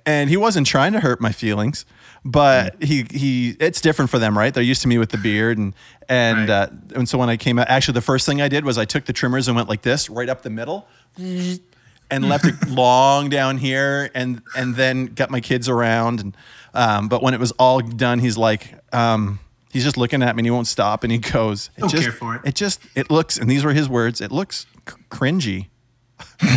and 0.06 0.30
he 0.30 0.38
wasn't 0.38 0.68
trying 0.68 0.94
to 0.94 1.00
hurt 1.00 1.20
my 1.20 1.32
feelings, 1.32 1.86
but 2.26 2.82
he 2.84 3.06
he 3.12 3.56
it's 3.60 3.82
different 3.82 4.10
for 4.12 4.20
them, 4.20 4.38
right? 4.38 4.54
They're 4.54 4.64
used 4.64 4.82
to 4.84 4.88
me 4.88 4.98
with 4.98 5.10
the 5.12 5.18
beard 5.18 5.58
and 5.58 5.74
and 6.08 6.50
Right. 6.50 6.50
uh, 6.50 6.68
and 6.96 7.08
so 7.10 7.18
when 7.18 7.30
I 7.30 7.38
came 7.38 7.60
out, 7.60 7.70
actually 7.70 7.94
the 7.96 8.02
first 8.02 8.26
thing 8.26 8.42
I 8.42 8.48
did 8.48 8.66
was 8.66 8.78
I 8.78 8.86
took 8.86 9.06
the 9.06 9.14
trimmers 9.14 9.48
and 9.48 9.56
went 9.56 9.70
like 9.70 9.82
this, 9.84 10.10
right 10.10 10.30
up 10.30 10.42
the 10.42 10.50
middle. 10.50 10.88
And 12.12 12.28
left 12.28 12.46
it 12.46 12.56
long 12.68 13.30
down 13.30 13.58
here, 13.60 14.10
and 14.16 14.42
and 14.56 14.76
then 14.76 15.06
got 15.06 15.30
my 15.30 15.40
kids 15.42 15.70
around, 15.70 16.20
and 16.20 16.36
um, 16.74 17.08
but 17.08 17.22
when 17.22 17.36
it 17.36 17.40
was 17.40 17.52
all 17.54 17.82
done, 17.82 18.18
he's 18.18 18.36
like, 18.36 18.74
um, 18.92 19.40
he's 19.72 19.84
just 19.84 19.96
looking 19.96 20.24
at 20.24 20.36
me, 20.36 20.40
and 20.40 20.48
he 20.48 20.52
won't 20.52 20.66
stop, 20.66 21.04
and 21.04 21.12
he 21.12 21.20
goes, 21.20 21.70
it 21.78 21.82
Don't 21.82 21.90
just, 21.92 22.04
care 22.04 22.12
for 22.12 22.36
it. 22.36 22.42
It 22.46 22.56
just, 22.56 22.82
it 22.96 23.12
looks, 23.12 23.38
and 23.38 23.48
these 23.48 23.64
were 23.64 23.74
his 23.74 23.88
words. 23.88 24.22
It 24.22 24.32
looks 24.32 24.66
c- 24.88 24.96
cringy. 25.12 25.68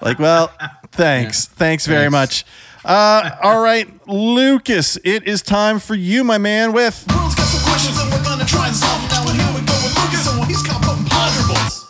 like, 0.00 0.18
well, 0.18 0.50
thanks. 0.92 1.46
Thanks 1.46 1.86
very 1.86 2.08
much. 2.10 2.44
Uh, 2.86 3.36
all 3.42 3.60
right, 3.60 3.88
Lucas, 4.06 4.96
it 5.02 5.26
is 5.26 5.42
time 5.42 5.80
for 5.80 5.96
you, 5.96 6.22
my 6.22 6.38
man, 6.38 6.72
with. 6.72 7.04
World's 7.12 7.34
got 7.34 7.48
some 7.48 7.68
questions 7.68 7.98
and 7.98 8.12
we're 8.12 8.22
gonna 8.22 8.44
try 8.44 8.68
and 8.68 8.76
solve 8.76 9.02
now. 9.10 9.28
And 9.28 9.36
here 9.36 9.48
we 9.48 9.66
go 9.66 9.74
with 9.82 9.98
Lucas 10.04 10.32
and 10.32 10.46
he's 10.46 10.62
got 10.62 10.80
potent 10.82 11.08
ponderables. 11.08 11.84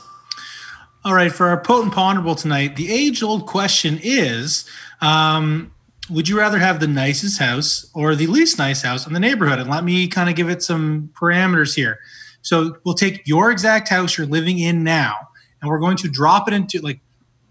All 1.05 1.13
right, 1.13 1.31
for 1.31 1.49
our 1.49 1.61
potent 1.61 1.93
ponderable 1.93 2.35
tonight, 2.35 2.77
the 2.77 2.91
age-old 2.91 3.45
question 3.47 4.01
is: 4.03 4.65
um, 5.03 5.71
Would 6.09 6.31
you 6.31 6.39
rather 6.39 6.59
have 6.59 6.81
the 6.81 6.87
nicest 6.87 7.41
house 7.41 7.91
or 7.93 8.15
the 8.15 8.27
least 8.27 8.57
nice 8.57 8.81
house 8.81 9.07
in 9.07 9.13
the 9.13 9.21
neighborhood? 9.21 9.59
And 9.59 9.69
let 9.69 9.85
me 9.85 10.09
kind 10.09 10.31
of 10.31 10.35
give 10.35 10.49
it 10.49 10.63
some 10.63 11.11
parameters 11.13 11.75
here. 11.75 11.99
So 12.41 12.79
we'll 12.85 12.95
take 12.95 13.29
your 13.29 13.51
exact 13.51 13.91
house 13.91 14.17
you're 14.17 14.27
living 14.27 14.61
in 14.61 14.83
now, 14.83 15.15
and 15.61 15.69
we're 15.69 15.79
going 15.79 15.99
to 15.99 16.09
drop 16.09 16.49
it 16.49 16.55
into 16.55 16.81
like 16.81 17.01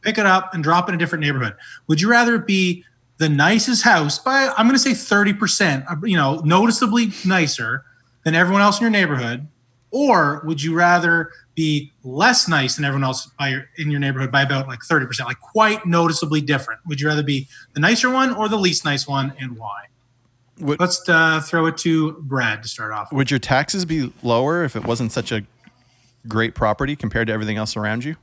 pick 0.01 0.17
it 0.17 0.25
up 0.25 0.55
and 0.55 0.63
drop 0.63 0.89
it 0.89 0.93
in 0.93 0.95
a 0.95 0.97
different 0.97 1.23
neighborhood. 1.23 1.55
Would 1.85 2.01
you 2.01 2.09
rather 2.09 2.33
it 2.33 2.47
be 2.47 2.83
the 3.17 3.29
nicest 3.29 3.83
house 3.83 4.19
by 4.19 4.53
I'm 4.57 4.67
going 4.67 4.77
to 4.77 4.79
say 4.79 4.91
30%, 4.91 5.85
uh, 5.89 5.95
you 6.05 6.17
know, 6.17 6.41
noticeably 6.43 7.11
nicer 7.25 7.85
than 8.23 8.35
everyone 8.35 8.61
else 8.61 8.77
in 8.79 8.81
your 8.83 8.91
neighborhood, 8.91 9.47
Or 9.91 10.41
would 10.45 10.61
you 10.61 10.73
rather 10.75 11.31
be 11.55 11.93
less 12.03 12.49
nice 12.49 12.75
than 12.75 12.83
everyone 12.83 13.05
else 13.05 13.27
by 13.39 13.47
your, 13.49 13.69
in 13.77 13.89
your 13.89 13.99
neighborhood 14.01 14.29
by 14.31 14.41
about 14.41 14.67
like 14.67 14.79
30%, 14.79 15.25
like 15.25 15.39
quite 15.39 15.85
noticeably 15.85 16.41
different? 16.41 16.81
Would 16.87 16.99
you 16.99 17.07
rather 17.07 17.23
be 17.23 17.47
the 17.73 17.79
nicer 17.79 18.09
one 18.09 18.33
or 18.33 18.49
the 18.49 18.57
least 18.57 18.83
nice 18.83 19.07
one 19.07 19.31
and 19.39 19.57
why? 19.57 19.85
Would- 20.59 20.79
Let's 20.81 21.07
uh, 21.07 21.39
throw 21.41 21.65
it 21.67 21.77
to 21.79 22.13
Brad 22.13 22.63
to 22.63 22.69
start 22.69 22.91
off. 22.91 23.13
Would 23.13 23.31
your 23.31 23.39
taxes 23.39 23.85
be 23.85 24.11
lower 24.23 24.63
if 24.65 24.75
it 24.75 24.83
wasn't 24.85 25.11
such 25.13 25.31
a 25.31 25.43
great 26.27 26.55
property 26.55 26.95
compared 26.97 27.27
to 27.27 27.33
everything 27.33 27.55
else 27.57 27.77
around 27.77 28.03
you? 28.03 28.15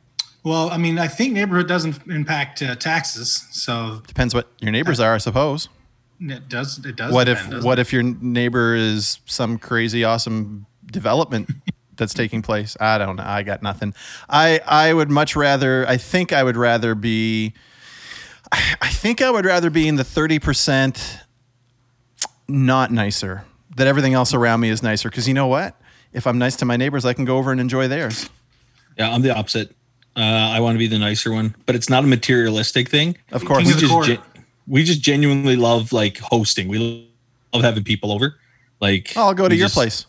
Well, 0.44 0.70
I 0.70 0.76
mean, 0.76 0.98
I 0.98 1.06
think 1.06 1.32
neighborhood 1.34 1.68
doesn't 1.68 2.04
impact 2.08 2.62
uh, 2.62 2.74
taxes, 2.74 3.46
so 3.52 4.02
Depends 4.06 4.34
what 4.34 4.48
your 4.60 4.72
neighbors 4.72 4.98
are, 4.98 5.14
I 5.14 5.18
suppose. 5.18 5.68
it 6.20 6.48
does. 6.48 6.84
It 6.84 6.96
does. 6.96 7.12
What 7.12 7.24
depend, 7.24 7.46
if 7.46 7.50
doesn't 7.50 7.66
what 7.68 7.78
it? 7.78 7.82
if 7.82 7.92
your 7.92 8.02
neighbor 8.02 8.74
is 8.74 9.20
some 9.26 9.56
crazy 9.58 10.02
awesome 10.02 10.66
development 10.84 11.48
that's 11.96 12.12
taking 12.12 12.42
place? 12.42 12.76
I 12.80 12.98
don't 12.98 13.16
know. 13.16 13.24
I 13.24 13.44
got 13.44 13.62
nothing. 13.62 13.94
I 14.28 14.60
I 14.66 14.92
would 14.92 15.10
much 15.10 15.36
rather. 15.36 15.88
I 15.88 15.96
think 15.96 16.32
I 16.32 16.42
would 16.42 16.56
rather 16.56 16.96
be. 16.96 17.52
I 18.50 18.74
I 18.80 18.88
think 18.88 19.22
I 19.22 19.30
would 19.30 19.44
rather 19.44 19.70
be 19.70 19.86
in 19.86 19.94
the 19.96 20.04
thirty 20.04 20.40
percent. 20.40 21.20
Not 22.48 22.90
nicer. 22.90 23.44
That 23.76 23.86
everything 23.86 24.12
else 24.12 24.34
around 24.34 24.60
me 24.60 24.68
is 24.70 24.82
nicer. 24.82 25.08
Because 25.08 25.28
you 25.28 25.34
know 25.34 25.46
what? 25.46 25.80
If 26.12 26.26
I'm 26.26 26.36
nice 26.36 26.56
to 26.56 26.64
my 26.64 26.76
neighbors, 26.76 27.04
I 27.04 27.14
can 27.14 27.24
go 27.24 27.38
over 27.38 27.52
and 27.52 27.60
enjoy 27.60 27.86
theirs. 27.88 28.28
Yeah, 28.98 29.14
I'm 29.14 29.22
the 29.22 29.34
opposite. 29.34 29.74
Uh, 30.16 30.20
I 30.20 30.60
want 30.60 30.74
to 30.74 30.78
be 30.78 30.86
the 30.86 30.98
nicer 30.98 31.32
one, 31.32 31.54
but 31.66 31.74
it's 31.74 31.88
not 31.88 32.04
a 32.04 32.06
materialistic 32.06 32.88
thing. 32.90 33.16
Of 33.30 33.44
course. 33.44 33.64
We 33.66 33.72
of 33.72 33.78
just 33.78 34.06
gen- 34.06 34.18
we 34.68 34.84
just 34.84 35.00
genuinely 35.00 35.56
love 35.56 35.92
like 35.92 36.18
hosting. 36.18 36.68
We 36.68 37.08
love 37.54 37.62
having 37.64 37.84
people 37.84 38.12
over. 38.12 38.36
Like 38.80 39.12
Oh, 39.16 39.28
I'll 39.28 39.34
go 39.34 39.48
to 39.48 39.54
your 39.54 39.66
just- 39.66 39.74
place. 39.74 40.06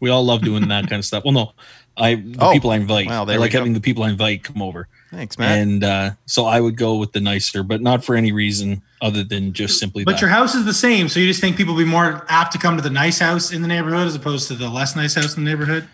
We 0.00 0.10
all 0.10 0.24
love 0.24 0.42
doing 0.42 0.68
that 0.68 0.82
kind 0.90 0.98
of 0.98 1.04
stuff. 1.06 1.24
Well, 1.24 1.32
no, 1.32 1.52
I 1.96 2.16
the 2.16 2.36
Oh, 2.40 2.52
people 2.52 2.70
I 2.70 2.76
invite. 2.76 3.06
well, 3.06 3.24
there 3.24 3.36
I 3.36 3.40
like 3.40 3.52
go. 3.52 3.58
having 3.58 3.72
the 3.72 3.80
people 3.80 4.02
I 4.02 4.10
invite 4.10 4.42
come 4.44 4.60
over, 4.60 4.88
Thanks, 5.10 5.38
Matt. 5.38 5.58
and 5.58 5.82
uh, 5.84 6.10
so 6.26 6.44
I 6.44 6.60
would 6.60 6.76
go 6.76 6.96
with 6.96 7.12
the 7.12 7.20
nicer, 7.20 7.62
but 7.62 7.80
not 7.80 8.04
for 8.04 8.14
any 8.16 8.30
reason 8.32 8.82
other 9.00 9.22
than 9.24 9.52
just 9.54 9.78
simply. 9.78 10.04
But 10.04 10.12
that. 10.12 10.20
your 10.20 10.28
house 10.30 10.54
is 10.54 10.64
the 10.66 10.74
same, 10.74 11.08
so 11.08 11.18
you 11.20 11.26
just 11.26 11.40
think 11.40 11.56
people 11.56 11.72
will 11.74 11.82
be 11.84 11.88
more 11.88 12.26
apt 12.28 12.52
to 12.52 12.58
come 12.58 12.76
to 12.76 12.82
the 12.82 12.90
nice 12.90 13.18
house 13.20 13.52
in 13.52 13.62
the 13.62 13.68
neighborhood 13.68 14.06
as 14.06 14.14
opposed 14.14 14.48
to 14.48 14.54
the 14.54 14.68
less 14.68 14.94
nice 14.96 15.14
house 15.14 15.36
in 15.36 15.44
the 15.44 15.50
neighborhood. 15.50 15.88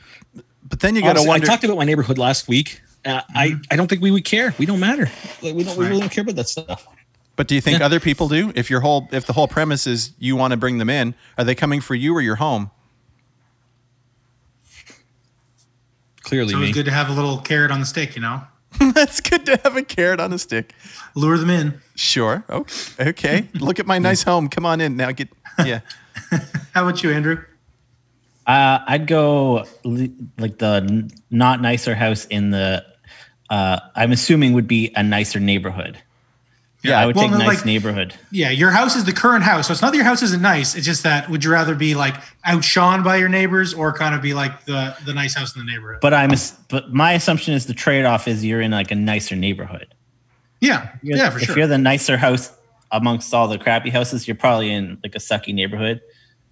but 0.68 0.80
then 0.80 0.96
you 0.96 1.02
got 1.02 1.08
to 1.12 1.20
Honestly, 1.20 1.28
wonder. 1.28 1.46
I 1.46 1.48
talked 1.48 1.64
about 1.64 1.76
my 1.76 1.84
neighborhood 1.84 2.18
last 2.18 2.48
week. 2.48 2.80
Uh, 3.04 3.20
I 3.34 3.48
Mm-hmm. 3.48 3.60
I 3.70 3.76
don't 3.76 3.88
think 3.88 4.00
we 4.02 4.10
would 4.10 4.24
care. 4.24 4.54
We 4.58 4.66
don't 4.66 4.80
matter. 4.80 5.10
Like, 5.42 5.54
we 5.54 5.64
don't. 5.64 5.76
We 5.76 5.86
really 5.86 6.00
don't 6.00 6.10
care 6.12 6.22
about 6.22 6.36
that 6.36 6.48
stuff. 6.48 6.86
But 7.34 7.48
do 7.48 7.54
you 7.54 7.60
think 7.60 7.80
other 7.80 7.98
people 7.98 8.28
do? 8.28 8.52
If 8.54 8.68
your 8.70 8.80
whole 8.80 9.08
if 9.10 9.26
the 9.26 9.32
whole 9.32 9.48
premise 9.48 9.86
is 9.86 10.12
you 10.18 10.36
want 10.36 10.50
to 10.52 10.56
bring 10.56 10.78
them 10.78 10.90
in, 10.90 11.14
are 11.38 11.44
they 11.44 11.54
coming 11.54 11.80
for 11.80 11.94
you 11.94 12.14
or 12.14 12.20
your 12.20 12.36
home? 12.36 12.70
Clearly, 16.22 16.52
So 16.52 16.58
me. 16.58 16.68
it's 16.68 16.74
good 16.76 16.84
to 16.86 16.92
have 16.92 17.08
a 17.08 17.12
little 17.12 17.38
carrot 17.38 17.70
on 17.72 17.80
the 17.80 17.86
stick, 17.86 18.14
you 18.14 18.22
know, 18.22 18.42
That's 18.94 19.20
good 19.20 19.44
to 19.46 19.56
have 19.64 19.76
a 19.76 19.82
carrot 19.82 20.20
on 20.20 20.32
a 20.32 20.38
stick. 20.38 20.72
lure 21.14 21.36
them 21.36 21.50
in. 21.50 21.80
Sure. 21.94 22.44
Okay. 22.48 23.08
Okay. 23.10 23.48
Look 23.54 23.78
at 23.80 23.86
my 23.86 23.98
nice 23.98 24.22
home. 24.22 24.48
Come 24.48 24.64
on 24.64 24.80
in 24.80 24.96
now. 24.96 25.10
Get 25.12 25.28
yeah. 25.64 25.80
How 26.74 26.86
about 26.88 27.02
you, 27.02 27.10
Andrew? 27.10 27.42
Uh, 28.46 28.78
I'd 28.86 29.06
go 29.06 29.64
like 29.84 30.58
the 30.58 31.10
not 31.30 31.60
nicer 31.60 31.94
house 31.94 32.24
in 32.26 32.50
the. 32.50 32.84
Uh, 33.52 33.78
I'm 33.94 34.12
assuming 34.12 34.54
would 34.54 34.66
be 34.66 34.90
a 34.96 35.02
nicer 35.02 35.38
neighborhood. 35.38 35.98
Yeah. 36.82 36.98
I 36.98 37.06
would 37.06 37.14
Well, 37.14 37.28
take 37.28 37.38
nice 37.38 37.46
like- 37.58 37.64
neighborhood. 37.66 38.14
Yeah, 38.30 38.48
your 38.50 38.70
house 38.70 38.96
is 38.96 39.04
the 39.04 39.12
current 39.12 39.44
house, 39.44 39.66
so 39.68 39.72
it's 39.72 39.82
not 39.82 39.90
that 39.92 39.96
your 39.96 40.06
house 40.06 40.22
isn't 40.22 40.40
nice. 40.42 40.74
It's 40.74 40.86
just 40.86 41.02
that 41.04 41.28
would 41.28 41.44
you 41.44 41.52
rather 41.52 41.74
be 41.74 41.94
like 41.94 42.16
outshone 42.44 43.02
by 43.02 43.18
your 43.18 43.28
neighbors 43.28 43.74
or 43.74 43.92
kind 43.92 44.14
of 44.14 44.22
be 44.22 44.32
like 44.34 44.64
the 44.64 44.96
the 45.04 45.12
nice 45.14 45.34
house 45.34 45.54
in 45.54 45.64
the 45.64 45.70
neighborhood? 45.70 46.00
But 46.00 46.14
I'm. 46.14 46.30
But 46.70 46.92
my 46.92 47.12
assumption 47.12 47.52
is 47.54 47.66
the 47.66 47.74
trade 47.74 48.04
off 48.06 48.26
is 48.26 48.42
you're 48.44 48.60
in 48.62 48.70
like 48.72 48.90
a 48.90 48.94
nicer 48.96 49.36
neighborhood. 49.36 49.94
yeah, 50.60 50.88
yeah, 51.02 51.28
for 51.30 51.38
if 51.38 51.44
sure. 51.44 51.58
you're 51.58 51.66
the 51.68 51.78
nicer 51.78 52.16
house 52.16 52.50
amongst 52.90 53.32
all 53.34 53.46
the 53.48 53.58
crappy 53.58 53.90
houses, 53.90 54.26
you're 54.26 54.34
probably 54.34 54.72
in 54.72 54.98
like 55.04 55.14
a 55.14 55.18
sucky 55.18 55.52
neighborhood. 55.54 56.00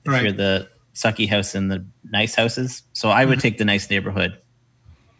If 0.04 0.12
Right. 0.12 0.22
you're 0.22 0.32
the 0.32 0.68
sucky 0.94 1.28
house 1.28 1.54
in 1.56 1.68
the 1.68 1.84
nice 2.10 2.34
houses, 2.36 2.82
so 2.92 3.08
I 3.08 3.24
would 3.24 3.38
Mm-hmm. 3.38 3.40
take 3.42 3.58
the 3.58 3.64
nice 3.64 3.88
neighborhood. 3.90 4.38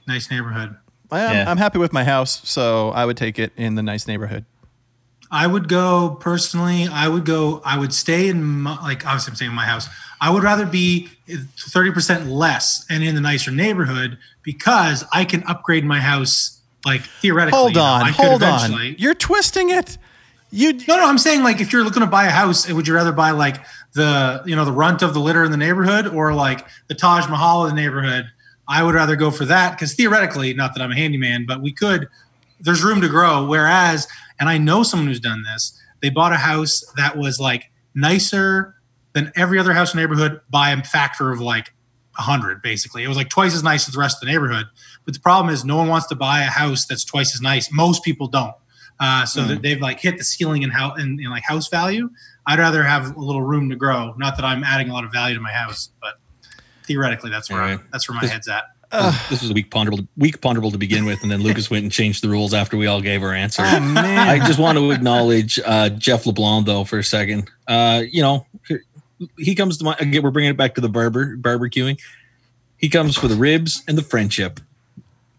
nice 0.07 0.31
neighborhood. 0.31 0.77
I 1.11 1.21
am, 1.21 1.33
Yeah. 1.33 1.51
I'm 1.51 1.57
happy 1.57 1.79
with 1.79 1.93
my 1.93 2.05
house, 2.05 2.41
so 2.49 2.91
I 2.91 3.05
would 3.05 3.17
take 3.17 3.39
it 3.39 3.53
in 3.57 3.75
the 3.75 3.83
nice 3.83 4.07
neighborhood. 4.07 4.45
I 5.31 5.47
would 5.47 5.69
go 5.69 6.19
personally. 6.21 6.89
I 6.89 7.07
would 7.07 7.25
go. 7.25 7.63
I 7.65 7.79
would 7.79 7.95
stay 7.95 8.29
in 8.29 8.43
my, 8.43 8.81
like 8.83 9.07
obviously 9.07 9.31
I'm 9.31 9.37
staying 9.37 9.51
in 9.53 9.57
my 9.57 9.65
house. 9.65 9.89
I 10.21 10.31
would 10.31 10.43
rather 10.43 10.67
be 10.67 11.09
thirty 11.57 11.93
percent 11.93 12.27
less 12.27 12.85
and 12.91 13.05
in 13.05 13.15
the 13.15 13.21
nicer 13.21 13.53
neighborhood 13.53 14.19
because 14.43 15.05
I 15.13 15.25
can 15.25 15.45
upgrade 15.45 15.85
my 15.85 16.01
house 16.01 16.61
like 16.85 17.03
theoretically. 17.03 17.59
Hold 17.59 17.71
you 17.73 17.77
know, 17.77 17.85
on. 17.85 18.03
I 18.03 18.11
could 18.11 18.27
Hold 18.27 18.43
on. 18.43 18.97
You're 18.99 19.15
twisting 19.15 19.71
it. 19.71 19.99
You 20.51 20.73
No, 20.73 20.97
no, 20.97 21.07
I'm 21.07 21.19
saying 21.19 21.45
like 21.45 21.61
if 21.61 21.73
you're 21.73 21.85
looking 21.85 22.01
to 22.01 22.09
buy 22.09 22.27
a 22.27 22.31
house, 22.31 22.69
would 22.69 22.89
you 22.89 22.95
rather 22.95 23.13
buy 23.13 23.31
like 23.31 23.65
the 23.93 24.43
you 24.47 24.57
know 24.57 24.65
the 24.65 24.73
runt 24.73 25.03
of 25.03 25.15
the 25.15 25.21
litter 25.21 25.45
in 25.45 25.53
the 25.53 25.57
neighborhood 25.57 26.09
or 26.09 26.35
like 26.35 26.67
the 26.89 26.95
Taj 26.95 27.29
Mahal 27.29 27.67
in 27.67 27.77
the 27.77 27.81
neighborhood? 27.81 28.31
I 28.71 28.85
would 28.85 28.95
rather 28.95 29.17
go 29.17 29.33
for 29.33 29.45
that 29.47 29.73
because 29.73 29.95
theoretically, 29.95 30.55
not 30.55 30.75
that 30.75 30.83
I'm 30.83 30.93
a 30.93 30.97
handyman, 30.97 31.45
but 31.45 31.61
we 31.61 31.73
could. 31.73 32.09
There's 32.61 32.85
room 32.85 33.01
to 33.01 33.09
grow. 33.09 33.45
Whereas, 33.45 34.07
and 34.39 34.49
I 34.49 34.59
know 34.59 34.85
someone 34.85 35.09
who's 35.09 35.19
done 35.19 35.43
this. 35.43 35.77
They 36.01 36.09
bought 36.09 36.33
a 36.33 36.37
house 36.37 36.85
that 36.97 37.19
was 37.19 37.41
like 37.41 37.71
nicer 37.95 38.77
than 39.13 39.33
every 39.35 39.59
other 39.59 39.73
house 39.73 39.93
in 39.93 39.99
the 39.99 40.03
neighborhood 40.07 40.41
by 40.49 40.71
a 40.71 40.83
factor 40.85 41.33
of 41.33 41.41
like 41.41 41.75
hundred. 42.13 42.63
Basically, 42.63 43.03
it 43.03 43.09
was 43.09 43.17
like 43.17 43.29
twice 43.29 43.57
as 43.57 43.65
nice 43.65 43.89
as 43.89 43.95
the 43.95 44.01
rest 44.01 44.19
of 44.19 44.21
the 44.21 44.33
neighborhood. 44.33 44.67
But 45.05 45.15
the 45.15 45.21
problem 45.21 45.53
is, 45.53 45.65
no 45.65 45.77
one 45.77 45.89
wants 45.89 46.07
to 46.07 46.15
buy 46.15 46.43
a 46.43 46.51
house 46.51 46.87
that's 46.87 47.05
twice 47.05 47.35
as 47.35 47.41
nice. 47.41 47.73
Most 47.73 48.05
people 48.05 48.29
don't. 48.29 48.55
Uh, 49.01 49.25
so 49.25 49.43
that 49.45 49.63
they've 49.63 49.81
like 49.81 49.99
hit 49.99 50.19
the 50.19 50.25
ceiling 50.25 50.63
in 50.63 50.71
how 50.71 50.95
in, 50.95 51.19
in 51.19 51.31
like 51.31 51.43
house 51.43 51.69
value. 51.69 52.09
I'd 52.47 52.59
rather 52.59 52.85
have 52.85 53.17
a 53.17 53.21
little 53.21 53.43
room 53.43 53.69
to 53.71 53.77
grow. 53.77 54.15
Not 54.17 54.37
that 54.37 54.45
I'm 54.45 54.63
adding 54.63 54.91
a 54.91 54.93
lot 54.93 55.05
of 55.05 55.13
value 55.13 55.35
to 55.35 55.41
my 55.41 55.53
house, 55.53 55.91
but 56.01 56.20
theoretically, 56.85 57.31
that's 57.31 57.51
where 57.51 57.61
All 57.61 57.67
right. 57.69 57.79
I, 57.79 57.83
that's 57.93 58.09
where 58.09 58.19
my 58.21 58.27
head's 58.27 58.49
at. 58.49 58.65
this 59.31 59.41
was 59.41 59.51
a 59.51 59.55
weak 59.55 59.71
ponderable, 59.71 60.05
weak 60.17 60.41
ponderable 60.41 60.71
to 60.73 60.79
begin 60.79 61.05
with, 61.05 61.23
and 61.23 61.31
then 61.31 61.41
Lucas 61.43 61.71
went 61.71 61.85
and 61.85 61.93
changed 61.93 62.23
the 62.25 62.29
rules 62.29 62.53
after 62.53 62.77
we 62.77 62.87
all 62.89 63.01
gave 63.01 63.23
our 63.23 63.33
answer. 63.33 63.63
Oh 63.65 63.79
man. 63.81 64.29
I 64.29 64.45
just 64.47 64.59
want 64.59 64.79
to 64.79 64.91
acknowledge 64.91 65.61
uh, 65.65 65.91
Jeff 65.91 66.27
LeBlanc 66.27 66.67
though 66.67 66.83
for 66.85 66.99
a 66.99 67.05
second. 67.05 67.49
Uh, 67.69 68.03
you 68.11 68.21
know, 68.21 68.47
he 69.39 69.55
comes 69.55 69.79
to 69.79 69.85
my 69.85 69.95
again. 70.01 70.23
We're 70.23 70.31
bringing 70.33 70.51
it 70.51 70.57
back 70.57 70.75
to 70.75 70.81
the 70.81 70.89
barber 70.89 71.37
barbecuing. 71.37 72.01
He 72.79 72.89
comes 72.89 73.17
for 73.17 73.29
the 73.29 73.37
ribs 73.37 73.83
and 73.87 73.97
the 73.97 74.03
friendship. 74.03 74.59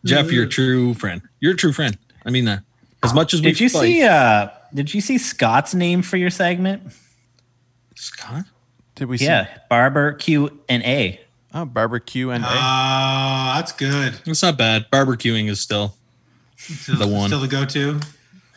Jeff, 0.05 0.31
you're 0.31 0.45
a 0.45 0.49
true 0.49 0.93
friend. 0.93 1.21
You're 1.39 1.53
a 1.53 1.57
true 1.57 1.73
friend. 1.73 1.97
I 2.25 2.29
mean 2.29 2.45
that. 2.45 2.63
As 3.03 3.13
much 3.13 3.33
as 3.33 3.41
we 3.41 3.47
Did 3.47 3.59
you 3.59 3.69
fight- 3.69 3.81
see? 3.81 4.03
Uh, 4.03 4.47
did 4.73 4.93
you 4.93 5.01
see 5.01 5.17
Scott's 5.17 5.73
name 5.73 6.03
for 6.03 6.17
your 6.17 6.29
segment? 6.29 6.93
Scott? 7.95 8.45
Did 8.95 9.09
we 9.09 9.17
see 9.17 9.25
Yeah, 9.25 9.47
Barber 9.69 10.13
Q 10.13 10.59
and 10.69 10.83
A. 10.83 11.19
oh, 11.53 11.65
barbecue 11.65 12.29
and 12.29 12.43
Uh, 12.47 13.53
that's 13.55 13.71
good. 13.71 14.19
It's 14.25 14.41
not 14.41 14.57
bad. 14.57 14.85
Barbecuing 14.91 15.49
is 15.49 15.59
still 15.61 15.95
Still, 16.57 16.97
The 16.97 17.07
one. 17.07 17.27
still 17.29 17.39
the 17.39 17.47
go-to. 17.47 17.99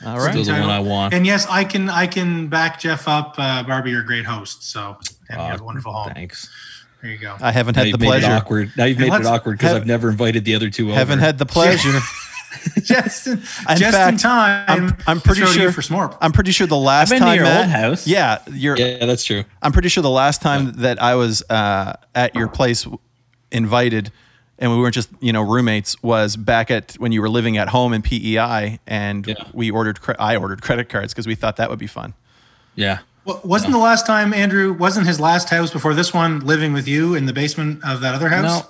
all 0.04 0.18
right. 0.18 0.30
still 0.32 0.44
the 0.44 0.52
one 0.52 0.70
I 0.70 0.80
want. 0.80 1.14
And 1.14 1.26
yes, 1.26 1.46
I 1.48 1.64
can 1.64 1.88
I 1.88 2.06
can 2.06 2.48
back 2.48 2.78
Jeff 2.80 3.08
up. 3.08 3.34
Uh, 3.38 3.62
Barbie, 3.62 3.90
you're 3.92 4.02
a 4.02 4.06
great 4.06 4.24
host. 4.26 4.64
So 4.70 4.98
and 5.30 5.40
you 5.40 5.46
have 5.46 5.60
a 5.60 5.64
wonderful 5.64 5.92
home. 5.92 6.12
Thanks. 6.12 6.48
There 7.00 7.10
you 7.10 7.18
go. 7.18 7.36
I 7.40 7.52
haven't 7.52 7.76
Now 7.76 7.84
had 7.84 7.86
the 7.86 7.90
you've 7.90 8.00
made 8.00 8.06
it 8.06 8.20
pleasure. 8.20 8.32
awkward. 8.32 8.72
Now 8.76 8.84
you've 8.84 8.98
And 9.00 9.10
made 9.10 9.20
it 9.20 9.26
awkward 9.26 9.58
because 9.58 9.74
I've 9.74 9.86
never 9.86 10.08
invited 10.10 10.44
the 10.44 10.54
other 10.54 10.70
two 10.70 10.88
over. 10.88 10.94
Haven't 10.98 11.18
had 11.20 11.38
the 11.38 11.46
pleasure. 11.46 11.98
just 12.82 13.26
in, 13.26 13.38
In 13.38 13.76
just 13.76 13.96
in 14.08 14.16
time. 14.18 14.64
I'm, 14.68 14.96
I'm 15.06 15.20
pretty 15.20 15.40
to 15.42 15.46
you 15.46 15.52
sure 15.52 15.72
for 15.72 15.80
Smorp. 15.80 16.16
I'm 16.20 16.32
pretty 16.32 16.52
sure 16.52 16.66
the 16.66 16.76
last 16.76 17.10
been 17.10 17.20
to 17.20 17.24
time 17.26 17.34
your 17.36 17.44
Matt- 17.44 17.60
old 17.62 17.70
house. 17.70 18.06
Yeah, 18.06 18.38
you're. 18.52 18.76
Yeah, 18.76 19.06
that's 19.06 19.24
true. 19.24 19.44
I'm 19.62 19.72
pretty 19.72 19.88
sure 19.88 20.02
the 20.02 20.10
last 20.10 20.42
time 20.42 20.72
that 20.74 21.00
I 21.02 21.14
was 21.14 21.42
uh, 21.50 21.94
at 22.14 22.34
your 22.34 22.48
place, 22.48 22.86
invited, 23.50 24.10
and 24.58 24.70
we 24.70 24.78
weren't 24.78 24.94
just 24.94 25.10
you 25.20 25.32
know 25.32 25.42
roommates, 25.42 26.00
was 26.02 26.36
back 26.36 26.70
at 26.70 26.94
when 26.94 27.12
you 27.12 27.20
were 27.22 27.28
living 27.28 27.56
at 27.56 27.68
home 27.68 27.92
in 27.92 28.02
PEI, 28.02 28.78
and 28.86 29.26
Yeah. 29.26 29.34
we 29.52 29.70
ordered. 29.70 30.00
Cre- 30.00 30.12
I 30.18 30.36
ordered 30.36 30.62
credit 30.62 30.88
cards 30.88 31.12
because 31.12 31.26
we 31.26 31.34
thought 31.34 31.56
that 31.56 31.70
would 31.70 31.78
be 31.78 31.86
fun. 31.86 32.14
Yeah. 32.74 32.98
Well, 33.24 33.40
wasn't 33.42 33.72
the 33.72 33.78
last 33.78 34.06
time 34.06 34.34
Andrew 34.34 34.72
wasn't 34.74 35.06
his 35.06 35.18
last 35.18 35.48
house 35.48 35.70
before 35.70 35.94
this 35.94 36.12
one 36.12 36.40
living 36.40 36.72
with 36.74 36.86
you 36.86 37.14
in 37.14 37.24
the 37.24 37.32
basement 37.32 37.82
of 37.82 38.00
that 38.02 38.14
other 38.14 38.28
house? 38.28 38.64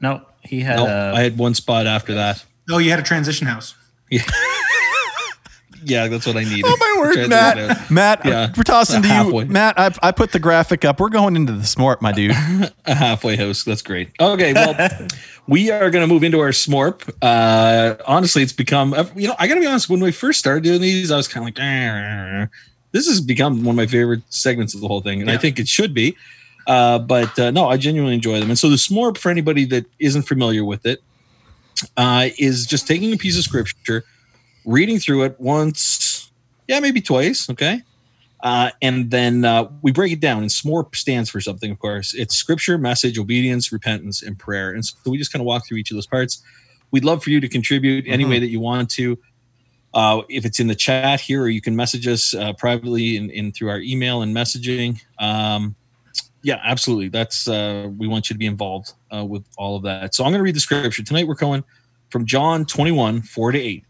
No, 0.00 0.14
no, 0.18 0.22
he 0.42 0.60
had. 0.60 0.76
No, 0.76 0.86
uh, 0.86 1.12
I 1.14 1.20
had 1.22 1.36
one 1.36 1.52
spot 1.54 1.86
after 1.86 2.14
that. 2.14 2.42
Oh, 2.70 2.78
you 2.78 2.90
had 2.90 2.98
a 2.98 3.02
transition 3.02 3.46
house. 3.46 3.74
Yeah, 4.10 4.22
yeah, 5.84 6.08
that's 6.08 6.26
what 6.26 6.36
I 6.36 6.44
needed. 6.44 6.64
Oh 6.66 6.76
my 6.80 6.96
word, 7.02 7.28
Matt! 7.28 7.58
out. 7.58 7.90
Matt, 7.90 8.24
Yeah. 8.24 8.52
we're 8.56 8.62
tossing 8.62 9.02
to 9.02 9.08
you, 9.08 9.44
Matt. 9.46 9.78
I, 9.78 9.90
I 10.02 10.12
put 10.12 10.32
the 10.32 10.38
graphic 10.38 10.84
up. 10.84 10.98
We're 11.00 11.08
going 11.08 11.36
into 11.36 11.52
the 11.52 11.64
smart, 11.66 12.02
my 12.02 12.12
dude. 12.12 12.30
A 12.86 12.94
halfway 12.94 13.36
house. 13.36 13.64
That's 13.64 13.82
great. 13.82 14.10
Okay, 14.20 14.52
well, 14.54 15.06
we 15.46 15.70
are 15.70 15.90
going 15.90 16.06
to 16.06 16.12
move 16.12 16.24
into 16.24 16.40
our 16.40 16.50
smorp. 16.50 17.08
Uh, 17.22 17.96
honestly, 18.06 18.42
it's 18.42 18.52
become, 18.52 18.94
you 19.14 19.28
know, 19.28 19.34
I 19.38 19.46
got 19.46 19.54
to 19.54 19.60
be 19.60 19.66
honest, 19.66 19.88
when 19.88 20.00
we 20.00 20.10
first 20.12 20.38
started 20.38 20.64
doing 20.64 20.80
these, 20.80 21.10
I 21.10 21.16
was 21.16 21.28
kind 21.28 21.42
of 21.48 21.54
like, 21.54 21.60
"Eh." 21.64 22.46
this 22.92 23.06
has 23.06 23.20
become 23.20 23.64
one 23.64 23.74
of 23.74 23.76
my 23.76 23.86
favorite 23.86 24.22
segments 24.30 24.74
of 24.74 24.80
the 24.80 24.88
whole 24.88 25.02
thing, 25.02 25.20
and 25.20 25.30
I 25.30 25.36
think 25.36 25.58
it 25.58 25.68
should 25.68 25.92
be. 25.94 26.16
Uh, 26.66 26.98
but 26.98 27.38
uh, 27.38 27.50
no, 27.50 27.68
I 27.68 27.76
genuinely 27.76 28.14
enjoy 28.14 28.40
them. 28.40 28.50
And 28.50 28.58
so 28.58 28.68
the 28.68 28.76
smorp, 28.76 29.16
for 29.16 29.30
anybody 29.30 29.64
that 29.66 29.86
isn't 29.98 30.22
familiar 30.22 30.64
with 30.64 30.84
it, 30.86 31.02
uh, 31.96 32.28
is 32.38 32.66
just 32.66 32.86
taking 32.86 33.12
a 33.12 33.16
piece 33.16 33.36
of 33.38 33.44
scripture, 33.44 34.04
reading 34.64 34.98
through 34.98 35.24
it 35.24 35.36
once, 35.38 36.30
yeah, 36.66 36.80
maybe 36.80 37.00
twice, 37.00 37.48
okay, 37.50 37.82
uh, 38.42 38.70
and 38.82 39.10
then 39.10 39.44
uh, 39.44 39.68
we 39.82 39.92
break 39.92 40.12
it 40.12 40.20
down. 40.20 40.42
And 40.42 40.50
s'more 40.50 40.94
stands 40.94 41.28
for 41.30 41.40
something, 41.40 41.70
of 41.70 41.78
course. 41.78 42.14
It's 42.14 42.36
scripture, 42.36 42.78
message, 42.78 43.18
obedience, 43.18 43.72
repentance, 43.72 44.22
and 44.22 44.38
prayer. 44.38 44.70
And 44.70 44.84
so 44.84 44.96
we 45.06 45.18
just 45.18 45.32
kind 45.32 45.40
of 45.40 45.46
walk 45.46 45.66
through 45.66 45.78
each 45.78 45.90
of 45.90 45.96
those 45.96 46.06
parts. 46.06 46.42
We'd 46.90 47.04
love 47.04 47.22
for 47.22 47.30
you 47.30 47.40
to 47.40 47.48
contribute 47.48 48.04
any 48.06 48.24
way 48.24 48.38
that 48.38 48.48
you 48.48 48.60
want 48.60 48.90
to. 48.90 49.18
Uh, 49.94 50.22
if 50.28 50.44
it's 50.44 50.60
in 50.60 50.68
the 50.68 50.74
chat 50.74 51.20
here, 51.20 51.42
or 51.42 51.48
you 51.48 51.60
can 51.60 51.74
message 51.74 52.06
us 52.06 52.34
uh, 52.34 52.52
privately 52.52 53.16
in, 53.16 53.30
in 53.30 53.52
through 53.52 53.70
our 53.70 53.80
email 53.80 54.22
and 54.22 54.34
messaging. 54.36 55.00
Um, 55.18 55.74
yeah, 56.48 56.60
absolutely. 56.64 57.10
That's 57.10 57.46
uh, 57.46 57.90
we 57.98 58.08
want 58.08 58.30
you 58.30 58.34
to 58.34 58.38
be 58.38 58.46
involved 58.46 58.94
uh, 59.14 59.22
with 59.22 59.44
all 59.58 59.76
of 59.76 59.82
that. 59.82 60.14
So 60.14 60.24
I'm 60.24 60.30
going 60.30 60.38
to 60.38 60.44
read 60.44 60.56
the 60.56 60.60
scripture 60.60 61.04
tonight. 61.04 61.28
We're 61.28 61.34
going 61.34 61.62
from 62.08 62.24
John 62.24 62.64
21, 62.64 63.20
4 63.20 63.52
to 63.52 63.60
8. 63.60 63.84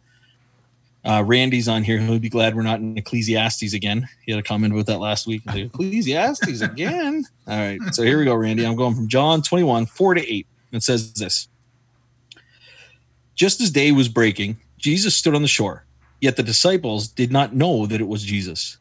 Uh, 1.04 1.22
Randy's 1.24 1.68
on 1.68 1.84
here. 1.84 1.98
He'll 1.98 2.18
be 2.18 2.28
glad 2.28 2.56
we're 2.56 2.62
not 2.62 2.80
in 2.80 2.98
Ecclesiastes 2.98 3.72
again. 3.74 4.08
He 4.26 4.32
had 4.32 4.40
a 4.40 4.42
comment 4.42 4.72
about 4.72 4.86
that 4.86 4.98
last 4.98 5.28
week. 5.28 5.42
Ecclesiastes 5.46 6.60
again. 6.60 7.24
All 7.46 7.56
right. 7.56 7.78
So 7.92 8.02
here 8.02 8.18
we 8.18 8.24
go, 8.24 8.34
Randy. 8.34 8.66
I'm 8.66 8.74
going 8.74 8.96
from 8.96 9.06
John 9.06 9.40
21, 9.40 9.86
4 9.86 10.14
to 10.14 10.28
8. 10.28 10.46
It 10.72 10.82
says 10.82 11.12
this 11.12 11.46
Just 13.36 13.60
as 13.60 13.70
day 13.70 13.92
was 13.92 14.08
breaking, 14.08 14.58
Jesus 14.78 15.14
stood 15.14 15.36
on 15.36 15.42
the 15.42 15.48
shore, 15.48 15.84
yet 16.20 16.34
the 16.34 16.42
disciples 16.42 17.06
did 17.06 17.30
not 17.30 17.54
know 17.54 17.86
that 17.86 18.00
it 18.00 18.08
was 18.08 18.24
Jesus. 18.24 18.78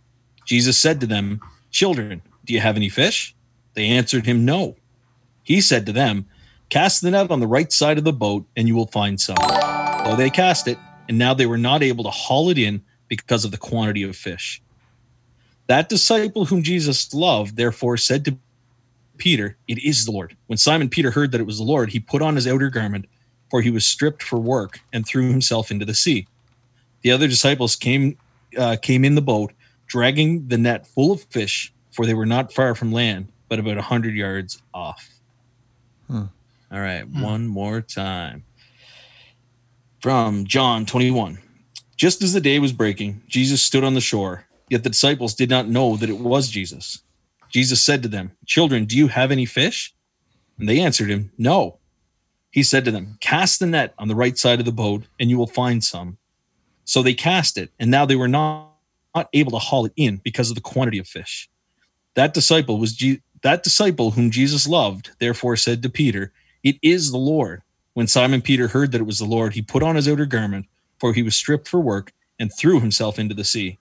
Jesus 0.47 0.79
said 0.79 0.99
to 1.01 1.05
them, 1.05 1.41
Children, 1.69 2.23
do 2.43 2.53
you 2.55 2.59
have 2.59 2.75
any 2.75 2.89
fish? 2.89 3.35
They 3.77 3.89
answered 3.89 4.25
him, 4.25 4.43
No. 4.43 4.75
He 5.43 5.61
said 5.61 5.85
to 5.85 5.91
them, 5.93 6.25
Cast 6.69 7.03
the 7.03 7.11
net 7.11 7.29
on 7.29 7.39
the 7.39 7.47
right 7.47 7.71
side 7.71 7.99
of 7.99 8.03
the 8.03 8.11
boat, 8.11 8.47
and 8.55 8.67
you 8.67 8.75
will 8.75 8.87
find 8.87 9.21
some. 9.21 9.37
So 10.03 10.15
they 10.15 10.31
cast 10.31 10.67
it, 10.67 10.79
and 11.07 11.19
now 11.19 11.35
they 11.35 11.45
were 11.45 11.59
not 11.59 11.83
able 11.83 12.03
to 12.03 12.09
haul 12.09 12.49
it 12.49 12.57
in 12.57 12.81
because 13.07 13.45
of 13.45 13.51
the 13.51 13.57
quantity 13.57 14.01
of 14.01 14.15
fish. 14.15 14.63
That 15.67 15.89
disciple 15.89 16.45
whom 16.45 16.63
Jesus 16.63 17.13
loved, 17.13 17.55
therefore, 17.55 17.97
said 17.97 18.25
to 18.25 18.39
Peter, 19.17 19.57
It 19.67 19.77
is 19.77 20.05
the 20.05 20.11
Lord. 20.11 20.35
When 20.47 20.57
Simon 20.57 20.89
Peter 20.89 21.11
heard 21.11 21.31
that 21.31 21.39
it 21.39 21.45
was 21.45 21.59
the 21.59 21.63
Lord, 21.63 21.91
he 21.91 21.99
put 21.99 22.23
on 22.23 22.35
his 22.35 22.47
outer 22.47 22.71
garment, 22.71 23.05
for 23.51 23.61
he 23.61 23.69
was 23.69 23.85
stripped 23.85 24.23
for 24.23 24.39
work, 24.39 24.79
and 24.91 25.05
threw 25.05 25.29
himself 25.29 25.69
into 25.69 25.85
the 25.85 25.93
sea. 25.93 26.25
The 27.03 27.11
other 27.11 27.27
disciples 27.27 27.75
came 27.75 28.17
uh, 28.57 28.77
came 28.81 29.05
in 29.05 29.13
the 29.13 29.21
boat, 29.21 29.53
dragging 29.85 30.47
the 30.47 30.57
net 30.57 30.87
full 30.87 31.11
of 31.11 31.21
fish, 31.25 31.71
for 31.91 32.07
they 32.07 32.15
were 32.15 32.25
not 32.25 32.51
far 32.51 32.73
from 32.73 32.91
land, 32.91 33.31
but 33.49 33.60
about 33.60 33.77
a 33.77 33.81
hundred 33.81 34.15
yards 34.15 34.62
off. 34.73 35.10
Hmm. 36.07 36.25
All 36.71 36.79
right, 36.79 37.03
hmm. 37.03 37.21
one 37.21 37.47
more 37.47 37.81
time. 37.81 38.43
From 40.01 40.45
John 40.45 40.86
21. 40.86 41.39
Just 41.95 42.21
as 42.21 42.33
the 42.33 42.41
day 42.41 42.60
was 42.60 42.73
breaking, 42.73 43.23
Jesus 43.27 43.62
stood 43.63 43.83
on 43.83 43.95
the 43.95 44.01
shore, 44.01 44.45
yet 44.69 44.83
the 44.83 44.89
disciples 44.89 45.33
did 45.33 45.49
not 45.49 45.67
know 45.67 45.95
that 45.97 46.10
it 46.10 46.19
was 46.19 46.49
Jesus. 46.49 47.01
Jesus 47.49 47.81
said 47.81 48.03
to 48.03 48.10
them, 48.10 48.31
Children, 48.45 48.86
do 48.86 48.95
you 48.95 49.07
have 49.07 49.31
any 49.31 49.45
fish? 49.45 49.93
And 50.60 50.67
they 50.69 50.79
answered 50.79 51.10
him, 51.10 51.31
No. 51.38 51.79
He 52.51 52.63
said 52.63 52.86
to 52.86 52.91
them, 52.91 53.17
Cast 53.19 53.60
the 53.60 53.65
net 53.65 53.93
on 53.97 54.07
the 54.07 54.15
right 54.15 54.38
side 54.38 54.60
of 54.60 54.65
the 54.65 54.71
boat, 54.71 55.03
and 55.19 55.29
you 55.29 55.38
will 55.38 55.47
find 55.47 55.83
some. 55.83 56.17
So 56.86 57.01
they 57.01 57.13
cast 57.13 57.57
it, 57.57 57.71
and 57.79 57.91
now 57.91 58.05
they 58.05 58.15
were 58.15 58.27
not, 58.27 58.71
not 59.15 59.29
able 59.33 59.51
to 59.51 59.57
haul 59.57 59.86
it 59.86 59.93
in 59.95 60.17
because 60.23 60.49
of 60.49 60.55
the 60.55 60.62
quantity 60.62 60.99
of 60.99 61.07
fish. 61.07 61.49
That 62.15 62.33
disciple 62.33 62.79
was 62.79 62.93
Je- 62.93 63.21
that 63.47 63.63
disciple 63.63 64.12
whom 64.12 64.29
Jesus 64.29 64.67
loved, 64.67 65.12
therefore 65.19 65.55
said 65.55 65.81
to 65.81 65.89
Peter, 65.89 66.33
It 66.63 66.75
is 66.81 67.12
the 67.12 67.17
Lord. 67.17 67.62
When 67.93 68.05
Simon 68.05 68.41
Peter 68.41 68.67
heard 68.67 68.91
that 68.91 68.99
it 68.99 69.07
was 69.07 69.19
the 69.19 69.25
Lord, 69.25 69.53
he 69.53 69.62
put 69.62 69.81
on 69.81 69.95
his 69.95 70.05
outer 70.05 70.25
garment, 70.25 70.65
for 70.99 71.13
he 71.13 71.23
was 71.23 71.38
stripped 71.38 71.65
for 71.65 71.79
work, 71.79 72.12
and 72.38 72.53
threw 72.53 72.81
himself 72.81 73.17
into 73.17 73.33
the 73.33 73.45
sea. 73.45 73.77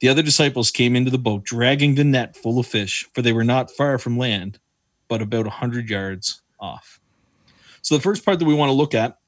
The 0.00 0.08
other 0.08 0.22
disciples 0.22 0.72
came 0.72 0.96
into 0.96 1.12
the 1.12 1.18
boat, 1.18 1.44
dragging 1.44 1.94
the 1.94 2.02
net 2.02 2.36
full 2.36 2.58
of 2.58 2.66
fish, 2.66 3.08
for 3.14 3.22
they 3.22 3.32
were 3.32 3.44
not 3.44 3.70
far 3.70 3.96
from 3.96 4.18
land, 4.18 4.58
but 5.06 5.22
about 5.22 5.46
a 5.46 5.50
hundred 5.50 5.88
yards 5.88 6.42
off. 6.58 6.98
So 7.80 7.94
the 7.94 8.02
first 8.02 8.24
part 8.24 8.40
that 8.40 8.44
we 8.44 8.54
want 8.54 8.70
to 8.70 8.74
look 8.74 8.92
at 8.92 9.20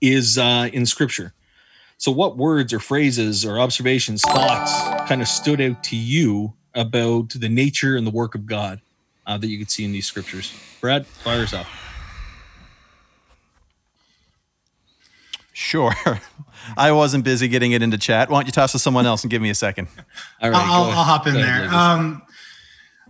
is 0.00 0.38
uh, 0.38 0.70
in 0.72 0.86
Scripture. 0.86 1.34
So, 1.98 2.10
what 2.10 2.38
words 2.38 2.72
or 2.72 2.80
phrases 2.80 3.44
or 3.44 3.60
observations, 3.60 4.22
thoughts 4.22 4.72
kind 5.06 5.20
of 5.20 5.28
stood 5.28 5.60
out 5.60 5.84
to 5.84 5.96
you 5.96 6.54
about 6.74 7.30
the 7.30 7.48
nature 7.48 7.96
and 7.96 8.06
the 8.06 8.10
work 8.10 8.34
of 8.34 8.46
God 8.46 8.80
uh, 9.26 9.38
that 9.38 9.46
you 9.46 9.58
could 9.58 9.70
see 9.70 9.84
in 9.84 9.92
these 9.92 10.06
scriptures? 10.06 10.52
Brad, 10.80 11.06
fire 11.06 11.42
us 11.42 11.52
up. 11.52 11.66
Sure. 15.52 15.94
I 16.76 16.92
wasn't 16.92 17.24
busy 17.24 17.48
getting 17.48 17.72
it 17.72 17.82
into 17.82 17.98
chat. 17.98 18.30
Why 18.30 18.38
don't 18.38 18.46
you 18.46 18.52
toss 18.52 18.72
to 18.72 18.78
someone 18.78 19.06
else 19.06 19.22
and 19.22 19.30
give 19.30 19.42
me 19.42 19.50
a 19.50 19.54
second? 19.54 19.88
All 20.40 20.50
right, 20.50 20.58
I'll, 20.58 20.84
I'll 20.84 21.04
hop 21.04 21.26
in 21.26 21.34
Go 21.34 21.42
there. 21.42 21.68
Um, 21.72 22.22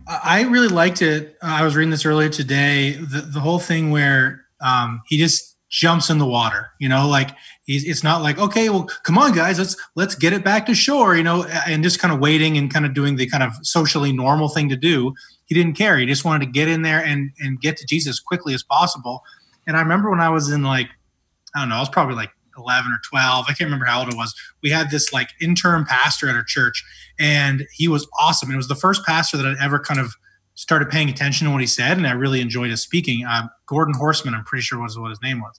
I 0.06 0.42
really 0.42 0.68
liked 0.68 1.02
it. 1.02 1.36
Uh, 1.42 1.46
I 1.46 1.64
was 1.64 1.76
reading 1.76 1.90
this 1.90 2.04
earlier 2.04 2.28
today. 2.28 2.92
The, 2.92 3.20
the 3.20 3.40
whole 3.40 3.58
thing 3.58 3.90
where 3.90 4.44
um, 4.60 5.02
he 5.06 5.18
just 5.18 5.56
jumps 5.68 6.10
in 6.10 6.18
the 6.18 6.26
water. 6.26 6.70
You 6.78 6.88
know, 6.88 7.08
like 7.08 7.30
he's. 7.64 7.84
It's 7.84 8.02
not 8.02 8.22
like 8.22 8.38
okay, 8.38 8.68
well, 8.68 8.88
come 9.04 9.18
on, 9.18 9.32
guys, 9.32 9.58
let's 9.58 9.76
let's 9.94 10.14
get 10.14 10.32
it 10.32 10.44
back 10.44 10.66
to 10.66 10.74
shore. 10.74 11.16
You 11.16 11.22
know, 11.22 11.44
and 11.66 11.82
just 11.82 11.98
kind 11.98 12.12
of 12.12 12.20
waiting 12.20 12.56
and 12.56 12.72
kind 12.72 12.86
of 12.86 12.94
doing 12.94 13.16
the 13.16 13.26
kind 13.26 13.42
of 13.42 13.52
socially 13.62 14.12
normal 14.12 14.48
thing 14.48 14.68
to 14.68 14.76
do. 14.76 15.14
He 15.46 15.54
didn't 15.54 15.74
care. 15.74 15.98
He 15.98 16.06
just 16.06 16.24
wanted 16.24 16.46
to 16.46 16.52
get 16.52 16.68
in 16.68 16.82
there 16.82 17.04
and 17.04 17.30
and 17.40 17.60
get 17.60 17.76
to 17.78 17.86
Jesus 17.86 18.10
as 18.10 18.20
quickly 18.20 18.54
as 18.54 18.62
possible. 18.62 19.22
And 19.66 19.76
I 19.76 19.80
remember 19.80 20.10
when 20.10 20.20
I 20.20 20.28
was 20.28 20.50
in 20.50 20.62
like, 20.62 20.88
I 21.54 21.60
don't 21.60 21.68
know, 21.68 21.76
I 21.76 21.80
was 21.80 21.88
probably 21.88 22.16
like 22.16 22.30
11 22.58 22.92
or 22.92 23.00
12. 23.08 23.44
I 23.48 23.52
can't 23.52 23.60
remember 23.60 23.84
how 23.84 24.00
old 24.00 24.08
it 24.08 24.16
was. 24.16 24.34
We 24.62 24.70
had 24.70 24.90
this 24.90 25.12
like 25.12 25.30
interim 25.40 25.84
pastor 25.84 26.28
at 26.28 26.34
our 26.34 26.44
church, 26.44 26.84
and 27.18 27.66
he 27.72 27.88
was 27.88 28.06
awesome. 28.18 28.48
And 28.48 28.54
it 28.54 28.58
was 28.58 28.68
the 28.68 28.74
first 28.74 29.04
pastor 29.04 29.36
that 29.36 29.46
I'd 29.46 29.62
ever 29.62 29.78
kind 29.78 30.00
of 30.00 30.14
started 30.54 30.90
paying 30.90 31.08
attention 31.08 31.46
to 31.46 31.50
what 31.50 31.60
he 31.60 31.66
said, 31.66 31.96
and 31.96 32.06
I 32.06 32.12
really 32.12 32.40
enjoyed 32.40 32.70
his 32.70 32.82
speaking. 32.82 33.24
Uh, 33.24 33.48
Gordon 33.66 33.94
Horseman, 33.94 34.34
I'm 34.34 34.44
pretty 34.44 34.62
sure 34.62 34.80
was 34.80 34.98
what 34.98 35.10
his 35.10 35.22
name 35.22 35.40
was. 35.40 35.58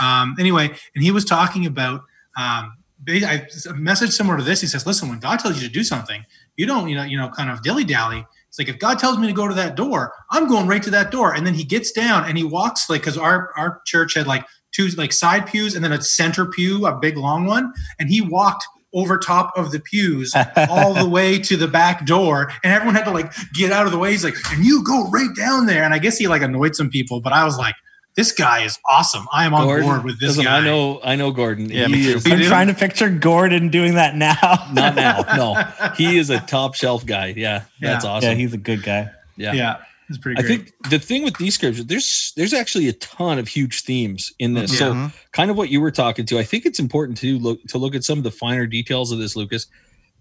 Um, 0.00 0.34
anyway, 0.38 0.70
and 0.94 1.04
he 1.04 1.10
was 1.10 1.24
talking 1.24 1.66
about 1.66 2.00
um, 2.38 2.74
I- 3.08 3.46
a 3.68 3.74
message 3.74 4.10
similar 4.10 4.38
to 4.38 4.44
this. 4.44 4.60
He 4.60 4.66
says, 4.66 4.86
"Listen, 4.86 5.08
when 5.08 5.18
God 5.18 5.38
tells 5.38 5.60
you 5.60 5.66
to 5.66 5.72
do 5.72 5.84
something, 5.84 6.24
you 6.56 6.66
don't, 6.66 6.88
you 6.88 6.96
know, 6.96 7.02
you 7.04 7.16
know, 7.16 7.28
kind 7.28 7.50
of 7.50 7.62
dilly 7.62 7.84
dally." 7.84 8.24
It's 8.48 8.58
like 8.58 8.68
if 8.68 8.78
God 8.78 8.98
tells 8.98 9.18
me 9.18 9.26
to 9.26 9.32
go 9.32 9.48
to 9.48 9.54
that 9.54 9.76
door, 9.76 10.12
I'm 10.30 10.46
going 10.46 10.66
right 10.66 10.82
to 10.82 10.90
that 10.90 11.10
door. 11.10 11.34
And 11.34 11.46
then 11.46 11.54
he 11.54 11.64
gets 11.64 11.90
down 11.90 12.24
and 12.28 12.36
he 12.36 12.44
walks 12.44 12.88
like 12.90 13.00
because 13.00 13.16
our 13.16 13.50
our 13.56 13.80
church 13.86 14.14
had 14.14 14.26
like 14.26 14.44
two 14.72 14.88
like 14.88 15.12
side 15.12 15.46
pews 15.46 15.74
and 15.74 15.84
then 15.84 15.92
a 15.92 16.00
center 16.02 16.46
pew, 16.46 16.86
a 16.86 16.98
big 16.98 17.16
long 17.16 17.46
one, 17.46 17.72
and 17.98 18.08
he 18.08 18.20
walked 18.20 18.64
over 18.94 19.18
top 19.18 19.52
of 19.56 19.70
the 19.72 19.80
pews 19.80 20.34
all 20.68 20.92
the 20.92 21.08
way 21.08 21.38
to 21.38 21.56
the 21.56 21.66
back 21.68 22.04
door 22.04 22.52
and 22.62 22.72
everyone 22.72 22.94
had 22.94 23.04
to 23.06 23.10
like 23.10 23.32
get 23.54 23.72
out 23.72 23.86
of 23.86 23.92
the 23.92 23.98
way 23.98 24.10
he's 24.10 24.22
like 24.22 24.34
and 24.50 24.66
you 24.66 24.84
go 24.84 25.08
right 25.08 25.34
down 25.34 25.64
there 25.64 25.82
and 25.82 25.94
i 25.94 25.98
guess 25.98 26.18
he 26.18 26.28
like 26.28 26.42
annoyed 26.42 26.76
some 26.76 26.90
people 26.90 27.18
but 27.18 27.32
i 27.32 27.42
was 27.42 27.56
like 27.56 27.74
this 28.14 28.32
guy 28.32 28.64
is 28.64 28.78
awesome 28.88 29.26
i 29.32 29.44
am 29.46 29.54
on 29.54 29.64
Gordon, 29.66 29.88
board 29.88 30.04
with 30.04 30.20
this 30.20 30.36
guy 30.36 30.58
I 30.58 30.64
know, 30.64 31.00
I 31.02 31.16
know 31.16 31.30
Gordon. 31.30 31.70
Yeah, 31.70 31.86
he 31.86 31.92
me 31.92 32.02
too. 32.04 32.16
is 32.18 32.26
I'm 32.26 32.38
do? 32.38 32.48
trying 32.48 32.66
to 32.68 32.74
picture 32.74 33.08
Gordon 33.10 33.68
doing 33.68 33.94
that 33.94 34.16
now. 34.16 34.36
not 34.72 34.94
now. 34.94 35.22
No, 35.36 35.90
he 35.96 36.18
is 36.18 36.30
a 36.30 36.40
top 36.40 36.74
shelf 36.74 37.04
guy. 37.06 37.32
Yeah, 37.36 37.64
that's 37.80 38.04
Yeah. 38.04 38.10
awesome. 38.10 38.28
Yeah, 38.30 38.34
he's 38.36 38.52
a 38.52 38.58
good 38.58 38.82
guy. 38.82 39.10
yeah. 39.36 39.52
yeah 39.52 39.76
it's 40.08 40.18
pretty 40.18 40.42
I 40.42 40.46
think 40.46 40.72
the 40.90 40.98
thing 40.98 41.22
with 41.24 41.38
these 41.38 41.54
scriptures, 41.54 41.86
there's 41.86 42.32
there's 42.36 42.52
actually 42.52 42.88
a 42.88 42.92
ton 42.92 43.38
of 43.38 43.48
huge 43.48 43.82
themes 43.82 44.32
in 44.38 44.52
this. 44.54 44.76
So 44.76 44.92
Mhm. 44.92 45.12
kind 45.32 45.50
of 45.50 45.56
what 45.56 45.70
you 45.70 45.80
were 45.80 45.90
talking 45.90 46.26
to, 46.26 46.38
I 46.38 46.42
think 46.44 46.66
it's 46.66 46.78
important 46.78 47.16
to 47.18 47.38
look 47.38 47.62
to 47.68 47.78
look 47.78 47.94
at 47.94 48.04
some 48.04 48.18
of 48.18 48.24
the 48.24 48.30
finer 48.30 48.66
details 48.66 49.10
of 49.10 49.18
this, 49.18 49.36
Lucas, 49.36 49.66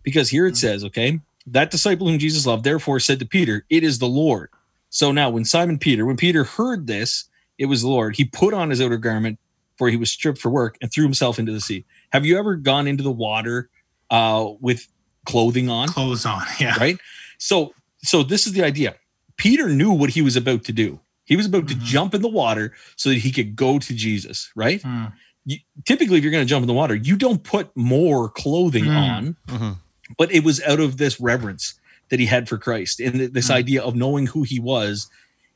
because 0.04 0.30
here 0.30 0.48
it 0.48 0.56
says, 0.56 0.86
okay, 0.86 1.20
that 1.48 1.72
disciple 1.72 2.08
whom 2.08 2.20
Jesus 2.20 2.46
loved, 2.46 2.64
therefore 2.64 3.00
said 3.02 3.20
to 3.20 3.26
Peter, 3.26 3.66
It 3.70 3.84
is 3.84 4.00
the 4.00 4.08
Lord. 4.08 4.50
So 4.90 5.12
now 5.12 5.30
when 5.30 5.44
Simon 5.44 5.78
Peter, 5.78 6.06
when 6.06 6.16
Peter 6.18 6.44
heard 6.46 6.88
this, 6.88 7.26
it 7.62 7.68
was 7.68 7.82
the 7.82 7.88
Lord, 7.88 8.16
he 8.16 8.26
put 8.26 8.54
on 8.54 8.70
his 8.72 8.82
outer 8.82 8.98
garment, 8.98 9.38
for 9.78 9.90
he 9.90 9.96
was 9.98 10.10
stripped 10.12 10.40
for 10.40 10.50
work, 10.50 10.78
and 10.82 10.92
threw 10.92 11.04
himself 11.04 11.38
into 11.40 11.52
the 11.52 11.62
sea. 11.62 11.86
Have 12.12 12.26
you 12.26 12.38
ever 12.40 12.56
gone 12.56 12.88
into 12.88 13.04
the 13.04 13.12
water 13.12 13.70
uh, 14.10 14.50
with 14.60 14.88
clothing 15.26 15.70
on? 15.70 15.88
clothes 15.88 16.26
on 16.26 16.42
yeah 16.60 16.76
right 16.80 16.98
so 17.38 17.74
so 18.04 18.24
this 18.24 18.48
is 18.48 18.54
the 18.54 18.64
idea 18.64 18.96
peter 19.38 19.70
knew 19.70 19.92
what 19.92 20.10
he 20.10 20.22
was 20.24 20.36
about 20.36 20.64
to 20.64 20.72
do 20.74 21.00
he 21.26 21.36
was 21.36 21.46
about 21.46 21.68
to 21.68 21.76
Mhm. 21.76 21.84
jump 21.84 22.16
in 22.16 22.22
the 22.24 22.28
water 22.44 22.74
so 22.96 23.10
that 23.10 23.20
he 23.20 23.32
could 23.32 23.56
go 23.56 23.78
to 23.78 23.94
jesus 23.94 24.52
right 24.56 24.82
Hmm. 24.82 25.06
you, 25.46 25.58
typically 25.86 26.18
if 26.18 26.24
you're 26.24 26.32
going 26.32 26.44
to 26.44 26.50
jump 26.50 26.64
in 26.64 26.68
the 26.68 26.74
water 26.74 26.96
you 26.96 27.16
don't 27.16 27.44
put 27.44 27.70
more 27.78 28.30
clothing 28.30 28.86
Mm. 28.86 28.98
on 29.10 29.36
Mhm. 29.48 29.78
but 30.18 30.32
it 30.34 30.44
was 30.44 30.60
out 30.64 30.80
of 30.80 30.98
this 30.98 31.20
reverence 31.20 31.76
that 32.10 32.20
he 32.20 32.26
had 32.26 32.50
for 32.50 32.58
christ 32.58 33.00
and 33.00 33.14
this 33.38 33.48
Mm. 33.50 33.54
idea 33.62 33.82
of 33.84 33.96
knowing 33.96 34.26
who 34.28 34.42
he 34.42 34.60
was 34.60 35.08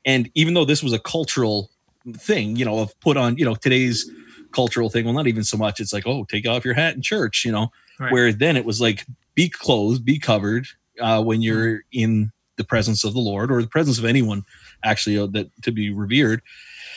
and 0.06 0.30
even 0.36 0.54
though 0.54 0.66
this 0.66 0.84
was 0.84 0.94
a 0.94 1.00
cultural 1.00 1.72
thing 2.14 2.56
you 2.56 2.66
know 2.66 2.80
of 2.80 3.00
put 3.00 3.18
on 3.18 3.38
you 3.38 3.46
know 3.46 3.56
today's 3.56 4.10
cultural 4.52 4.90
thing 4.90 5.06
well 5.06 5.14
not 5.14 5.28
even 5.28 5.44
so 5.44 5.58
much 5.58 5.80
it's 5.80 5.92
like 5.92 6.06
oh 6.06 6.24
take 6.26 6.48
off 6.48 6.64
your 6.64 6.74
hat 6.74 6.96
in 6.96 7.02
church 7.02 7.44
you 7.46 7.52
know 7.52 7.70
Right. 8.00 8.12
where 8.12 8.34
then 8.34 8.58
it 8.58 8.66
was 8.66 8.82
like 8.82 9.06
be 9.36 9.48
clothed 9.48 10.04
be 10.04 10.20
covered 10.20 10.68
uh, 11.00 11.24
when 11.24 11.42
you're 11.42 11.84
in 11.92 12.32
the 12.58 12.64
presence 12.64 13.04
of 13.04 13.14
the 13.14 13.20
Lord 13.20 13.52
or 13.52 13.62
the 13.62 13.68
presence 13.68 13.98
of 13.98 14.06
anyone 14.06 14.44
actually 14.84 15.18
uh, 15.18 15.28
that 15.28 15.48
to 15.64 15.72
be 15.72 15.92
revered. 15.92 16.42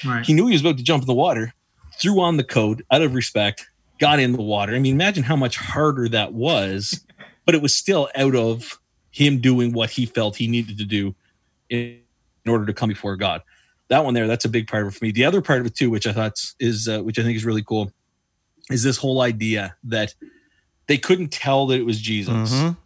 Right. 0.05 0.25
He 0.25 0.33
knew 0.33 0.47
he 0.47 0.53
was 0.53 0.61
about 0.61 0.77
to 0.79 0.85
jump 0.85 1.03
in 1.03 1.07
the 1.07 1.15
water, 1.15 1.53
threw 2.01 2.21
on 2.21 2.37
the 2.37 2.45
coat 2.45 2.83
out 2.91 3.03
of 3.03 3.15
respect, 3.15 3.67
got 3.99 4.21
in 4.21 4.33
the 4.33 4.43
water. 4.43 4.75
I 4.75 4.79
mean, 4.79 4.95
imagine 4.95 5.25
how 5.25 5.37
much 5.37 5.57
harder 5.57 6.09
that 6.09 6.33
was, 6.33 7.05
but 7.45 7.55
it 7.55 7.63
was 7.63 7.75
still 7.75 8.09
out 8.17 8.37
of 8.37 8.79
him 9.11 9.41
doing 9.41 9.73
what 9.73 9.91
he 9.91 10.07
felt 10.07 10.37
he 10.37 10.47
needed 10.47 10.79
to 10.79 10.85
do 10.85 11.15
in, 11.71 12.01
in 12.45 12.51
order 12.51 12.67
to 12.67 12.73
come 12.73 12.89
before 12.89 13.17
God. 13.17 13.43
That 13.89 14.05
one 14.05 14.15
there, 14.15 14.27
that's 14.27 14.45
a 14.45 14.49
big 14.51 14.69
part 14.69 14.83
of 14.87 14.93
it 14.93 14.99
for 14.99 15.05
me. 15.05 15.13
The 15.13 15.25
other 15.25 15.41
part 15.41 15.61
of 15.61 15.67
it 15.67 15.75
too, 15.75 15.91
which 15.91 16.07
I 16.07 16.13
thought 16.13 16.39
is, 16.61 16.89
uh, 16.89 17.01
which 17.03 17.19
I 17.19 17.23
think 17.23 17.37
is 17.37 17.45
really 17.45 17.63
cool, 17.63 17.91
is 18.71 18.83
this 18.83 18.99
whole 18.99 19.23
idea 19.23 19.75
that 19.85 20.15
they 20.87 20.99
couldn't 20.99 21.33
tell 21.33 21.67
that 21.67 21.79
it 21.79 21.87
was 21.87 22.01
Jesus. 22.01 22.53
Mhm. 22.53 22.77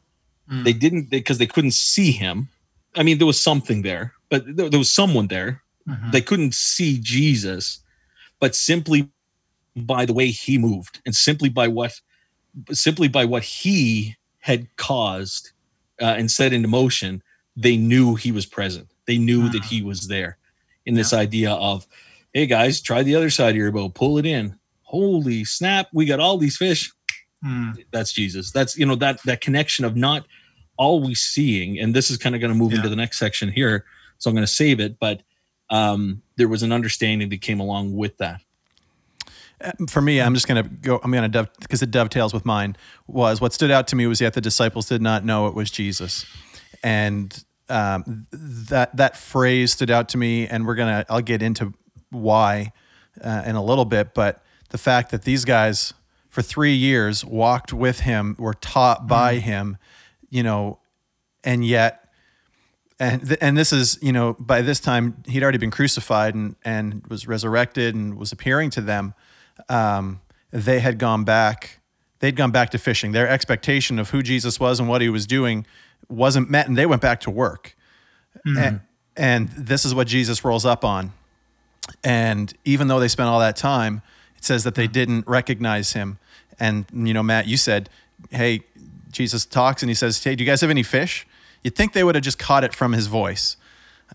Mm. 0.50 0.64
They 0.64 0.72
didn't 0.72 1.10
because 1.10 1.38
they 1.38 1.46
couldn't 1.46 1.74
see 1.74 2.12
him. 2.12 2.48
I 2.94 3.02
mean, 3.02 3.18
there 3.18 3.26
was 3.26 3.42
something 3.42 3.82
there, 3.82 4.12
but 4.28 4.44
there, 4.56 4.68
there 4.68 4.78
was 4.78 4.92
someone 4.92 5.26
there. 5.28 5.62
Mhm. 5.88 6.12
They 6.12 6.20
couldn't 6.20 6.54
see 6.54 6.98
Jesus, 6.98 7.80
but 8.38 8.54
simply 8.54 9.08
by 9.74 10.04
the 10.04 10.12
way 10.12 10.30
he 10.30 10.58
moved 10.58 11.00
and 11.06 11.16
simply 11.16 11.48
by 11.48 11.66
what 11.66 12.00
simply 12.72 13.08
by 13.08 13.24
what 13.24 13.42
he 13.42 14.16
had 14.40 14.68
caused 14.76 15.50
uh, 16.00 16.14
and 16.18 16.30
set 16.30 16.52
into 16.52 16.68
motion, 16.68 17.22
they 17.56 17.76
knew 17.76 18.14
he 18.14 18.30
was 18.30 18.44
present. 18.44 18.88
They 19.06 19.16
knew 19.18 19.48
that 19.48 19.64
he 19.64 19.82
was 19.82 20.08
there. 20.08 20.36
In 20.84 20.94
this 20.94 21.12
idea 21.12 21.52
of, 21.52 21.86
hey 22.32 22.46
guys, 22.46 22.80
try 22.80 23.02
the 23.02 23.14
other 23.14 23.30
side 23.30 23.50
of 23.50 23.56
your 23.56 23.70
boat, 23.70 23.94
pull 23.94 24.18
it 24.18 24.26
in. 24.26 24.58
Holy 24.82 25.44
snap, 25.44 25.88
we 25.92 26.04
got 26.06 26.20
all 26.20 26.38
these 26.38 26.56
fish 26.56 26.90
Mm. 27.44 27.76
that's 27.90 28.12
Jesus. 28.12 28.52
That's 28.52 28.78
you 28.78 28.86
know 28.86 28.94
that 28.96 29.20
that 29.24 29.40
connection 29.40 29.84
of 29.84 29.96
not 29.96 30.26
always 30.76 31.18
seeing, 31.20 31.78
and 31.80 31.92
this 31.92 32.08
is 32.10 32.16
kind 32.16 32.34
of 32.36 32.40
going 32.40 32.52
to 32.52 32.56
move 32.58 32.70
Yeah. 32.70 32.76
into 32.78 32.88
the 32.88 32.94
next 32.96 33.18
section 33.18 33.50
here. 33.50 33.84
So 34.18 34.30
I'm 34.30 34.36
going 34.36 34.46
to 34.46 34.52
save 34.52 34.78
it, 34.78 34.98
but 35.00 35.22
um, 35.68 36.22
there 36.36 36.46
was 36.46 36.62
an 36.62 36.70
understanding 36.70 37.28
that 37.30 37.40
came 37.40 37.58
along 37.58 37.96
with 37.96 38.16
that. 38.18 38.42
for 39.88 40.00
me, 40.00 40.20
I'm 40.20 40.34
just 40.34 40.46
going 40.46 40.62
to 40.62 40.68
go. 40.70 41.00
I'm 41.02 41.10
going 41.10 41.22
to 41.22 41.28
dove 41.28 41.48
because 41.60 41.82
it 41.82 41.90
dovetails 41.90 42.32
with 42.32 42.44
mine. 42.44 42.76
Was 43.08 43.40
what 43.40 43.52
stood 43.52 43.70
out 43.72 43.88
to 43.88 43.96
me 43.96 44.06
was 44.06 44.20
yet 44.20 44.34
the 44.34 44.40
disciples 44.40 44.86
did 44.86 45.02
not 45.02 45.24
know 45.24 45.46
it 45.48 45.54
was 45.54 45.70
Jesus, 45.70 46.24
and 46.84 47.44
um, 47.68 48.26
that 48.32 48.96
that 48.96 49.16
phrase 49.16 49.72
stood 49.72 49.90
out 49.90 50.08
to 50.10 50.18
me. 50.18 50.46
And 50.46 50.66
we're 50.66 50.74
gonna 50.74 51.04
I'll 51.08 51.20
get 51.20 51.42
into 51.42 51.74
why 52.10 52.72
uh, 53.22 53.42
in 53.46 53.56
a 53.56 53.62
little 53.62 53.84
bit, 53.84 54.14
but 54.14 54.42
the 54.70 54.78
fact 54.78 55.10
that 55.10 55.22
these 55.22 55.44
guys 55.44 55.94
for 56.28 56.40
three 56.40 56.74
years 56.74 57.24
walked 57.24 57.74
with 57.74 58.00
him, 58.00 58.34
were 58.38 58.54
taught 58.54 59.06
by 59.06 59.34
him, 59.34 59.76
you 60.30 60.42
know, 60.42 60.78
and 61.44 61.62
yet 61.62 62.02
and 62.98 63.26
th- 63.26 63.38
and 63.42 63.56
this 63.58 63.72
is 63.72 63.98
you 64.00 64.12
know 64.12 64.34
by 64.38 64.62
this 64.62 64.80
time 64.80 65.22
he'd 65.26 65.42
already 65.42 65.58
been 65.58 65.70
crucified 65.70 66.34
and 66.34 66.56
and 66.64 67.06
was 67.08 67.26
resurrected 67.26 67.94
and 67.94 68.16
was 68.16 68.32
appearing 68.32 68.70
to 68.70 68.80
them 68.80 69.12
um, 69.68 70.20
they 70.50 70.80
had 70.80 70.98
gone 70.98 71.24
back 71.24 71.80
they'd 72.22 72.36
gone 72.36 72.52
back 72.52 72.70
to 72.70 72.78
fishing. 72.78 73.10
Their 73.10 73.28
expectation 73.28 73.98
of 73.98 74.10
who 74.10 74.22
jesus 74.22 74.58
was 74.58 74.80
and 74.80 74.88
what 74.88 75.02
he 75.02 75.10
was 75.10 75.26
doing 75.26 75.66
wasn't 76.08 76.48
met 76.48 76.68
and 76.68 76.78
they 76.78 76.86
went 76.86 77.02
back 77.02 77.20
to 77.22 77.30
work. 77.30 77.76
And, 78.58 78.80
and 79.16 79.48
this 79.50 79.84
is 79.84 79.94
what 79.94 80.06
jesus 80.06 80.42
rolls 80.42 80.64
up 80.64 80.84
on. 80.84 81.12
And 82.02 82.54
even 82.64 82.86
though 82.88 83.00
they 83.00 83.08
spent 83.08 83.28
all 83.28 83.40
that 83.40 83.56
time 83.56 84.00
it 84.38 84.44
says 84.44 84.64
that 84.64 84.76
they 84.76 84.86
didn't 84.86 85.26
recognize 85.26 85.92
him. 85.92 86.18
And 86.58 86.86
you 86.94 87.12
know 87.12 87.22
matt 87.24 87.46
you 87.48 87.56
said 87.56 87.90
hey 88.30 88.60
jesus 89.10 89.44
talks 89.44 89.82
and 89.82 89.90
he 89.90 89.94
says 89.94 90.22
hey 90.22 90.36
do 90.36 90.44
you 90.44 90.50
guys 90.50 90.60
have 90.62 90.70
any 90.70 90.84
fish? 90.84 91.26
You'd 91.64 91.74
think 91.74 91.92
they 91.92 92.04
would 92.04 92.14
have 92.14 92.24
just 92.24 92.38
caught 92.38 92.62
it 92.64 92.72
from 92.72 92.92
his 92.92 93.08
voice. 93.08 93.56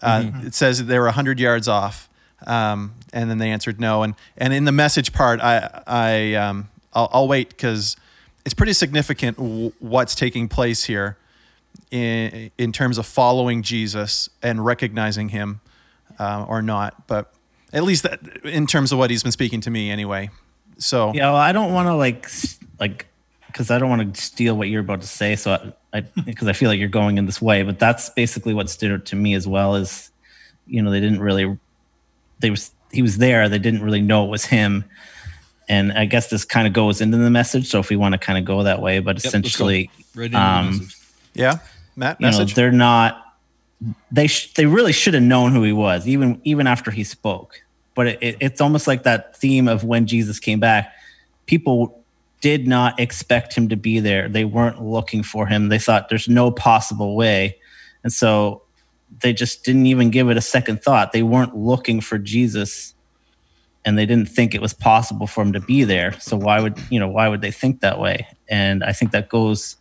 Uh, 0.02 0.32
it 0.44 0.54
says 0.54 0.86
they 0.86 0.98
were 0.98 1.06
100 1.06 1.40
yards 1.40 1.68
off. 1.68 2.10
Um, 2.46 2.94
and 3.12 3.30
then 3.30 3.38
they 3.40 3.50
answered 3.50 3.82
no. 3.82 4.04
And 4.04 4.16
and 4.38 4.54
in 4.54 4.64
the 4.64 4.72
message 4.72 5.12
part 5.12 5.42
i 5.42 5.84
i 5.86 6.34
um, 6.36 6.70
i'll, 6.98 7.10
I'll 7.12 7.28
wait 7.28 7.50
because 7.50 7.96
it's 8.46 8.54
pretty 8.54 8.74
significant 8.74 9.38
w- 9.38 9.72
what's 9.80 10.16
taking 10.16 10.48
place 10.50 10.86
here 10.86 11.18
in 11.92 12.52
in 12.58 12.72
terms 12.72 12.98
of 12.98 13.06
following 13.06 13.64
jesus 13.64 14.30
and 14.42 14.66
recognizing 14.66 15.30
him 15.30 15.62
uh, 16.20 16.46
or 16.48 16.62
not 16.62 17.08
but 17.08 17.34
at 17.74 17.84
least 17.84 18.04
that, 18.04 18.20
in 18.46 18.66
terms 18.66 18.92
of 18.92 18.98
what 18.98 19.10
he's 19.10 19.24
been 19.24 19.32
speaking 19.32 19.62
to 19.62 19.70
me 19.70 19.90
anyway 19.90 20.30
so 20.78 21.12
Yeah, 21.14 21.32
well, 21.32 21.36
I 21.36 21.52
don't 21.52 21.74
want 21.74 21.88
to 21.88 21.96
like 21.96 22.30
like 22.80 23.08
because 23.48 23.72
I 23.72 23.80
don't 23.80 23.90
want 23.90 24.16
to 24.16 24.22
steal 24.22 24.56
what 24.58 24.70
you're 24.70 24.82
about 24.82 25.02
to 25.02 25.08
say. 25.08 25.36
So 25.36 25.74
I 25.94 26.02
because 26.02 26.48
I, 26.48 26.54
feel 26.54 26.70
like 26.70 26.80
you're 26.80 26.90
going 26.90 27.18
in 27.18 27.26
this 27.26 27.42
way, 27.42 27.64
but 27.64 27.80
that's 27.80 28.10
basically 28.12 28.54
what 28.54 28.70
stood 28.70 28.92
out 28.92 29.06
to 29.06 29.16
me 29.16 29.34
as 29.34 29.48
well. 29.48 29.76
Is 29.76 30.12
you 30.66 30.82
know 30.82 30.92
they 30.92 31.00
didn't 31.00 31.20
really 31.20 31.58
they 32.40 32.50
was 32.50 32.72
he 32.92 33.02
was 33.02 33.18
there. 33.18 33.50
They 33.50 33.60
didn't 33.60 33.82
really 33.82 34.02
know 34.02 34.26
it 34.26 34.30
was 34.30 34.46
him, 34.46 34.86
and 35.70 35.92
I 35.94 36.06
guess 36.06 36.30
this 36.30 36.46
kind 36.46 36.68
of 36.68 36.74
goes 36.74 37.02
into 37.02 37.18
the 37.18 37.30
message. 37.30 37.68
So 37.68 37.80
if 37.80 37.90
we 37.90 37.96
want 37.96 38.14
to 38.14 38.18
kind 38.18 38.40
of 38.40 38.46
go 38.46 38.64
that 38.64 38.82
way, 38.82 39.00
but 39.00 39.16
let's 39.16 39.26
essentially, 39.26 39.90
Right 40.16 40.34
Um, 40.34 40.90
yeah 41.34 41.60
matt 41.98 42.22
you 42.22 42.26
know, 42.26 42.32
message 42.32 42.54
they're 42.54 42.72
not. 42.72 43.24
They 44.12 44.28
sh- 44.28 44.54
they 44.54 44.66
really 44.66 44.94
should 44.94 45.14
have 45.14 45.24
known 45.24 45.52
who 45.52 45.64
he 45.64 45.74
was, 45.74 46.08
even 46.08 46.42
even 46.44 46.68
after 46.68 46.90
he 46.90 47.04
spoke. 47.04 47.62
But 47.94 48.08
it, 48.08 48.20
it, 48.22 48.38
it's 48.40 48.62
almost 48.62 48.88
like 48.88 49.04
that 49.04 49.36
theme 49.36 49.68
of 49.68 49.84
when 49.84 50.08
Jesus 50.08 50.40
came 50.40 50.60
back. 50.60 50.94
People 51.48 52.04
did 52.42 52.68
not 52.68 53.00
expect 53.00 53.56
him 53.56 53.70
to 53.70 53.76
be 53.76 54.00
there. 54.00 54.30
They 54.30 54.46
weren't 54.46 54.82
looking 54.82 55.24
for 55.24 55.48
him. 55.48 55.70
They 55.70 55.80
thought 55.80 56.10
there's 56.10 56.30
no 56.30 56.52
possible 56.52 57.16
way, 57.16 57.58
and 58.04 58.14
so 58.14 58.64
they 59.22 59.34
just 59.34 59.64
didn't 59.64 59.86
even 59.86 60.10
give 60.10 60.30
it 60.30 60.38
a 60.38 60.42
second 60.42 60.82
thought. 60.82 61.12
They 61.12 61.24
weren't 61.24 61.56
looking 61.56 62.02
for 62.02 62.18
Jesus, 62.18 62.94
and 63.88 63.98
they 63.98 64.06
didn't 64.06 64.28
think 64.28 64.54
it 64.54 64.62
was 64.62 64.74
possible 64.74 65.28
for 65.28 65.42
him 65.42 65.54
to 65.54 65.62
be 65.62 65.86
there. 65.86 66.12
So 66.20 66.36
why 66.36 66.60
would 66.60 66.78
you 66.90 67.00
know 67.00 67.08
why 67.08 67.30
would 67.30 67.40
they 67.40 67.52
think 67.52 67.80
that 67.80 68.02
way? 68.02 68.28
And 68.50 68.84
I 68.84 68.92
think 68.92 69.12
that 69.14 69.30
goes 69.30 69.78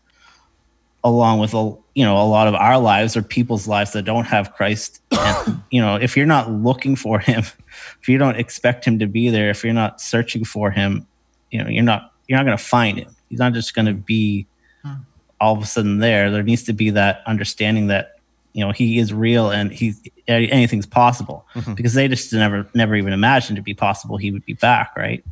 along 1.03 1.41
with 1.41 1.55
a 1.55 1.75
you 1.95 2.05
know 2.05 2.17
a 2.17 2.23
lot 2.23 2.47
of 2.47 2.55
our 2.55 2.79
lives 2.79 3.17
or 3.17 3.23
people's 3.23 3.67
lives 3.67 3.93
that 3.95 4.05
don't 4.05 4.27
have 4.27 4.55
Christ. 4.55 5.03
And, 5.11 5.61
you 5.73 5.81
know, 5.81 5.97
if 5.97 6.17
you're 6.17 6.25
not 6.25 6.53
looking 6.53 6.95
for 6.95 7.19
Him, 7.19 7.43
if 8.01 8.09
you 8.09 8.17
don't 8.17 8.37
expect 8.37 8.85
Him 8.85 9.01
to 9.01 9.09
be 9.09 9.29
there, 9.29 9.51
if 9.51 9.65
you're 9.65 9.75
not 9.75 10.01
searching 10.01 10.45
for 10.45 10.71
Him, 10.71 11.09
you 11.51 11.65
know, 11.65 11.69
you're 11.69 11.83
not 11.83 12.13
you're 12.29 12.39
not 12.39 12.45
going 12.45 12.57
to 12.57 12.63
find 12.63 12.99
Him. 12.99 13.11
He's 13.29 13.41
not 13.41 13.55
just 13.55 13.75
going 13.75 13.87
to 13.87 13.95
be 13.95 14.47
hmm. 14.85 15.03
all 15.41 15.57
of 15.57 15.63
a 15.65 15.67
sudden 15.67 15.99
there. 15.99 16.31
There 16.31 16.45
needs 16.45 16.63
to 16.65 16.73
be 16.73 16.91
that 16.91 17.25
understanding 17.27 17.89
that 17.89 18.16
you 18.57 18.65
know 18.65 18.73
He 18.73 18.99
is 18.99 19.13
real 19.13 19.51
and 19.51 19.71
He's 19.71 20.01
anything's 20.27 20.87
possible. 20.87 21.47
Because 21.75 21.95
they 21.95 22.09
just 22.09 22.33
never 22.33 22.67
never 22.75 22.97
even 22.97 23.13
imagined 23.13 23.57
to 23.57 23.63
be 23.63 23.75
possible 23.75 24.17
He 24.17 24.31
would 24.31 24.45
be 24.45 24.55
back, 24.55 24.97
right? 24.97 25.23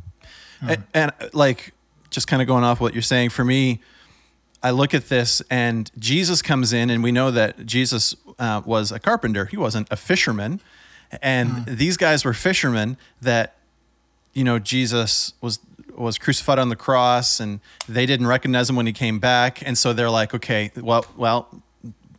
and, 0.61 0.83
and 0.93 1.11
uh, 1.19 1.27
like 1.33 1.73
just 2.09 2.27
kind 2.27 2.41
of 2.41 2.47
going 2.47 2.63
off 2.63 2.79
what 2.79 2.93
you're 2.93 3.01
saying 3.01 3.29
for 3.29 3.43
me 3.43 3.81
i 4.63 4.71
look 4.71 4.93
at 4.93 5.09
this 5.09 5.41
and 5.49 5.91
jesus 5.99 6.41
comes 6.41 6.71
in 6.71 6.89
and 6.89 7.03
we 7.03 7.11
know 7.11 7.29
that 7.29 7.65
jesus 7.65 8.15
uh, 8.39 8.61
was 8.65 8.91
a 8.91 8.99
carpenter. 8.99 9.45
He 9.45 9.57
wasn't 9.57 9.87
a 9.91 9.95
fisherman. 9.95 10.59
And 11.21 11.65
these 11.65 11.97
guys 11.97 12.25
were 12.25 12.33
fishermen 12.33 12.97
that 13.21 13.55
you 14.33 14.43
know 14.43 14.59
jesus 14.59 15.33
was 15.41 15.59
was 15.95 16.17
crucified 16.17 16.59
on 16.59 16.67
the 16.69 16.75
cross 16.75 17.39
and 17.39 17.61
they 17.87 18.05
didn't 18.05 18.27
recognize 18.27 18.69
him 18.69 18.75
when 18.75 18.85
he 18.85 18.93
came 18.93 19.19
back. 19.19 19.65
And 19.65 19.77
so 19.77 19.93
they're 19.93 20.09
like 20.09 20.33
okay 20.33 20.71
well 20.75 21.05
well 21.15 21.47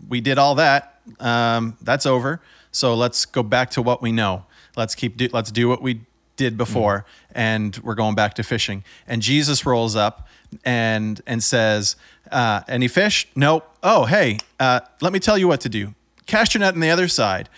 we 0.08 0.20
did 0.20 0.38
all 0.38 0.54
that 0.54 0.95
um, 1.20 1.76
that's 1.80 2.06
over. 2.06 2.40
So 2.72 2.94
let's 2.94 3.24
go 3.24 3.42
back 3.42 3.70
to 3.70 3.82
what 3.82 4.02
we 4.02 4.12
know. 4.12 4.44
Let's 4.76 4.94
keep 4.94 5.16
do, 5.16 5.28
let's 5.32 5.50
do 5.50 5.68
what 5.68 5.80
we 5.80 6.02
did 6.36 6.58
before 6.58 7.06
and 7.32 7.76
we're 7.78 7.94
going 7.94 8.14
back 8.14 8.34
to 8.34 8.42
fishing. 8.42 8.84
And 9.06 9.22
jesus 9.22 9.64
rolls 9.64 9.96
up 9.96 10.28
and 10.64 11.20
and 11.26 11.42
says 11.42 11.96
uh, 12.30 12.60
any 12.68 12.88
fish? 12.88 13.26
Nope. 13.34 13.66
Oh 13.82 14.04
hey 14.04 14.38
uh, 14.60 14.80
let 15.00 15.12
me 15.12 15.18
tell 15.18 15.38
you 15.38 15.48
what 15.48 15.60
to 15.62 15.68
do. 15.68 15.94
Cast 16.26 16.54
your 16.54 16.60
net 16.60 16.74
on 16.74 16.80
the 16.80 16.90
other 16.90 17.08
side. 17.08 17.48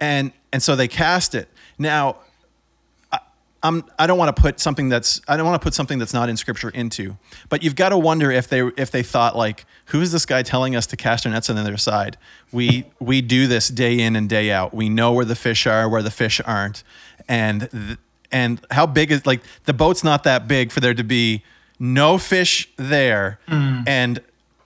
And 0.00 0.32
and 0.52 0.62
so 0.62 0.76
they 0.76 0.88
cast 0.88 1.34
it. 1.34 1.48
Now 1.78 2.18
I'm 3.62 3.84
I 3.98 4.06
don't 4.06 4.18
want 4.18 4.34
to 4.34 4.40
put 4.40 4.58
something 4.58 4.88
that's 4.88 5.20
I 5.28 5.36
don't 5.36 5.46
want 5.46 5.60
to 5.60 5.64
put 5.64 5.74
something 5.74 5.98
that's 5.98 6.12
not 6.12 6.28
in 6.28 6.36
scripture 6.36 6.70
into. 6.70 7.16
But 7.48 7.62
you've 7.62 7.76
got 7.76 7.90
to 7.90 7.98
wonder 7.98 8.30
if 8.30 8.48
they 8.48 8.60
if 8.76 8.90
they 8.90 9.02
thought 9.02 9.36
like 9.36 9.64
who 9.86 10.00
is 10.00 10.10
this 10.10 10.26
guy 10.26 10.42
telling 10.42 10.74
us 10.74 10.86
to 10.88 10.96
cast 10.96 11.26
our 11.26 11.32
nets 11.32 11.48
on 11.48 11.56
the 11.56 11.62
other 11.62 11.76
side? 11.76 12.16
We 12.50 12.86
we 12.98 13.20
do 13.20 13.46
this 13.46 13.68
day 13.68 14.00
in 14.00 14.16
and 14.16 14.28
day 14.28 14.50
out. 14.50 14.74
We 14.74 14.88
know 14.88 15.12
where 15.12 15.24
the 15.24 15.36
fish 15.36 15.66
are, 15.66 15.88
where 15.88 16.02
the 16.02 16.10
fish 16.10 16.40
aren't. 16.44 16.82
And 17.28 17.70
th- 17.70 17.98
and 18.32 18.60
how 18.70 18.86
big 18.86 19.12
is 19.12 19.26
like 19.26 19.42
the 19.64 19.74
boat's 19.74 20.02
not 20.02 20.24
that 20.24 20.48
big 20.48 20.72
for 20.72 20.80
there 20.80 20.94
to 20.94 21.04
be 21.04 21.44
no 21.78 22.18
fish 22.18 22.68
there 22.76 23.38
mm. 23.46 23.84
and 23.86 24.20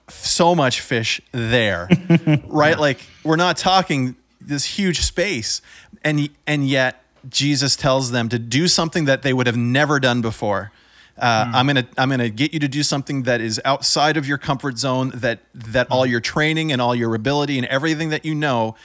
so 0.07 0.55
much 0.55 0.81
fish 0.81 1.21
there. 1.31 1.89
right? 2.47 2.79
Like 2.79 3.01
we're 3.23 3.35
not 3.35 3.57
talking 3.57 4.15
this 4.41 4.65
huge 4.65 5.01
space. 5.01 5.61
And 6.03 6.29
and 6.47 6.67
yet 6.67 7.03
Jesus 7.29 7.75
tells 7.75 8.11
them 8.11 8.29
to 8.29 8.39
do 8.39 8.67
something 8.67 9.05
that 9.05 9.21
they 9.21 9.33
would 9.33 9.47
have 9.47 9.57
never 9.57 9.99
done 9.99 10.21
before. 10.21 10.71
Uh, 11.17 11.49
I'm 11.51 11.65
gonna 11.65 11.87
I'm 11.97 12.09
gonna 12.09 12.29
get 12.29 12.53
you 12.53 12.59
to 12.59 12.67
do 12.67 12.83
something 12.83 13.23
that 13.23 13.41
is 13.41 13.59
outside 13.65 14.17
of 14.17 14.27
your 14.27 14.37
comfort 14.37 14.77
zone 14.77 15.11
that 15.15 15.39
that 15.53 15.87
all 15.89 16.05
your 16.05 16.19
training 16.19 16.71
and 16.71 16.79
all 16.79 16.93
your 16.93 17.15
ability 17.15 17.57
and 17.57 17.65
everything 17.67 18.09
that 18.09 18.23
you 18.23 18.35
know 18.35 18.75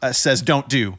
uh, 0.00 0.12
says 0.12 0.40
don't 0.40 0.68
do. 0.70 0.96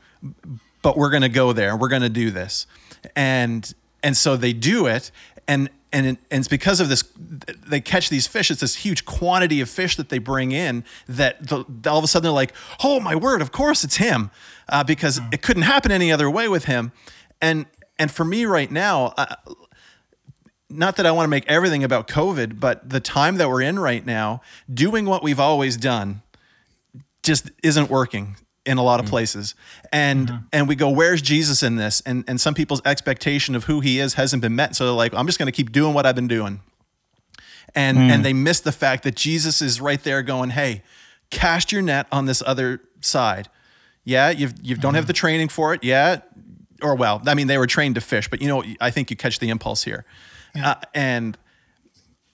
But 0.83 0.95
we're 0.95 1.09
gonna 1.09 1.29
go 1.29 1.51
there. 1.51 1.75
We're 1.75 1.89
gonna 1.89 2.09
do 2.09 2.29
this, 2.29 2.67
and 3.15 3.73
and 4.03 4.15
so 4.15 4.37
they 4.37 4.53
do 4.53 4.85
it, 4.85 5.09
and 5.47 5.69
and 5.93 6.05
it, 6.07 6.17
and 6.31 6.39
it's 6.39 6.47
because 6.49 6.79
of 6.79 6.89
this 6.89 7.03
they 7.17 7.79
catch 7.79 8.09
these 8.09 8.27
fish. 8.27 8.51
It's 8.51 8.61
this 8.61 8.75
huge 8.75 9.05
quantity 9.05 9.61
of 9.61 9.69
fish 9.69 9.95
that 9.95 10.09
they 10.09 10.17
bring 10.17 10.51
in 10.51 10.83
that 11.07 11.47
the, 11.47 11.63
all 11.89 11.99
of 11.99 12.03
a 12.03 12.07
sudden 12.07 12.23
they're 12.23 12.31
like, 12.33 12.53
oh 12.83 12.99
my 12.99 13.15
word, 13.15 13.41
of 13.41 13.51
course 13.51 13.83
it's 13.83 13.97
him, 13.97 14.31
uh, 14.67 14.83
because 14.83 15.21
it 15.31 15.41
couldn't 15.41 15.63
happen 15.63 15.91
any 15.91 16.11
other 16.11 16.29
way 16.29 16.49
with 16.49 16.65
him, 16.65 16.91
and 17.41 17.67
and 17.97 18.11
for 18.11 18.25
me 18.25 18.45
right 18.45 18.71
now. 18.71 19.13
Uh, 19.15 19.35
not 20.69 20.95
that 20.95 21.05
I 21.05 21.11
want 21.11 21.25
to 21.25 21.29
make 21.29 21.47
everything 21.47 21.83
about 21.83 22.07
COVID, 22.07 22.59
but 22.59 22.89
the 22.89 22.99
time 22.99 23.35
that 23.35 23.47
we're 23.47 23.61
in 23.61 23.77
right 23.77 24.03
now, 24.03 24.41
doing 24.73 25.05
what 25.05 25.21
we've 25.21 25.39
always 25.39 25.77
done 25.77 26.23
just 27.21 27.51
isn't 27.61 27.91
working 27.91 28.37
in 28.65 28.77
a 28.77 28.83
lot 28.83 28.99
of 28.99 29.05
mm. 29.05 29.09
places. 29.09 29.55
And 29.91 30.27
mm-hmm. 30.27 30.45
and 30.51 30.67
we 30.67 30.75
go, 30.75 30.89
where's 30.89 31.21
Jesus 31.21 31.63
in 31.63 31.75
this? 31.75 32.01
And 32.05 32.23
and 32.27 32.39
some 32.39 32.53
people's 32.53 32.81
expectation 32.85 33.55
of 33.55 33.65
who 33.65 33.79
he 33.79 33.99
is 33.99 34.15
hasn't 34.15 34.41
been 34.41 34.55
met. 34.55 34.75
So 34.75 34.85
they're 34.85 34.93
like, 34.93 35.13
I'm 35.13 35.25
just 35.25 35.39
gonna 35.39 35.51
keep 35.51 35.71
doing 35.71 35.93
what 35.93 36.05
I've 36.05 36.15
been 36.15 36.27
doing. 36.27 36.61
And 37.75 37.97
and 37.97 38.21
mm. 38.21 38.23
they 38.23 38.33
miss 38.33 38.59
the 38.59 38.71
fact 38.71 39.03
that 39.03 39.15
Jesus 39.15 39.61
is 39.61 39.81
right 39.81 40.01
there 40.03 40.21
going, 40.21 40.51
hey, 40.51 40.83
cast 41.29 41.71
your 41.71 41.81
net 41.81 42.07
on 42.11 42.25
this 42.25 42.43
other 42.45 42.81
side. 43.01 43.49
Yeah, 44.03 44.29
you've 44.29 44.53
you 44.61 44.75
don't 44.75 44.93
have 44.95 45.03
mm-hmm. 45.03 45.07
the 45.07 45.13
training 45.13 45.49
for 45.49 45.73
it. 45.73 45.83
Yeah. 45.83 46.21
Or 46.81 46.95
well, 46.95 47.21
I 47.25 47.33
mean, 47.33 47.47
they 47.47 47.57
were 47.57 47.67
trained 47.67 47.95
to 47.95 48.01
fish, 48.01 48.29
but 48.29 48.41
you 48.41 48.47
know, 48.47 48.63
I 48.81 48.91
think 48.91 49.09
you 49.09 49.15
catch 49.15 49.39
the 49.39 49.49
impulse 49.49 49.83
here. 49.83 50.05
Uh, 50.61 50.75
and 50.93 51.37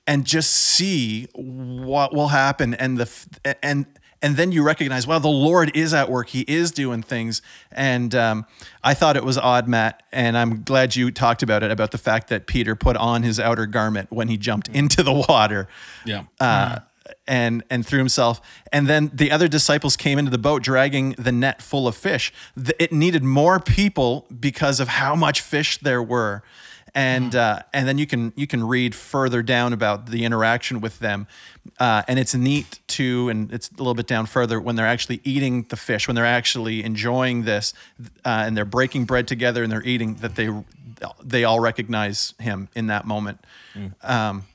and 0.05 0.25
just 0.25 0.51
see 0.51 1.27
what 1.34 2.13
will 2.13 2.30
happen 2.30 2.73
and 2.73 2.97
the 2.97 3.55
and 3.61 3.86
and 4.22 4.36
then 4.38 4.51
you 4.51 4.63
recognize 4.63 5.07
well 5.07 5.20
the 5.20 5.28
lord 5.28 5.76
is 5.76 5.93
at 5.93 6.09
work 6.09 6.30
he 6.30 6.41
is 6.41 6.72
doing 6.72 7.01
things 7.01 7.41
and 7.72 8.13
um, 8.15 8.45
i 8.84 8.93
thought 8.93 9.15
it 9.15 9.24
was 9.24 9.38
odd 9.38 9.67
matt 9.67 10.03
and 10.11 10.38
i'm 10.38 10.63
glad 10.63 10.95
you 10.95 11.09
talked 11.11 11.41
about 11.43 11.63
it 11.63 11.72
about 11.72 11.91
the 11.91 11.97
fact 11.97 12.28
that 12.28 12.45
peter 12.47 12.76
put 12.76 12.95
on 12.97 13.24
his 13.24 13.39
outer 13.39 13.65
garment 13.65 14.11
when 14.11 14.28
he 14.28 14.38
jumped 14.38 14.67
into 14.70 15.03
the 15.03 15.13
water 15.13 15.67
Yeah. 16.05 16.24
uh, 16.39 16.80
and 17.28 17.63
and 17.72 17.86
threw 17.86 17.97
himself. 17.97 18.39
And 18.72 18.88
then 18.88 19.09
the 19.11 19.32
other 19.32 19.47
disciples 19.47 19.97
came 19.97 20.20
into 20.20 20.30
the 20.30 20.38
boat 20.38 20.61
dragging 20.61 21.11
the 21.17 21.32
net 21.32 21.59
full 21.61 21.88
of 21.88 21.95
fish. 21.95 22.32
It 22.78 22.91
needed 22.91 23.24
more 23.24 23.59
people 23.59 24.28
because 24.39 24.80
of 24.80 24.88
how 24.89 25.15
much 25.15 25.41
fish 25.41 25.80
there 25.80 26.03
were. 26.03 26.43
And 26.96 27.36
uh, 27.36 27.62
and 27.74 27.88
then 27.88 27.98
you 27.98 28.08
can 28.08 28.34
you 28.36 28.48
can 28.48 28.64
read 28.64 28.96
further 28.96 29.42
down 29.42 29.74
about 29.74 30.08
the 30.08 30.26
interaction 30.26 30.82
with 30.82 31.00
them, 31.00 31.28
uh, 31.80 32.04
and 32.08 32.20
it's 32.20 32.34
neat 32.34 32.80
too. 32.88 33.30
And 33.30 33.52
it's 33.52 33.70
a 33.70 33.78
little 33.78 33.94
bit 33.94 34.08
down 34.08 34.26
further 34.26 34.60
when 34.60 34.76
they're 34.76 34.88
actually 34.88 35.22
eating 35.24 35.64
the 35.70 35.78
fish, 35.78 36.08
when 36.08 36.16
they're 36.16 36.26
actually 36.26 36.84
enjoying 36.84 37.44
this, 37.44 37.74
uh, 38.26 38.44
and 38.46 38.56
they're 38.58 38.66
breaking 38.66 39.06
bread 39.06 39.28
together 39.28 39.64
and 39.64 39.72
they're 39.72 39.84
eating. 39.84 40.16
That 40.16 40.36
they 40.36 40.50
they 41.24 41.44
all 41.44 41.60
recognize 41.60 42.34
him 42.40 42.70
in 42.76 42.88
that 42.88 43.06
moment. 43.06 43.46
Um, 44.04 44.46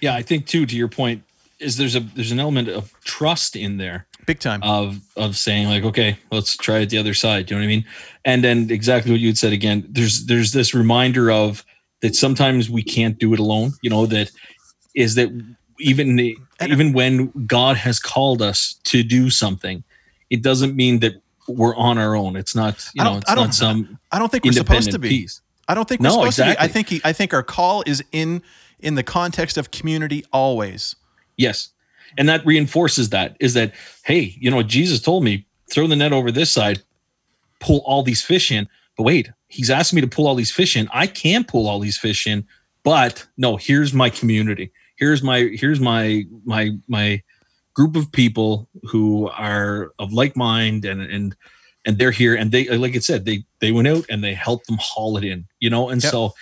Yeah, 0.00 0.14
I 0.14 0.22
think 0.22 0.46
too. 0.46 0.66
To 0.66 0.76
your 0.76 0.88
point, 0.88 1.22
is 1.58 1.76
there's 1.76 1.96
a 1.96 2.00
there's 2.00 2.32
an 2.32 2.40
element 2.40 2.68
of 2.68 2.92
trust 3.04 3.56
in 3.56 3.76
there 3.78 4.06
big 4.26 4.40
time. 4.40 4.62
of 4.62 5.00
of 5.16 5.36
saying 5.36 5.68
like, 5.68 5.84
okay, 5.84 6.18
let's 6.30 6.56
try 6.56 6.78
it 6.78 6.90
the 6.90 6.98
other 6.98 7.14
side. 7.14 7.50
You 7.50 7.56
know 7.56 7.60
what 7.62 7.64
I 7.64 7.68
mean? 7.68 7.84
And 8.24 8.42
then 8.44 8.70
exactly 8.70 9.10
what 9.12 9.20
you 9.20 9.28
had 9.28 9.38
said 9.38 9.52
again. 9.52 9.86
There's 9.88 10.26
there's 10.26 10.52
this 10.52 10.74
reminder 10.74 11.30
of 11.30 11.64
that 12.00 12.14
sometimes 12.14 12.68
we 12.70 12.82
can't 12.82 13.18
do 13.18 13.32
it 13.34 13.38
alone. 13.40 13.72
You 13.82 13.90
know 13.90 14.06
that 14.06 14.30
is 14.94 15.14
that 15.16 15.30
even 15.80 16.18
even 16.66 16.92
when 16.92 17.30
God 17.46 17.76
has 17.76 17.98
called 17.98 18.40
us 18.42 18.74
to 18.84 19.02
do 19.02 19.30
something, 19.30 19.82
it 20.30 20.42
doesn't 20.42 20.76
mean 20.76 21.00
that 21.00 21.14
we're 21.48 21.76
on 21.76 21.98
our 21.98 22.14
own. 22.16 22.36
It's 22.36 22.54
not 22.54 22.88
you 22.94 23.04
know 23.04 23.18
it's 23.18 23.30
I 23.30 23.34
don't- 23.34 23.52
some 23.52 23.98
I 24.12 24.18
don't 24.18 24.30
think 24.30 24.44
we're 24.44 24.52
supposed 24.52 24.90
to 24.92 24.98
be. 24.98 25.08
piece. 25.08 25.40
I 25.66 25.74
don't 25.74 25.88
think 25.88 26.00
we're 26.02 26.08
No, 26.08 26.14
supposed 26.16 26.36
to 26.38 26.44
be. 26.44 26.56
I 26.58 26.68
think 26.68 26.88
he, 26.90 27.00
I 27.04 27.12
think 27.14 27.32
our 27.32 27.42
call 27.42 27.82
is 27.86 28.04
in 28.12 28.42
in 28.80 28.96
the 28.96 29.02
context 29.02 29.56
of 29.56 29.70
community 29.70 30.24
always. 30.32 30.94
Yes. 31.38 31.70
And 32.16 32.28
that 32.28 32.44
reinforces 32.46 33.10
that 33.10 33.36
is 33.40 33.54
that, 33.54 33.74
hey, 34.04 34.36
you 34.38 34.50
know, 34.50 34.62
Jesus 34.62 35.00
told 35.00 35.24
me, 35.24 35.46
throw 35.70 35.86
the 35.86 35.96
net 35.96 36.12
over 36.12 36.30
this 36.30 36.50
side, 36.50 36.82
pull 37.60 37.78
all 37.84 38.02
these 38.02 38.22
fish 38.22 38.52
in. 38.52 38.68
But 38.96 39.04
wait, 39.04 39.30
he's 39.48 39.70
asked 39.70 39.92
me 39.92 40.00
to 40.00 40.06
pull 40.06 40.26
all 40.26 40.34
these 40.34 40.52
fish 40.52 40.76
in. 40.76 40.88
I 40.92 41.06
can 41.06 41.44
pull 41.44 41.68
all 41.68 41.80
these 41.80 41.98
fish 41.98 42.26
in, 42.26 42.46
but 42.82 43.26
no, 43.36 43.56
here's 43.56 43.92
my 43.92 44.10
community. 44.10 44.70
Here's 44.96 45.22
my 45.22 45.50
here's 45.54 45.80
my 45.80 46.24
my 46.44 46.70
my 46.86 47.22
group 47.74 47.96
of 47.96 48.12
people 48.12 48.68
who 48.84 49.28
are 49.30 49.92
of 49.98 50.12
like 50.12 50.36
mind 50.36 50.84
and 50.84 51.00
and 51.02 51.34
and 51.84 51.98
they're 51.98 52.12
here 52.12 52.36
and 52.36 52.52
they 52.52 52.68
like 52.68 52.94
I 52.94 53.00
said, 53.00 53.24
they 53.24 53.44
they 53.58 53.72
went 53.72 53.88
out 53.88 54.04
and 54.08 54.22
they 54.22 54.34
helped 54.34 54.66
them 54.68 54.78
haul 54.80 55.16
it 55.16 55.24
in, 55.24 55.46
you 55.58 55.68
know, 55.70 55.88
and 55.88 56.02
Yep. 56.02 56.12
so 56.12 56.34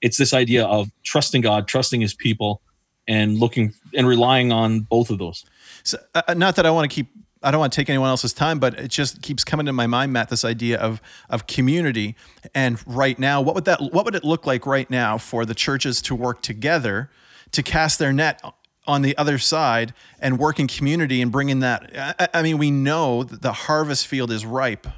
it's 0.00 0.16
this 0.16 0.32
idea 0.34 0.64
of 0.64 0.90
trusting 1.04 1.42
God, 1.42 1.68
trusting 1.68 2.00
his 2.00 2.14
people, 2.14 2.60
and 3.08 3.38
looking 3.38 3.72
and 3.94 4.06
relying 4.06 4.52
on 4.52 4.80
both 4.80 5.10
of 5.10 5.18
those. 5.18 5.44
So, 5.82 5.98
uh, 6.14 6.34
not 6.34 6.54
that 6.56 6.66
I 6.66 6.70
want 6.70 6.88
to 6.90 6.94
keep. 6.94 7.08
I 7.40 7.52
don't 7.52 7.60
want 7.60 7.72
to 7.72 7.76
take 7.80 7.88
anyone 7.88 8.08
else's 8.08 8.32
time, 8.32 8.58
but 8.58 8.76
it 8.80 8.88
just 8.88 9.22
keeps 9.22 9.44
coming 9.44 9.64
to 9.66 9.72
my 9.72 9.86
mind, 9.86 10.12
Matt. 10.12 10.28
This 10.28 10.44
idea 10.44 10.78
of 10.78 11.00
of 11.30 11.46
community, 11.46 12.16
and 12.54 12.78
right 12.86 13.18
now, 13.18 13.40
what 13.40 13.54
would 13.54 13.64
that? 13.64 13.80
What 13.80 14.04
would 14.04 14.14
it 14.14 14.24
look 14.24 14.44
like 14.46 14.66
right 14.66 14.90
now 14.90 15.18
for 15.18 15.44
the 15.46 15.54
churches 15.54 16.02
to 16.02 16.14
work 16.14 16.42
together 16.42 17.10
to 17.52 17.62
cast 17.62 17.98
their 17.98 18.12
net 18.12 18.42
on 18.86 19.02
the 19.02 19.16
other 19.16 19.38
side 19.38 19.94
and 20.18 20.38
work 20.38 20.58
in 20.58 20.66
community 20.66 21.22
and 21.22 21.30
bring 21.30 21.48
in 21.48 21.60
that? 21.60 22.16
I, 22.18 22.28
I 22.34 22.42
mean, 22.42 22.58
we 22.58 22.70
know 22.72 23.22
that 23.22 23.40
the 23.40 23.52
harvest 23.52 24.08
field 24.08 24.32
is 24.32 24.44
ripe, 24.44 24.88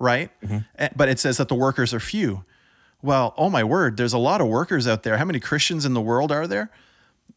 right? 0.00 0.30
Eh, 0.78 0.88
But 0.96 1.08
it 1.08 1.20
says 1.20 1.36
that 1.36 1.46
the 1.48 1.54
workers 1.54 1.94
are 1.94 2.00
few. 2.00 2.44
Well, 3.02 3.34
oh 3.36 3.50
my 3.50 3.62
word, 3.62 3.96
there's 3.98 4.14
a 4.14 4.18
lot 4.18 4.40
of 4.40 4.48
workers 4.48 4.88
out 4.88 5.04
there. 5.04 5.18
How 5.18 5.24
many 5.26 5.38
Christians 5.38 5.84
in 5.84 5.94
the 5.94 6.00
world 6.00 6.32
are 6.32 6.46
there? 6.48 6.70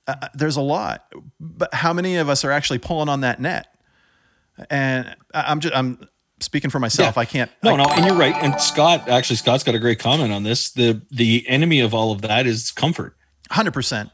Uh, 0.08 0.16
there's 0.34 0.56
a 0.56 0.62
lot, 0.62 1.06
but 1.40 1.74
how 1.74 1.92
many 1.94 2.16
of 2.16 2.30
us 2.30 2.46
are 2.46 2.52
actually 2.52 2.80
pulling 2.80 3.10
on 3.10 3.22
that 3.22 3.40
net? 3.42 3.68
And 4.70 5.16
I- 5.34 5.52
I'm 5.52 5.60
just 5.60 5.76
I'm 5.76 6.08
speaking 6.40 6.70
for 6.70 6.80
myself. 6.80 7.16
Yeah. 7.16 7.22
I 7.22 7.26
can't. 7.26 7.52
No, 7.64 7.74
I, 7.74 7.78
no, 7.78 7.84
and 7.86 8.06
you're 8.06 8.16
right. 8.16 8.36
And 8.36 8.60
Scott, 8.62 9.10
actually, 9.10 9.36
Scott's 9.36 9.64
got 9.64 9.76
a 9.76 9.80
great 9.80 10.00
comment 10.00 10.32
on 10.32 10.44
this. 10.44 10.72
The 10.72 11.02
the 11.12 11.46
enemy 11.48 11.80
of 11.82 11.94
all 11.94 12.12
of 12.12 12.22
that 12.22 12.48
is 12.48 12.72
comfort. 12.72 13.16
hundred 13.52 13.74
percent. 13.74 14.10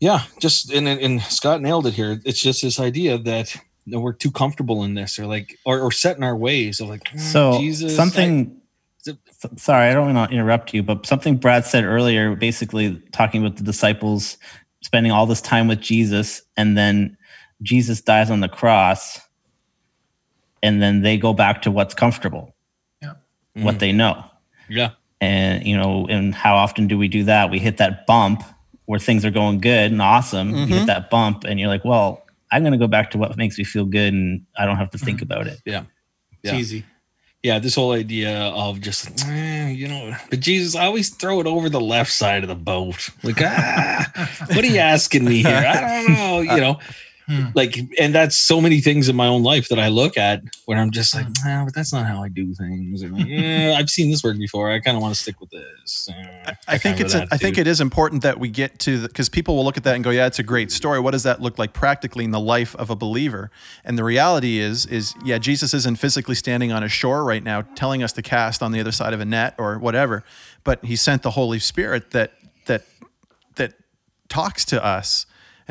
Yeah, 0.00 0.22
just 0.40 0.70
and 0.72 0.86
and- 0.88 1.00
and 1.00 1.22
Scott 1.22 1.60
nailed 1.60 1.86
it 1.86 1.94
here. 1.94 2.20
It's 2.24 2.40
just 2.40 2.62
this 2.62 2.78
idea 2.80 3.18
that 3.18 3.54
you 3.84 3.92
know, 3.94 4.00
we're 4.00 4.12
too 4.12 4.30
comfortable 4.30 4.84
in 4.84 4.94
this, 4.94 5.18
or 5.18 5.26
like, 5.26 5.58
or, 5.64 5.80
or 5.80 5.90
set 5.90 6.16
in 6.16 6.22
our 6.22 6.36
ways 6.36 6.80
of 6.80 6.88
like, 6.88 7.02
"Mm, 7.04 7.20
So 7.20 7.58
Jesus, 7.58 7.96
something. 7.96 8.56
Is 9.00 9.08
it- 9.08 9.18
s- 9.28 9.60
sorry, 9.62 9.88
I 9.90 9.92
don't 9.94 10.14
want 10.14 10.30
to 10.30 10.34
interrupt 10.36 10.72
you, 10.72 10.84
but 10.84 11.04
something 11.04 11.36
Brad 11.36 11.64
said 11.66 11.82
earlier, 11.84 12.36
basically 12.36 13.02
talking 13.12 13.44
about 13.44 13.56
the 13.56 13.64
disciples 13.64 14.38
spending 14.82 15.10
all 15.12 15.26
this 15.26 15.40
time 15.40 15.66
with 15.68 15.80
Jesus, 15.80 16.42
and 16.56 16.76
then 16.76 17.16
Jesus 17.62 18.00
dies 18.00 18.30
on 18.30 18.40
the 18.40 18.48
cross, 18.48 19.20
and 20.62 20.80
then 20.82 21.02
they 21.02 21.16
go 21.18 21.32
back 21.32 21.62
to 21.62 21.70
what's 21.70 21.94
comfortable, 21.94 22.54
Yeah. 23.02 23.14
what 23.54 23.78
they 23.78 23.92
know. 23.92 24.24
Yeah, 24.68 24.90
and 25.20 25.66
you 25.66 25.76
know 25.76 26.06
and 26.08 26.34
how 26.34 26.56
often 26.56 26.86
do 26.86 26.96
we 26.98 27.06
do 27.08 27.24
that 27.24 27.50
we 27.50 27.58
hit 27.58 27.76
that 27.76 28.06
bump 28.06 28.42
where 28.86 28.98
things 28.98 29.24
are 29.24 29.30
going 29.30 29.60
good 29.60 29.92
and 29.92 30.00
awesome 30.02 30.52
Mm-hmm. 30.52 30.72
hit 30.72 30.86
that 30.86 31.10
bump 31.10 31.44
and 31.44 31.60
you're 31.60 31.68
like 31.68 31.84
well 31.84 32.24
i'm 32.50 32.62
going 32.62 32.72
to 32.72 32.78
go 32.78 32.86
back 32.88 33.10
to 33.10 33.18
what 33.18 33.36
makes 33.36 33.58
me 33.58 33.64
feel 33.64 33.84
good 33.84 34.12
and 34.14 34.46
i 34.56 34.64
don't 34.64 34.76
have 34.78 34.90
to 34.90 34.98
Mm-hmm. 34.98 35.04
think 35.06 35.22
about 35.22 35.46
it 35.46 35.58
yeah, 35.66 35.84
It's 36.42 36.52
easy. 36.54 36.84
Yeah. 37.42 37.58
This 37.58 37.74
whole 37.74 37.92
idea 37.92 38.38
of 38.38 38.80
just, 38.80 39.24
eh, 39.26 39.70
you 39.70 39.88
know, 39.88 40.16
but 40.30 40.40
Jesus, 40.40 40.74
I 40.74 40.84
always 40.86 41.10
throw 41.10 41.40
it 41.40 41.46
over 41.46 41.68
the 41.68 41.80
left 41.80 42.12
side 42.12 42.42
of 42.42 42.48
the 42.48 42.54
boat. 42.54 43.10
Like, 43.22 43.40
ah, 43.42 44.10
what 44.48 44.64
are 44.64 44.66
you 44.66 44.78
asking 44.78 45.24
me 45.24 45.42
here? 45.42 45.64
I 45.66 45.80
don't 46.04 46.12
know, 46.14 46.40
you 46.40 46.60
know. 46.60 46.78
Hmm. 47.26 47.46
like 47.54 47.78
and 48.00 48.12
that's 48.12 48.36
so 48.36 48.60
many 48.60 48.80
things 48.80 49.08
in 49.08 49.14
my 49.14 49.28
own 49.28 49.44
life 49.44 49.68
that 49.68 49.78
I 49.78 49.88
look 49.88 50.18
at 50.18 50.42
where 50.66 50.76
I'm 50.76 50.90
just 50.90 51.14
like, 51.14 51.26
nah, 51.44 51.64
but 51.64 51.72
that's 51.72 51.92
not 51.92 52.04
how 52.06 52.22
I 52.22 52.28
do 52.28 52.52
things. 52.52 53.04
Like, 53.04 53.26
yeah, 53.26 53.76
I've 53.78 53.90
seen 53.90 54.10
this 54.10 54.24
work 54.24 54.38
before. 54.38 54.70
I 54.70 54.80
kind 54.80 54.96
of 54.96 55.02
want 55.02 55.14
to 55.14 55.20
stick 55.20 55.40
with 55.40 55.50
this. 55.50 56.08
Uh, 56.08 56.54
I 56.66 56.78
think 56.78 57.00
it's. 57.00 57.14
A, 57.14 57.28
I 57.30 57.36
think 57.36 57.58
it 57.58 57.68
is 57.68 57.80
important 57.80 58.22
that 58.22 58.40
we 58.40 58.48
get 58.48 58.80
to 58.80 59.06
because 59.06 59.28
people 59.28 59.56
will 59.56 59.64
look 59.64 59.76
at 59.76 59.84
that 59.84 59.94
and 59.94 60.02
go, 60.02 60.10
"Yeah, 60.10 60.26
it's 60.26 60.40
a 60.40 60.42
great 60.42 60.72
story." 60.72 60.98
What 60.98 61.12
does 61.12 61.22
that 61.22 61.40
look 61.40 61.58
like 61.58 61.72
practically 61.72 62.24
in 62.24 62.32
the 62.32 62.40
life 62.40 62.74
of 62.76 62.90
a 62.90 62.96
believer? 62.96 63.50
And 63.84 63.96
the 63.96 64.04
reality 64.04 64.58
is, 64.58 64.84
is 64.86 65.14
yeah, 65.24 65.38
Jesus 65.38 65.72
isn't 65.74 65.98
physically 65.98 66.34
standing 66.34 66.72
on 66.72 66.82
a 66.82 66.88
shore 66.88 67.22
right 67.22 67.44
now, 67.44 67.62
telling 67.62 68.02
us 68.02 68.12
to 68.14 68.22
cast 68.22 68.62
on 68.62 68.72
the 68.72 68.80
other 68.80 68.92
side 68.92 69.12
of 69.12 69.20
a 69.20 69.24
net 69.24 69.54
or 69.58 69.78
whatever, 69.78 70.24
but 70.64 70.84
He 70.84 70.96
sent 70.96 71.22
the 71.22 71.32
Holy 71.32 71.60
Spirit 71.60 72.10
that 72.10 72.32
that 72.66 72.82
that 73.54 73.74
talks 74.28 74.64
to 74.64 74.84
us 74.84 75.26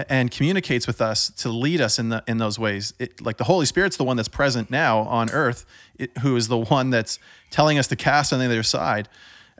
and 0.09 0.31
communicates 0.31 0.87
with 0.87 1.01
us 1.01 1.29
to 1.29 1.49
lead 1.49 1.81
us 1.81 1.99
in 1.99 2.09
the 2.09 2.23
in 2.27 2.37
those 2.37 2.57
ways. 2.57 2.93
It, 2.99 3.21
like 3.21 3.37
the 3.37 3.45
Holy 3.45 3.65
Spirit's 3.65 3.97
the 3.97 4.03
one 4.03 4.17
that's 4.17 4.29
present 4.29 4.69
now 4.69 4.99
on 4.99 5.29
earth, 5.31 5.65
it, 5.97 6.17
who 6.19 6.35
is 6.35 6.47
the 6.47 6.57
one 6.57 6.89
that's 6.89 7.19
telling 7.49 7.77
us 7.77 7.87
to 7.87 7.95
cast 7.95 8.33
on 8.33 8.39
the 8.39 8.45
other 8.45 8.63
side. 8.63 9.09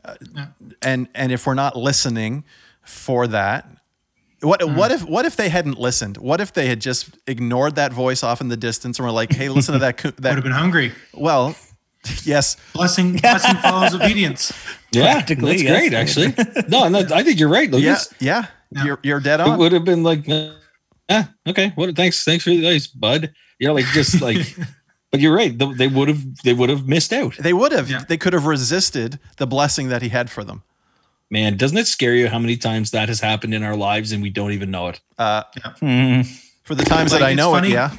Uh, 0.04 0.16
and 0.82 1.08
and 1.14 1.32
if 1.32 1.46
we're 1.46 1.54
not 1.54 1.76
listening, 1.76 2.44
for 2.84 3.28
that. 3.28 3.68
What 4.42 4.68
what 4.74 4.92
if 4.92 5.04
what 5.04 5.26
if 5.26 5.36
they 5.36 5.50
hadn't 5.50 5.78
listened? 5.78 6.18
What 6.18 6.42
if 6.42 6.52
they 6.52 6.68
had 6.68 6.82
just 6.82 7.18
ignored 7.28 7.76
that 7.76 7.94
voice 7.94 8.24
off 8.24 8.42
in 8.42 8.48
the 8.48 8.58
distance 8.58 8.98
and 8.98 9.06
were 9.06 9.12
like, 9.12 9.32
"Hey, 9.32 9.50
listen 9.50 9.74
to 9.74 9.80
that 9.80 9.98
that 10.02 10.18
Would 10.18 10.26
have 10.26 10.44
been 10.44 10.52
hungry. 10.52 10.94
Well, 11.14 11.56
yes, 12.24 12.58
Blessing, 12.74 13.18
blessing 13.18 13.56
follows 13.58 13.94
obedience. 13.94 14.52
Yeah, 14.94 15.14
Practically, 15.14 15.52
that's 15.52 15.64
yes. 15.64 15.80
great. 15.80 15.94
Actually, 15.94 16.66
no, 16.68 16.88
no, 16.90 17.00
I 17.16 17.24
think 17.24 17.40
you're 17.40 17.50
right, 17.50 17.70
yeah, 17.70 17.76
Lucas. 17.76 18.14
yeah, 18.20 18.46
Yeah. 18.72 18.84
You're 18.86 19.00
you're 19.04 19.20
dead 19.22 19.40
on. 19.40 19.54
It 19.54 19.58
would 19.58 19.72
have 19.72 19.86
been 19.86 20.04
like, 20.04 20.28
uh, 20.28 20.52
yeah, 21.10 21.26
okay. 21.48 21.72
What? 21.76 21.96
Thanks, 21.96 22.24
thanks 22.26 22.44
for 22.44 22.50
the 22.50 22.58
advice, 22.66 22.88
bud. 22.88 23.34
You 23.60 23.68
know, 23.68 23.74
like 23.74 23.86
just 23.94 24.22
like, 24.22 24.56
but 25.12 25.20
you're 25.22 25.34
right. 25.36 25.58
They 25.58 25.88
would 25.88 26.08
have, 26.10 26.24
they 26.44 26.54
would 26.54 26.70
have 26.70 26.88
missed 26.88 27.14
out. 27.14 27.38
They 27.38 27.54
would 27.54 27.72
have. 27.72 27.90
Yeah. 27.90 28.04
They 28.08 28.18
could 28.18 28.34
have 28.34 28.46
resisted 28.46 29.20
the 29.38 29.48
blessing 29.48 29.88
that 29.90 30.02
he 30.02 30.10
had 30.10 30.30
for 30.30 30.44
them. 30.44 30.64
Man, 31.30 31.56
doesn't 31.56 31.78
it 31.78 31.88
scare 31.88 32.14
you 32.16 32.28
how 32.28 32.40
many 32.40 32.58
times 32.58 32.92
that 32.92 33.08
has 33.08 33.22
happened 33.22 33.54
in 33.54 33.64
our 33.64 33.76
lives 33.78 34.12
and 34.12 34.22
we 34.22 34.30
don't 34.30 34.52
even 34.52 34.72
know 34.72 34.90
it? 34.90 35.00
Uh, 35.18 35.44
Hmm. 35.80 36.22
for 36.64 36.76
the 36.76 36.84
times 36.84 37.12
Like, 37.14 37.22
that 37.22 37.26
I 37.28 37.34
know 37.34 37.52
funny. 37.54 37.70
it, 37.70 37.74
yeah. 37.74 37.92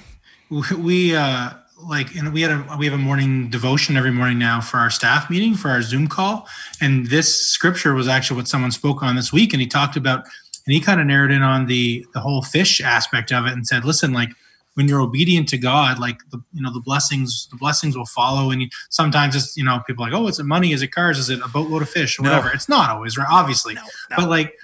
We- 0.50 0.76
we 0.76 1.16
uh 1.16 1.50
like 1.88 2.14
and 2.14 2.32
we 2.32 2.42
had 2.42 2.50
a 2.50 2.76
we 2.78 2.86
have 2.86 2.94
a 2.94 3.02
morning 3.02 3.48
devotion 3.50 3.96
every 3.96 4.10
morning 4.10 4.38
now 4.38 4.60
for 4.60 4.78
our 4.78 4.90
staff 4.90 5.28
meeting 5.30 5.54
for 5.54 5.68
our 5.68 5.82
zoom 5.82 6.06
call. 6.08 6.46
And 6.80 7.06
this 7.08 7.46
scripture 7.46 7.94
was 7.94 8.08
actually 8.08 8.36
what 8.38 8.48
someone 8.48 8.70
spoke 8.70 9.02
on 9.02 9.16
this 9.16 9.32
week 9.32 9.52
and 9.52 9.60
he 9.60 9.66
talked 9.66 9.96
about 9.96 10.24
and 10.66 10.74
he 10.74 10.80
kind 10.80 11.00
of 11.00 11.06
narrowed 11.06 11.30
in 11.30 11.42
on 11.42 11.66
the 11.66 12.06
the 12.14 12.20
whole 12.20 12.42
fish 12.42 12.80
aspect 12.80 13.32
of 13.32 13.46
it 13.46 13.52
and 13.52 13.66
said 13.66 13.84
listen 13.84 14.12
like 14.12 14.30
when 14.74 14.88
you're 14.88 15.00
obedient 15.00 15.48
to 15.48 15.58
god 15.58 15.98
like 15.98 16.18
the 16.30 16.40
you 16.54 16.62
know 16.62 16.72
the 16.72 16.80
blessings 16.80 17.48
the 17.50 17.56
blessings 17.56 17.96
will 17.96 18.06
follow. 18.06 18.50
And 18.50 18.62
you, 18.62 18.68
sometimes 18.90 19.34
it's 19.36 19.56
you 19.56 19.64
know 19.64 19.82
people 19.86 20.04
are 20.04 20.10
like 20.10 20.18
oh 20.18 20.28
is 20.28 20.38
it 20.38 20.44
money? 20.44 20.72
Is 20.72 20.82
it 20.82 20.88
cars? 20.92 21.18
Is 21.18 21.30
it 21.30 21.40
a 21.44 21.48
boatload 21.48 21.82
of 21.82 21.90
fish? 21.90 22.18
Or 22.18 22.22
No. 22.22 22.30
whatever. 22.30 22.50
It's 22.52 22.68
not 22.68 22.90
always 22.90 23.18
right? 23.18 23.28
Obviously. 23.30 23.76
But 24.16 24.28
like 24.28 24.54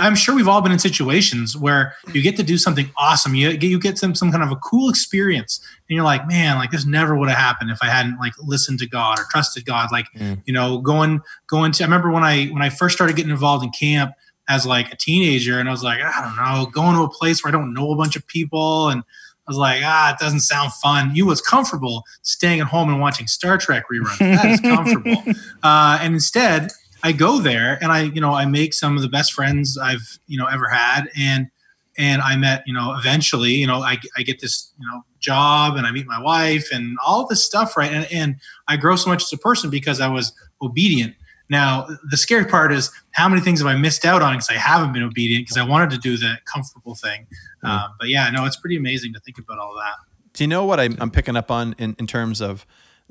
I'm 0.00 0.14
sure 0.14 0.34
we've 0.34 0.48
all 0.48 0.60
been 0.60 0.72
in 0.72 0.78
situations 0.78 1.56
where 1.56 1.94
you 2.12 2.20
get 2.20 2.36
to 2.36 2.42
do 2.42 2.58
something 2.58 2.90
awesome. 2.96 3.34
You 3.34 3.56
get 3.56 3.68
you 3.68 3.78
get 3.78 3.96
some 3.98 4.14
some 4.14 4.30
kind 4.30 4.42
of 4.42 4.50
a 4.50 4.56
cool 4.56 4.90
experience, 4.90 5.60
and 5.88 5.94
you're 5.96 6.04
like, 6.04 6.26
man, 6.28 6.56
like 6.56 6.70
this 6.70 6.84
never 6.84 7.16
would 7.16 7.28
have 7.28 7.38
happened 7.38 7.70
if 7.70 7.78
I 7.82 7.86
hadn't 7.86 8.18
like 8.18 8.32
listened 8.42 8.80
to 8.80 8.86
God 8.86 9.18
or 9.18 9.24
trusted 9.30 9.64
God. 9.64 9.90
Like, 9.92 10.06
Mm. 10.18 10.42
you 10.46 10.52
know, 10.52 10.78
going 10.78 11.20
going 11.46 11.72
to. 11.72 11.84
I 11.84 11.86
remember 11.86 12.10
when 12.10 12.24
I 12.24 12.46
when 12.46 12.62
I 12.62 12.68
first 12.70 12.96
started 12.96 13.16
getting 13.16 13.30
involved 13.30 13.64
in 13.64 13.70
camp 13.70 14.12
as 14.48 14.66
like 14.66 14.92
a 14.92 14.96
teenager, 14.96 15.58
and 15.60 15.68
I 15.68 15.72
was 15.72 15.82
like, 15.82 16.00
I 16.00 16.20
don't 16.24 16.36
know, 16.36 16.66
going 16.70 16.96
to 16.96 17.02
a 17.02 17.08
place 17.10 17.42
where 17.44 17.48
I 17.48 17.52
don't 17.52 17.72
know 17.72 17.92
a 17.92 17.96
bunch 17.96 18.16
of 18.16 18.26
people, 18.26 18.88
and 18.88 19.02
I 19.02 19.50
was 19.50 19.56
like, 19.56 19.82
ah, 19.84 20.12
it 20.12 20.18
doesn't 20.18 20.40
sound 20.40 20.72
fun. 20.74 21.14
You 21.14 21.24
was 21.24 21.40
comfortable 21.40 22.04
staying 22.22 22.60
at 22.60 22.66
home 22.66 22.90
and 22.90 23.00
watching 23.00 23.26
Star 23.26 23.56
Trek 23.56 23.84
reruns. 23.90 24.18
That 24.18 24.44
is 24.46 24.60
comfortable. 24.60 25.22
uh, 25.62 25.98
and 26.02 26.14
instead, 26.14 26.70
I 27.02 27.12
go 27.12 27.38
there 27.38 27.78
and 27.80 27.92
I, 27.92 28.02
you 28.02 28.20
know, 28.20 28.32
I 28.32 28.46
make 28.46 28.74
some 28.74 28.96
of 28.96 29.02
the 29.02 29.08
best 29.08 29.32
friends 29.32 29.78
I've, 29.78 30.18
you 30.26 30.38
know, 30.38 30.46
ever 30.46 30.68
had. 30.68 31.08
And, 31.16 31.48
and 31.96 32.22
I 32.22 32.36
met, 32.36 32.62
you 32.66 32.72
know, 32.74 32.94
eventually, 32.96 33.52
you 33.52 33.66
know, 33.66 33.82
I, 33.82 33.98
I 34.16 34.22
get 34.22 34.40
this, 34.40 34.72
you 34.78 34.86
know, 34.86 35.02
job 35.18 35.76
and 35.76 35.86
I 35.86 35.90
meet 35.90 36.06
my 36.06 36.20
wife 36.20 36.68
and 36.72 36.96
all 37.04 37.26
this 37.26 37.42
stuff. 37.42 37.76
Right. 37.76 37.92
And, 37.92 38.06
and 38.12 38.36
I 38.68 38.76
grow 38.76 38.96
so 38.96 39.10
much 39.10 39.22
as 39.22 39.32
a 39.32 39.38
person 39.38 39.70
because 39.70 40.00
I 40.00 40.08
was 40.08 40.32
obedient. 40.62 41.14
Now, 41.50 41.88
the 42.10 42.16
scary 42.16 42.44
part 42.44 42.72
is 42.72 42.90
how 43.12 43.28
many 43.28 43.40
things 43.40 43.60
have 43.60 43.68
I 43.68 43.74
missed 43.74 44.04
out 44.04 44.20
on 44.20 44.34
because 44.34 44.50
I 44.50 44.54
haven't 44.54 44.92
been 44.92 45.02
obedient 45.02 45.46
because 45.46 45.56
I 45.56 45.64
wanted 45.64 45.90
to 45.90 45.98
do 45.98 46.16
the 46.16 46.38
comfortable 46.44 46.94
thing. 46.94 47.26
Um, 47.62 47.94
but 47.98 48.08
yeah, 48.08 48.28
no, 48.30 48.44
it's 48.44 48.56
pretty 48.56 48.76
amazing 48.76 49.14
to 49.14 49.20
think 49.20 49.38
about 49.38 49.58
all 49.58 49.74
that. 49.76 49.94
Do 50.34 50.44
you 50.44 50.48
know 50.48 50.64
what 50.64 50.78
I'm, 50.78 50.96
I'm 51.00 51.10
picking 51.10 51.36
up 51.36 51.50
on 51.50 51.74
in, 51.78 51.96
in 51.98 52.06
terms 52.06 52.40
of? 52.40 52.66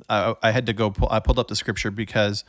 Uh, 0.07 0.35
I 0.43 0.51
had 0.51 0.67
to 0.67 0.73
go. 0.73 0.91
Pull, 0.91 1.07
I 1.09 1.19
pulled 1.19 1.39
up 1.39 1.47
the 1.47 1.55
scripture 1.55 1.89
because, 1.89 2.45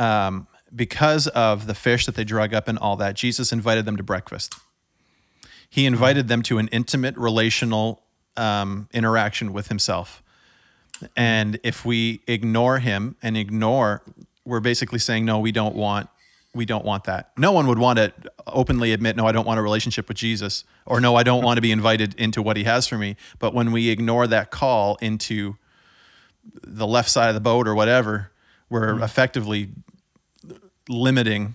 um, 0.00 0.48
because 0.74 1.26
of 1.28 1.66
the 1.66 1.74
fish 1.74 2.06
that 2.06 2.14
they 2.14 2.24
drug 2.24 2.54
up 2.54 2.68
and 2.68 2.78
all 2.78 2.96
that. 2.96 3.14
Jesus 3.14 3.52
invited 3.52 3.84
them 3.84 3.96
to 3.96 4.02
breakfast. 4.02 4.54
He 5.68 5.86
invited 5.86 6.28
them 6.28 6.42
to 6.42 6.58
an 6.58 6.68
intimate 6.68 7.16
relational 7.16 8.02
um, 8.36 8.88
interaction 8.92 9.52
with 9.52 9.68
himself. 9.68 10.22
And 11.16 11.58
if 11.62 11.84
we 11.84 12.20
ignore 12.26 12.78
him 12.78 13.16
and 13.22 13.36
ignore, 13.36 14.02
we're 14.44 14.60
basically 14.60 14.98
saying 14.98 15.24
no. 15.24 15.38
We 15.38 15.52
don't 15.52 15.74
want. 15.74 16.08
We 16.54 16.66
don't 16.66 16.84
want 16.84 17.04
that. 17.04 17.32
No 17.38 17.52
one 17.52 17.66
would 17.66 17.78
want 17.78 17.98
to 17.98 18.12
openly 18.46 18.92
admit, 18.92 19.16
no, 19.16 19.26
I 19.26 19.32
don't 19.32 19.46
want 19.46 19.58
a 19.58 19.62
relationship 19.62 20.06
with 20.08 20.18
Jesus, 20.18 20.64
or 20.84 21.00
no, 21.00 21.16
I 21.16 21.22
don't 21.22 21.42
want 21.42 21.56
to 21.56 21.62
be 21.62 21.72
invited 21.72 22.14
into 22.16 22.42
what 22.42 22.58
he 22.58 22.64
has 22.64 22.86
for 22.86 22.98
me. 22.98 23.16
But 23.38 23.54
when 23.54 23.72
we 23.72 23.88
ignore 23.88 24.26
that 24.26 24.50
call 24.50 24.98
into 25.00 25.56
the 26.62 26.86
left 26.86 27.08
side 27.08 27.28
of 27.28 27.34
the 27.34 27.40
boat 27.40 27.66
or 27.66 27.74
whatever, 27.74 28.32
we're 28.68 29.02
effectively 29.02 29.70
limiting 30.88 31.54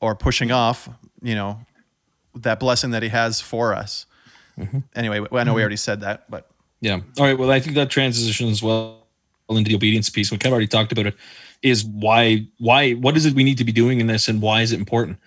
or 0.00 0.14
pushing 0.14 0.50
off, 0.50 0.88
you 1.22 1.34
know, 1.34 1.60
that 2.34 2.58
blessing 2.60 2.90
that 2.90 3.02
he 3.02 3.08
has 3.08 3.40
for 3.40 3.74
us. 3.74 4.06
Anyway, 4.94 5.20
I 5.32 5.44
know 5.44 5.54
we 5.54 5.62
already 5.62 5.76
said 5.76 6.00
that, 6.02 6.30
but 6.30 6.48
Yeah. 6.80 7.00
All 7.18 7.24
right. 7.24 7.38
Well, 7.38 7.50
I 7.50 7.60
think 7.60 7.74
that 7.76 7.90
transitions 7.90 8.62
well 8.62 9.06
into 9.48 9.68
the 9.68 9.76
obedience 9.76 10.10
piece. 10.10 10.30
We 10.30 10.38
kind 10.38 10.52
of 10.52 10.54
already 10.54 10.66
talked 10.66 10.92
about 10.92 11.06
it. 11.06 11.14
Is 11.62 11.84
why 11.84 12.46
why 12.58 12.92
what 12.92 13.16
is 13.16 13.24
it 13.24 13.34
we 13.34 13.44
need 13.44 13.58
to 13.58 13.64
be 13.64 13.72
doing 13.72 14.00
in 14.00 14.08
this, 14.08 14.28
and 14.28 14.42
why 14.42 14.62
is 14.62 14.72
it 14.72 14.78
important? 14.78 15.18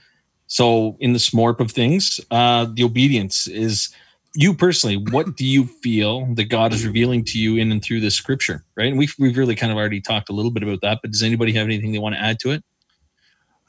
So, 0.48 0.98
in 1.00 1.14
the 1.14 1.20
smorp 1.20 1.60
of 1.60 1.72
things, 1.72 2.20
uh, 2.30 2.68
the 2.72 2.84
obedience 2.84 3.48
is 3.48 3.90
you 4.36 4.54
personally. 4.54 4.98
What 4.98 5.38
do 5.38 5.46
you 5.46 5.66
feel 5.66 6.26
that 6.36 6.46
God 6.46 6.74
is 6.74 6.86
revealing 6.86 7.24
to 7.26 7.40
you 7.40 7.56
in 7.56 7.72
and 7.72 7.82
through 7.82 8.02
this 8.02 8.16
scripture? 8.16 8.64
Right, 8.76 8.88
and 8.88 8.98
we've 8.98 9.16
we've 9.18 9.38
really 9.38 9.56
kind 9.56 9.72
of 9.72 9.78
already 9.78 10.02
talked 10.02 10.30
a 10.30 10.34
little 10.34 10.52
bit 10.52 10.62
about 10.62 10.82
that. 10.82 11.00
But 11.02 11.12
does 11.12 11.24
anybody 11.24 11.54
have 11.54 11.66
anything 11.66 11.94
they 11.94 12.00
want 12.00 12.16
to 12.16 12.22
add 12.22 12.40
to 12.40 12.52
it? 12.52 12.64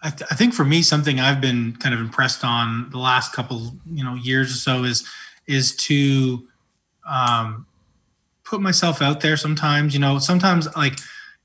I, 0.06 0.10
th- 0.10 0.30
I 0.30 0.36
think 0.36 0.54
for 0.54 0.64
me, 0.64 0.82
something 0.82 1.18
I've 1.18 1.40
been 1.40 1.74
kind 1.76 1.92
of 1.92 2.00
impressed 2.00 2.44
on 2.44 2.88
the 2.90 2.98
last 2.98 3.32
couple, 3.32 3.74
you 3.92 4.04
know, 4.04 4.14
years 4.14 4.52
or 4.52 4.54
so 4.54 4.84
is 4.84 5.04
is 5.48 5.74
to 5.76 6.46
um, 7.08 7.66
put 8.44 8.60
myself 8.60 9.02
out 9.02 9.20
there. 9.20 9.36
Sometimes, 9.36 9.94
you 9.94 10.00
know, 10.00 10.20
sometimes 10.20 10.68
like, 10.76 10.96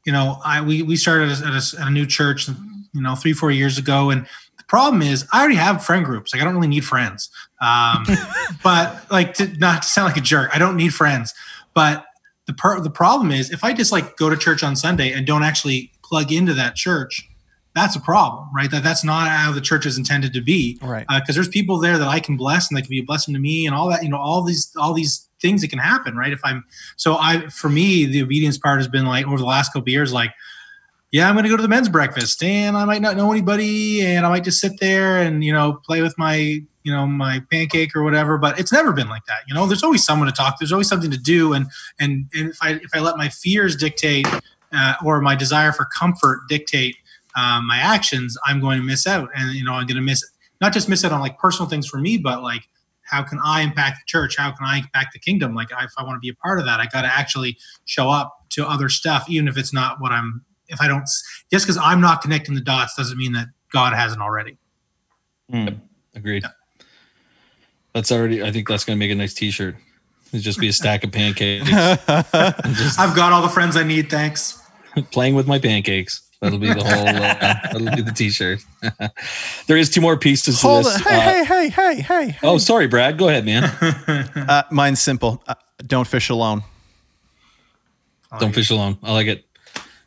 you 0.05 0.11
know, 0.11 0.39
I 0.45 0.61
we 0.61 0.83
we 0.83 0.95
started 0.95 1.31
at 1.31 1.41
a, 1.41 1.81
at 1.81 1.87
a 1.87 1.89
new 1.89 2.05
church, 2.05 2.47
you 2.47 3.01
know, 3.01 3.15
three 3.15 3.33
four 3.33 3.49
years 3.49 3.79
ago, 3.79 4.11
and 4.11 4.27
the 4.57 4.63
problem 4.67 5.01
is 5.01 5.25
I 5.33 5.39
already 5.39 5.55
have 5.55 5.83
friend 5.83 6.05
groups. 6.05 6.31
Like 6.31 6.43
I 6.43 6.45
don't 6.45 6.53
really 6.53 6.67
need 6.67 6.85
friends. 6.85 7.31
Um, 7.61 8.05
but 8.63 9.09
like 9.09 9.33
to 9.35 9.47
not 9.57 9.81
to 9.81 9.87
sound 9.87 10.09
like 10.09 10.17
a 10.17 10.21
jerk, 10.21 10.51
I 10.53 10.59
don't 10.59 10.77
need 10.77 10.93
friends. 10.93 11.33
But 11.73 12.05
the 12.45 12.53
per- 12.53 12.79
the 12.79 12.91
problem 12.91 13.31
is 13.31 13.49
if 13.49 13.63
I 13.63 13.73
just 13.73 13.91
like 13.91 14.17
go 14.17 14.29
to 14.29 14.37
church 14.37 14.61
on 14.61 14.75
Sunday 14.75 15.11
and 15.11 15.25
don't 15.25 15.41
actually 15.41 15.91
plug 16.03 16.31
into 16.31 16.53
that 16.53 16.75
church, 16.75 17.27
that's 17.73 17.95
a 17.95 17.99
problem, 17.99 18.49
right? 18.53 18.69
That 18.69 18.83
that's 18.83 19.03
not 19.03 19.29
how 19.29 19.51
the 19.51 19.61
church 19.61 19.85
is 19.85 19.97
intended 19.97 20.33
to 20.33 20.41
be. 20.41 20.77
right. 20.81 21.05
Because 21.07 21.35
there's 21.35 21.47
people 21.47 21.79
there 21.79 21.97
that 21.97 22.07
I 22.07 22.19
can 22.19 22.35
bless 22.35 22.69
and 22.69 22.77
they 22.77 22.81
can 22.81 22.89
be 22.89 22.99
a 22.99 23.03
blessing 23.03 23.33
to 23.33 23.39
me 23.39 23.65
and 23.65 23.75
all 23.75 23.89
that. 23.89 24.03
You 24.03 24.09
know, 24.09 24.17
all 24.17 24.43
these 24.43 24.71
all 24.77 24.93
these 24.93 25.27
things 25.41 25.61
that 25.61 25.69
can 25.69 25.79
happen, 25.79 26.15
right? 26.15 26.33
If 26.33 26.41
I'm 26.43 26.65
so 26.97 27.15
I 27.17 27.47
for 27.47 27.69
me 27.69 28.05
the 28.05 28.21
obedience 28.21 28.57
part 28.57 28.79
has 28.79 28.87
been 28.87 29.05
like 29.05 29.25
over 29.25 29.37
the 29.37 29.45
last 29.45 29.69
couple 29.69 29.83
of 29.83 29.87
years, 29.89 30.11
like 30.11 30.31
yeah, 31.11 31.27
I'm 31.27 31.35
going 31.35 31.43
to 31.43 31.49
go 31.49 31.57
to 31.57 31.61
the 31.61 31.67
men's 31.67 31.89
breakfast 31.89 32.41
and 32.41 32.77
I 32.77 32.85
might 32.85 33.01
not 33.01 33.17
know 33.17 33.31
anybody 33.31 34.01
and 34.05 34.25
I 34.25 34.29
might 34.29 34.45
just 34.45 34.61
sit 34.61 34.79
there 34.79 35.17
and, 35.17 35.43
you 35.43 35.51
know, 35.51 35.73
play 35.85 36.01
with 36.01 36.17
my, 36.17 36.35
you 36.35 36.91
know, 36.91 37.05
my 37.05 37.41
pancake 37.51 37.93
or 37.95 38.03
whatever, 38.03 38.37
but 38.37 38.57
it's 38.57 38.71
never 38.71 38.93
been 38.93 39.09
like 39.09 39.25
that. 39.25 39.41
You 39.45 39.53
know, 39.53 39.67
there's 39.67 39.83
always 39.83 40.05
someone 40.05 40.27
to 40.27 40.33
talk. 40.33 40.57
There's 40.57 40.71
always 40.71 40.87
something 40.87 41.11
to 41.11 41.17
do. 41.17 41.51
And, 41.51 41.67
and, 41.99 42.29
and 42.33 42.51
if 42.51 42.57
I, 42.61 42.71
if 42.81 42.91
I 42.93 43.01
let 43.01 43.17
my 43.17 43.27
fears 43.27 43.75
dictate 43.75 44.25
uh, 44.71 44.93
or 45.03 45.19
my 45.19 45.35
desire 45.35 45.73
for 45.73 45.85
comfort 45.99 46.43
dictate 46.47 46.95
um, 47.35 47.67
my 47.67 47.77
actions, 47.77 48.37
I'm 48.45 48.59
going 48.59 48.79
to 48.79 48.85
miss 48.85 49.07
out. 49.07 49.29
And, 49.35 49.53
you 49.53 49.63
know, 49.63 49.73
I'm 49.73 49.87
going 49.87 49.95
to 49.95 50.01
miss, 50.01 50.23
not 50.59 50.73
just 50.73 50.89
miss 50.89 51.03
out 51.05 51.11
on 51.11 51.21
like 51.21 51.37
personal 51.37 51.69
things 51.69 51.87
for 51.87 51.97
me, 51.97 52.17
but 52.17 52.41
like, 52.41 52.63
how 53.03 53.23
can 53.23 53.39
I 53.43 53.61
impact 53.61 53.97
the 53.97 54.03
church? 54.05 54.37
How 54.37 54.51
can 54.51 54.65
I 54.65 54.79
impact 54.79 55.13
the 55.13 55.19
kingdom? 55.19 55.53
Like, 55.53 55.69
if 55.71 55.91
I 55.97 56.03
want 56.03 56.15
to 56.15 56.19
be 56.19 56.29
a 56.29 56.35
part 56.35 56.59
of 56.59 56.65
that, 56.65 56.79
I 56.79 56.85
got 56.85 57.01
to 57.01 57.09
actually 57.09 57.57
show 57.85 58.09
up 58.09 58.45
to 58.51 58.65
other 58.65 58.89
stuff, 58.89 59.29
even 59.29 59.47
if 59.47 59.57
it's 59.57 59.73
not 59.73 59.99
what 59.99 60.11
I'm 60.11 60.45
if 60.71 60.79
I 60.79 60.87
don't 60.87 61.03
just 61.51 61.65
because 61.65 61.77
I'm 61.77 61.99
not 61.99 62.21
connecting 62.21 62.55
the 62.55 62.61
dots 62.61 62.95
doesn't 62.95 63.17
mean 63.17 63.33
that 63.33 63.47
God 63.71 63.93
hasn't 63.93 64.21
already. 64.21 64.57
Agreed. 66.15 66.45
That's 67.93 68.11
already. 68.11 68.41
I 68.41 68.51
think 68.51 68.69
that's 68.69 68.85
going 68.85 68.97
to 68.97 68.99
make 68.99 69.11
a 69.11 69.15
nice 69.15 69.33
T-shirt. 69.33 69.75
It'd 70.31 70.41
just 70.41 70.59
be 70.59 70.69
a 70.69 70.73
stack 70.73 71.03
of 71.03 71.11
pancakes. 71.11 71.69
just 71.69 72.99
I've 72.99 73.15
got 73.15 73.33
all 73.33 73.41
the 73.41 73.49
friends 73.49 73.75
I 73.75 73.83
need. 73.83 74.09
Thanks. 74.09 74.61
playing 75.11 75.35
with 75.35 75.47
my 75.47 75.59
pancakes. 75.59 76.21
That'll 76.41 76.57
be 76.57 76.73
the 76.73 76.83
whole. 76.83 77.07
Uh, 77.07 77.55
that'll 77.71 77.95
be 77.95 78.01
the 78.01 78.11
T-shirt. 78.11 78.63
there 79.67 79.77
is 79.77 79.89
two 79.91 80.01
more 80.01 80.17
pieces 80.17 80.59
to 80.59 80.67
Hold 80.67 80.85
this. 80.85 80.95
on. 80.95 81.01
Hey, 81.03 81.15
Uh, 81.15 81.21
hey, 81.21 81.43
hey, 81.45 81.69
hey, 81.69 82.01
hey, 82.01 82.29
hey. 82.31 82.37
Oh, 82.41 82.57
sorry, 82.57 82.87
Brad. 82.87 83.17
Go 83.17 83.27
ahead, 83.29 83.45
man. 83.45 83.71
Uh, 84.35 84.63
mine's 84.71 84.99
simple. 84.99 85.41
Uh, 85.47 85.53
don't 85.85 86.07
fish 86.07 86.29
alone. 86.29 86.63
Don't 88.39 88.53
fish 88.53 88.69
alone. 88.71 88.97
I 89.03 89.11
like 89.13 89.27
it. 89.27 89.45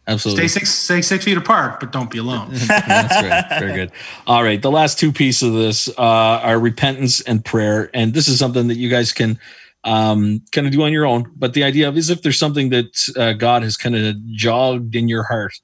Absolutely. 0.06 0.48
Stay 0.48 0.58
six, 0.60 0.70
stay 0.70 1.02
six 1.02 1.24
feet 1.24 1.36
apart, 1.38 1.80
but 1.80 1.92
don't 1.92 2.10
be 2.10 2.18
alone. 2.18 2.50
That's 2.68 3.14
right. 3.22 3.60
Very 3.60 3.72
good. 3.74 3.92
All 4.26 4.42
right. 4.42 4.60
The 4.60 4.70
last 4.70 4.98
two 4.98 5.12
pieces 5.12 5.48
of 5.48 5.54
this 5.54 5.88
uh, 5.88 6.02
are 6.42 6.58
repentance 6.58 7.20
and 7.22 7.44
prayer. 7.44 7.90
And 7.94 8.12
this 8.12 8.28
is 8.28 8.38
something 8.38 8.68
that 8.68 8.76
you 8.76 8.90
guys 8.90 9.12
can 9.12 9.38
um, 9.84 10.42
kind 10.52 10.66
of 10.66 10.72
do 10.72 10.82
on 10.82 10.92
your 10.92 11.06
own. 11.06 11.30
But 11.36 11.54
the 11.54 11.64
idea 11.64 11.88
of 11.88 11.96
is 11.96 12.10
if 12.10 12.22
there's 12.22 12.38
something 12.38 12.70
that 12.70 13.12
uh, 13.16 13.32
God 13.34 13.62
has 13.62 13.76
kind 13.78 13.94
of 13.96 14.16
jogged 14.32 14.94
in 14.94 15.08
your 15.08 15.22
heart 15.22 15.54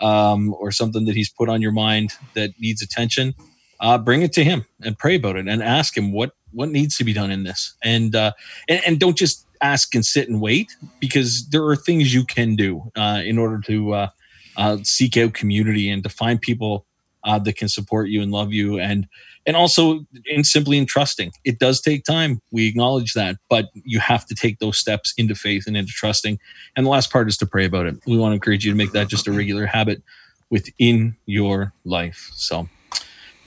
um, 0.00 0.54
or 0.58 0.70
something 0.70 1.04
that 1.06 1.14
he's 1.14 1.30
put 1.30 1.48
on 1.48 1.62
your 1.62 1.72
mind 1.72 2.12
that 2.34 2.50
needs 2.58 2.82
attention, 2.82 3.34
uh, 3.80 3.98
bring 3.98 4.22
it 4.22 4.32
to 4.34 4.44
him 4.44 4.66
and 4.82 4.98
pray 4.98 5.16
about 5.16 5.36
it 5.36 5.48
and 5.48 5.62
ask 5.62 5.96
him 5.96 6.12
what 6.12 6.32
what 6.52 6.68
needs 6.68 6.96
to 6.96 7.04
be 7.04 7.12
done 7.12 7.30
in 7.30 7.44
this. 7.44 7.74
And 7.82 8.14
uh, 8.14 8.32
and, 8.68 8.80
and 8.86 9.00
don't 9.00 9.16
just 9.16 9.46
ask 9.62 9.94
and 9.94 10.04
sit 10.04 10.28
and 10.28 10.40
wait 10.40 10.74
because 11.00 11.48
there 11.50 11.64
are 11.64 11.76
things 11.76 12.14
you 12.14 12.24
can 12.24 12.56
do 12.56 12.90
uh, 12.96 13.22
in 13.24 13.38
order 13.38 13.60
to 13.66 13.92
uh, 13.94 14.08
uh, 14.56 14.78
seek 14.82 15.16
out 15.16 15.34
community 15.34 15.90
and 15.90 16.02
to 16.02 16.08
find 16.08 16.40
people 16.40 16.86
uh, 17.24 17.38
that 17.38 17.56
can 17.56 17.68
support 17.68 18.08
you 18.08 18.22
and 18.22 18.32
love 18.32 18.52
you 18.52 18.78
and 18.78 19.06
and 19.46 19.56
also 19.56 20.04
in 20.26 20.44
simply 20.44 20.78
in 20.78 20.86
trusting 20.86 21.32
it 21.44 21.58
does 21.58 21.80
take 21.80 22.04
time. 22.04 22.40
We 22.50 22.66
acknowledge 22.68 23.14
that 23.14 23.36
but 23.48 23.66
you 23.74 24.00
have 24.00 24.26
to 24.26 24.34
take 24.34 24.58
those 24.58 24.78
steps 24.78 25.14
into 25.16 25.34
faith 25.34 25.64
and 25.66 25.76
into 25.76 25.92
trusting. 25.92 26.38
And 26.76 26.86
the 26.86 26.90
last 26.90 27.10
part 27.12 27.28
is 27.28 27.36
to 27.38 27.46
pray 27.46 27.64
about 27.64 27.86
it. 27.86 27.96
We 28.06 28.16
want 28.16 28.32
to 28.32 28.34
encourage 28.34 28.64
you 28.64 28.72
to 28.72 28.76
make 28.76 28.92
that 28.92 29.08
just 29.08 29.26
a 29.26 29.32
regular 29.32 29.66
habit 29.66 30.02
within 30.50 31.16
your 31.26 31.72
life. 31.84 32.30
So 32.34 32.68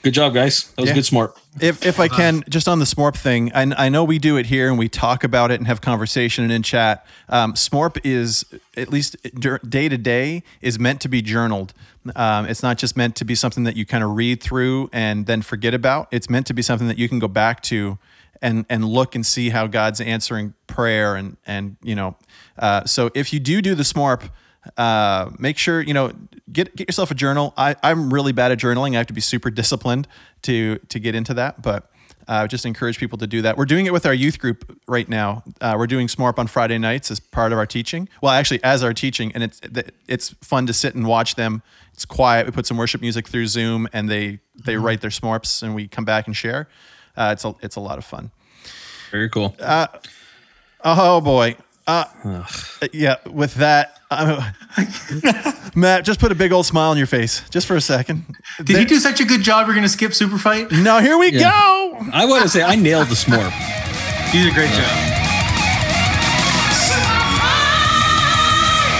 good 0.04 0.14
job 0.14 0.32
guys 0.34 0.70
that 0.76 0.82
was 0.82 0.90
Yeah. 0.90 0.94
good 0.94 1.04
smorp. 1.04 1.36
If, 1.60 1.84
if 1.86 1.98
I 1.98 2.08
can, 2.08 2.42
just 2.48 2.66
on 2.68 2.78
the 2.80 2.84
Smorp 2.84 3.16
thing, 3.16 3.52
I, 3.54 3.86
I 3.86 3.88
know 3.88 4.02
we 4.02 4.18
do 4.18 4.36
it 4.36 4.46
here 4.46 4.68
and 4.68 4.76
we 4.78 4.88
talk 4.88 5.22
about 5.22 5.50
it 5.52 5.60
and 5.60 5.66
have 5.68 5.80
conversation 5.80 6.42
and 6.42 6.52
in 6.52 6.62
chat. 6.64 7.06
Um, 7.28 7.54
Smorp 7.54 7.98
is, 8.04 8.44
at 8.76 8.90
least 8.90 9.16
day 9.68 9.88
to 9.88 9.96
day, 9.96 10.42
is 10.60 10.78
meant 10.80 11.00
to 11.02 11.08
be 11.08 11.22
journaled. 11.22 11.72
Um, 12.16 12.46
it's 12.46 12.62
not 12.62 12.76
just 12.76 12.96
meant 12.96 13.14
to 13.16 13.24
be 13.24 13.34
something 13.36 13.62
that 13.64 13.76
you 13.76 13.86
kind 13.86 14.02
of 14.02 14.10
read 14.16 14.42
through 14.42 14.90
and 14.92 15.26
then 15.26 15.42
forget 15.42 15.74
about. 15.74 16.08
It's 16.10 16.28
meant 16.28 16.46
to 16.48 16.54
be 16.54 16.60
something 16.62 16.88
that 16.88 16.98
you 16.98 17.08
can 17.08 17.18
go 17.20 17.28
back 17.28 17.62
to 17.64 17.98
and 18.42 18.66
and 18.68 18.84
look 18.84 19.14
and 19.14 19.24
see 19.24 19.50
how 19.50 19.66
God's 19.68 20.00
answering 20.00 20.54
prayer 20.66 21.14
and 21.14 21.36
and 21.46 21.76
you 21.82 21.94
know. 21.94 22.16
Uh, 22.58 22.84
so 22.84 23.10
if 23.14 23.32
you 23.32 23.38
do 23.40 23.62
do 23.62 23.74
the 23.76 23.84
Smorp, 23.84 24.28
uh, 24.76 25.30
make 25.38 25.58
sure 25.58 25.80
you 25.80 25.94
know 25.94 26.12
get 26.52 26.74
get 26.76 26.88
yourself 26.88 27.10
a 27.10 27.14
journal. 27.14 27.52
I, 27.56 27.76
I'm 27.82 28.12
really 28.12 28.32
bad 28.32 28.52
at 28.52 28.58
journaling. 28.58 28.94
I 28.94 28.98
have 28.98 29.06
to 29.08 29.12
be 29.12 29.20
super 29.20 29.50
disciplined 29.50 30.08
to 30.42 30.78
to 30.78 30.98
get 30.98 31.14
into 31.14 31.34
that, 31.34 31.62
but. 31.62 31.90
Uh, 32.26 32.46
just 32.46 32.64
encourage 32.64 32.98
people 32.98 33.18
to 33.18 33.26
do 33.26 33.42
that. 33.42 33.58
We're 33.58 33.66
doing 33.66 33.84
it 33.84 33.92
with 33.92 34.06
our 34.06 34.14
youth 34.14 34.38
group 34.38 34.80
right 34.88 35.06
now. 35.06 35.44
Uh, 35.60 35.74
we're 35.76 35.86
doing 35.86 36.06
Smorp 36.06 36.38
on 36.38 36.46
Friday 36.46 36.78
nights 36.78 37.10
as 37.10 37.20
part 37.20 37.52
of 37.52 37.58
our 37.58 37.66
teaching. 37.66 38.08
Well, 38.22 38.32
actually, 38.32 38.64
as 38.64 38.82
our 38.82 38.94
teaching, 38.94 39.30
and 39.32 39.42
it's 39.42 39.60
it's 40.08 40.30
fun 40.40 40.66
to 40.66 40.72
sit 40.72 40.94
and 40.94 41.06
watch 41.06 41.34
them. 41.34 41.62
It's 41.92 42.06
quiet. 42.06 42.46
We 42.46 42.52
put 42.52 42.64
some 42.64 42.78
worship 42.78 43.02
music 43.02 43.28
through 43.28 43.48
Zoom, 43.48 43.88
and 43.92 44.08
they 44.08 44.38
they 44.54 44.78
write 44.78 45.02
their 45.02 45.10
Smorps, 45.10 45.62
and 45.62 45.74
we 45.74 45.86
come 45.86 46.06
back 46.06 46.26
and 46.26 46.34
share. 46.34 46.66
Uh, 47.14 47.28
it's 47.34 47.44
a 47.44 47.54
it's 47.60 47.76
a 47.76 47.80
lot 47.80 47.98
of 47.98 48.06
fun. 48.06 48.30
very 49.10 49.28
cool 49.28 49.54
Uh 49.60 49.88
Oh 50.82 51.20
boy. 51.20 51.56
Uh, 51.86 52.04
yeah. 52.92 53.16
With 53.30 53.54
that, 53.56 53.98
Matt, 55.76 56.04
just 56.04 56.18
put 56.20 56.32
a 56.32 56.34
big 56.34 56.52
old 56.52 56.66
smile 56.66 56.90
on 56.90 56.96
your 56.98 57.06
face, 57.06 57.42
just 57.50 57.66
for 57.66 57.76
a 57.76 57.80
second. 57.80 58.24
Did 58.62 58.76
he 58.78 58.84
do 58.84 58.98
such 58.98 59.20
a 59.20 59.24
good 59.24 59.42
job? 59.42 59.66
We're 59.68 59.74
gonna 59.74 59.88
skip 59.88 60.14
super 60.14 60.38
fight. 60.38 60.70
Now 60.72 61.00
here 61.00 61.18
we 61.18 61.32
Yeah. 61.32 61.50
go. 61.50 61.98
i 62.12 62.24
want 62.24 62.42
to 62.42 62.48
say 62.48 62.62
i 62.62 62.74
nailed 62.74 63.08
the 63.08 63.14
smorp 63.14 63.52
You 64.34 64.44
did 64.44 64.52
a 64.52 64.54
great 64.54 64.70
job. 64.70 65.13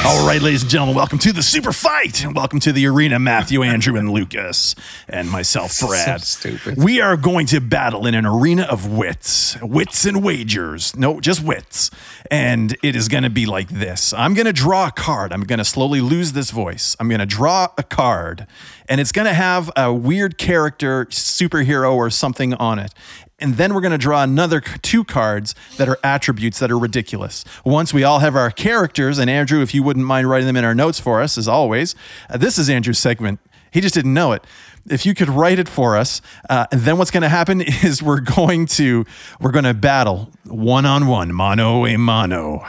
All 0.07 0.27
right, 0.27 0.43
ladies 0.43 0.61
and 0.61 0.71
gentlemen, 0.71 0.95
welcome 0.95 1.19
to 1.21 1.33
the 1.33 1.43
super 1.43 1.73
fight, 1.73 2.25
and 2.25 2.37
welcome 2.37 2.61
to 2.61 2.73
the 2.73 2.87
arena. 2.87 3.19
Matthew, 3.19 3.63
Andrew, 3.63 3.97
and 3.97 4.11
Lucas, 4.11 4.75
and 5.09 5.31
myself, 5.31 5.81
Brad. 5.81 6.21
stupid. 6.21 6.77
We 6.77 7.01
are 7.01 7.17
going 7.17 7.47
to 7.47 7.61
battle 7.61 8.07
in 8.07 8.15
an 8.15 8.27
arena 8.27 8.65
of 8.65 8.87
wits, 8.87 9.57
wits 9.63 10.05
and 10.05 10.23
wagers. 10.23 10.95
No, 10.95 11.21
just 11.21 11.43
wits. 11.43 11.91
And 12.31 12.77
it 12.83 12.95
is 12.95 13.09
going 13.09 13.23
to 13.23 13.31
be 13.31 13.47
like 13.47 13.71
this. 13.71 14.13
I'm 14.13 14.35
going 14.35 14.45
to 14.45 14.53
draw 14.53 14.89
a 14.89 14.91
card. 14.91 15.33
I'm 15.33 15.45
going 15.45 15.59
to 15.59 15.65
slowly 15.65 16.03
lose 16.03 16.33
this 16.33 16.51
voice. 16.51 16.95
I'm 17.01 17.09
going 17.09 17.21
to 17.21 17.27
draw 17.27 17.69
a 17.79 17.83
card, 17.83 18.47
and 18.91 19.01
it's 19.01 19.11
going 19.11 19.27
to 19.27 19.35
have 19.35 19.71
a 19.75 19.91
weird 19.91 20.37
character, 20.37 21.07
superhero, 21.07 21.95
or 21.95 22.11
something 22.11 22.53
on 22.55 22.79
it. 22.79 22.93
And 23.41 23.55
then 23.55 23.75
we're 23.75 23.81
going 23.81 23.93
to 23.93 23.99
draw 23.99 24.23
another 24.23 24.61
two 24.61 25.05
cards 25.05 25.55
that 25.77 25.89
are 25.89 25.99
attributes 26.05 26.61
that 26.61 26.71
are 26.71 26.79
ridiculous. 26.79 27.45
Once 27.65 27.93
we 27.93 28.05
all 28.05 28.21
have 28.21 28.37
our 28.37 28.51
characters, 28.51 29.19
and 29.19 29.29
Andrew, 29.29 29.61
if 29.61 29.75
you 29.75 29.83
wouldn't 29.83 30.07
mind 30.07 30.31
writing 30.31 30.47
them 30.47 30.57
in 30.57 30.65
our 30.65 30.75
notes 30.75 31.01
for 31.01 31.21
us, 31.21 31.37
as 31.37 31.49
always, 31.49 31.97
uh, 32.31 32.37
this 32.37 32.59
is 32.59 32.71
Andrew's 32.71 32.99
segment. 32.99 33.41
He 33.73 33.81
just 33.81 33.95
didn't 33.95 34.15
know 34.15 34.33
it. 34.33 34.45
If 34.89 35.05
you 35.05 35.15
could 35.15 35.29
write 35.29 35.59
it 35.59 35.69
for 35.69 35.97
us, 35.97 36.23
uh, 36.49 36.67
and 36.71 36.83
then 36.83 36.97
what's 36.97 37.11
going 37.11 37.23
to 37.23 37.29
happen 37.29 37.61
is 37.83 38.03
we're 38.03 38.21
going 38.21 38.67
to 38.67 39.05
we're 39.41 39.51
going 39.51 39.65
to 39.65 39.75
battle 39.75 40.31
one 40.45 40.87
on 40.87 41.09
one, 41.09 41.33
mano 41.33 41.87
a 41.87 41.97
mano. 41.97 42.65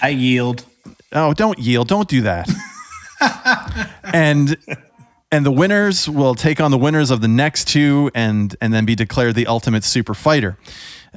I 0.00 0.10
yield. 0.10 0.64
Oh, 1.12 1.32
don't 1.32 1.58
yield. 1.58 1.88
Don't 1.88 2.08
do 2.08 2.22
that. 2.22 2.48
and 4.04 4.56
and 5.34 5.44
the 5.44 5.50
winners 5.50 6.08
will 6.08 6.36
take 6.36 6.60
on 6.60 6.70
the 6.70 6.78
winners 6.78 7.10
of 7.10 7.20
the 7.20 7.26
next 7.26 7.66
two 7.66 8.08
and 8.14 8.54
and 8.60 8.72
then 8.72 8.84
be 8.84 8.94
declared 8.94 9.34
the 9.34 9.48
ultimate 9.48 9.82
super 9.82 10.14
fighter. 10.14 10.56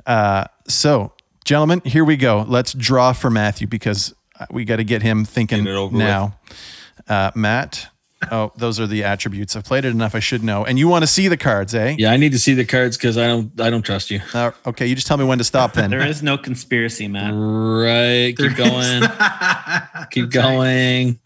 Uh, 0.07 0.45
so, 0.67 1.13
gentlemen, 1.45 1.81
here 1.85 2.03
we 2.03 2.17
go. 2.17 2.43
Let's 2.47 2.73
draw 2.73 3.13
for 3.13 3.29
Matthew 3.29 3.67
because 3.67 4.15
uh, 4.39 4.47
we 4.49 4.65
got 4.65 4.77
to 4.77 4.83
get 4.83 5.03
him 5.03 5.23
thinking 5.23 5.63
Get 5.63 5.91
now. 5.91 6.39
Uh, 7.07 7.29
Matt. 7.35 7.89
Oh, 8.31 8.51
those 8.57 8.79
are 8.79 8.87
the 8.87 9.03
attributes. 9.03 9.55
I've 9.55 9.65
played 9.65 9.85
it 9.85 9.89
enough. 9.89 10.15
I 10.15 10.19
should 10.19 10.43
know. 10.43 10.65
And 10.65 10.79
you 10.79 10.87
want 10.87 11.03
to 11.03 11.07
see 11.07 11.27
the 11.27 11.37
cards, 11.37 11.75
eh? 11.75 11.95
yeah 11.99 12.11
i 12.11 12.17
need 12.17 12.31
to 12.31 12.39
see 12.39 12.55
the 12.55 12.65
cards 12.65 12.97
because 12.97 13.15
i 13.15 13.27
don't 13.27 13.61
i 13.61 13.69
don't 13.69 13.83
trust 13.83 14.09
you 14.09 14.19
Uh, 14.33 14.49
okay, 14.65 14.87
you 14.87 14.95
just 14.95 15.05
tell 15.05 15.17
me 15.17 15.25
when 15.25 15.37
to 15.37 15.43
stop 15.43 15.73
then. 15.73 15.91
There 15.91 16.03
is 16.03 16.23
no 16.23 16.35
conspiracy, 16.39 17.07
Matt. 17.07 17.31
right 17.35 18.35
keep 18.35 18.55
going 18.55 19.03
keep 20.09 20.31
going 20.31 21.19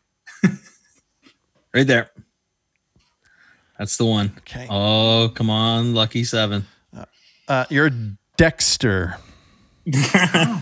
right 1.74 1.88
there 1.88 2.12
that's 3.82 3.98
the 3.98 4.06
one. 4.06 4.32
Okay. 4.40 4.68
oh 4.70 5.32
come 5.34 5.50
on 5.50 5.94
lucky 5.96 6.24
seven 6.24 6.66
Uh, 7.48 7.66
you're 7.70 7.90
Dexter. 8.38 9.18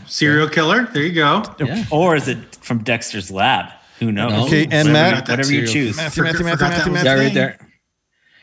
Serial 0.08 0.48
killer. 0.50 0.86
There 0.94 1.04
you 1.04 1.12
go. 1.14 1.44
yeah 1.60 1.84
Or 1.92 2.16
is 2.16 2.28
it 2.30 2.56
from 2.56 2.84
Dexter's 2.84 3.30
lab? 3.30 3.72
Who 4.00 4.12
knows? 4.14 4.32
No. 4.32 4.46
Okay, 4.46 4.64
and 4.64 4.88
whatever, 4.88 4.92
Matt- 4.94 5.28
you, 5.28 5.32
whatever 5.34 5.54
you 5.54 5.68
choose. 5.68 5.98
Matthew, 5.98 6.24
Matthew, 6.24 6.46
Matthew, 6.46 6.58
Forgot 6.58 6.70
that 6.70 6.78
Matthew, 6.78 6.92
was- 6.94 7.04
Matthew. 7.04 7.22
yeah 7.22 7.26
right 7.26 7.34
there 7.34 7.68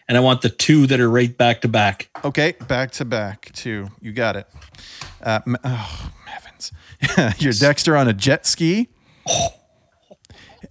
and 0.08 0.16
i 0.16 0.20
want 0.20 0.40
the 0.42 0.50
two 0.50 0.86
that 0.86 1.00
are 1.00 1.10
right 1.10 1.36
back 1.36 1.62
to 1.62 1.68
back 1.68 2.08
Okay, 2.24 2.52
back 2.68 2.90
to 2.92 3.04
back 3.04 3.50
two. 3.54 3.88
You 4.00 4.12
got 4.12 4.36
it. 4.36 4.46
Uh, 5.22 5.40
oh, 5.64 6.12
heavens. 6.26 6.72
You're 7.42 7.52
Dexter 7.54 7.96
on 7.96 8.06
a 8.06 8.12
jet 8.12 8.46
ski. 8.46 8.88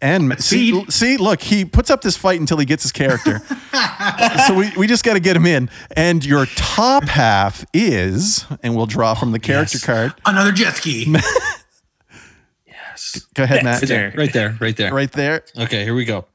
And 0.02 0.40
see, 0.44 0.86
see, 0.90 1.18
look, 1.18 1.42
he 1.42 1.66
puts 1.66 1.90
up 1.90 2.02
this 2.02 2.16
fight 2.18 2.40
until 2.40 2.58
he 2.58 2.66
gets 2.66 2.84
his 2.84 2.92
character. 2.92 3.40
so 4.48 4.56
we, 4.56 4.72
we 4.78 4.88
just 4.88 5.04
got 5.04 5.14
to 5.14 5.20
get 5.20 5.36
him 5.36 5.46
in. 5.46 5.70
And 5.96 6.26
your 6.26 6.46
top 6.46 7.04
half 7.06 7.66
is, 7.74 8.46
and 8.64 8.76
we'll 8.76 8.86
draw 8.86 9.14
from 9.14 9.32
the 9.32 9.40
character 9.40 9.78
Yes. 9.78 9.86
card. 9.86 10.14
Another 10.26 10.52
jet 10.52 10.76
ski. 10.76 11.14
yes 12.68 13.26
Go 13.34 13.44
ahead, 13.44 13.64
Matt. 13.64 13.82
right 13.82 13.88
there 13.90 14.14
right 14.16 14.34
there 14.34 14.58
right 14.60 14.76
there 14.78 14.94
Right 14.94 15.12
there. 15.12 15.44
okay 15.60 15.84
here 15.84 15.94
we 15.96 16.06
go 16.06 16.26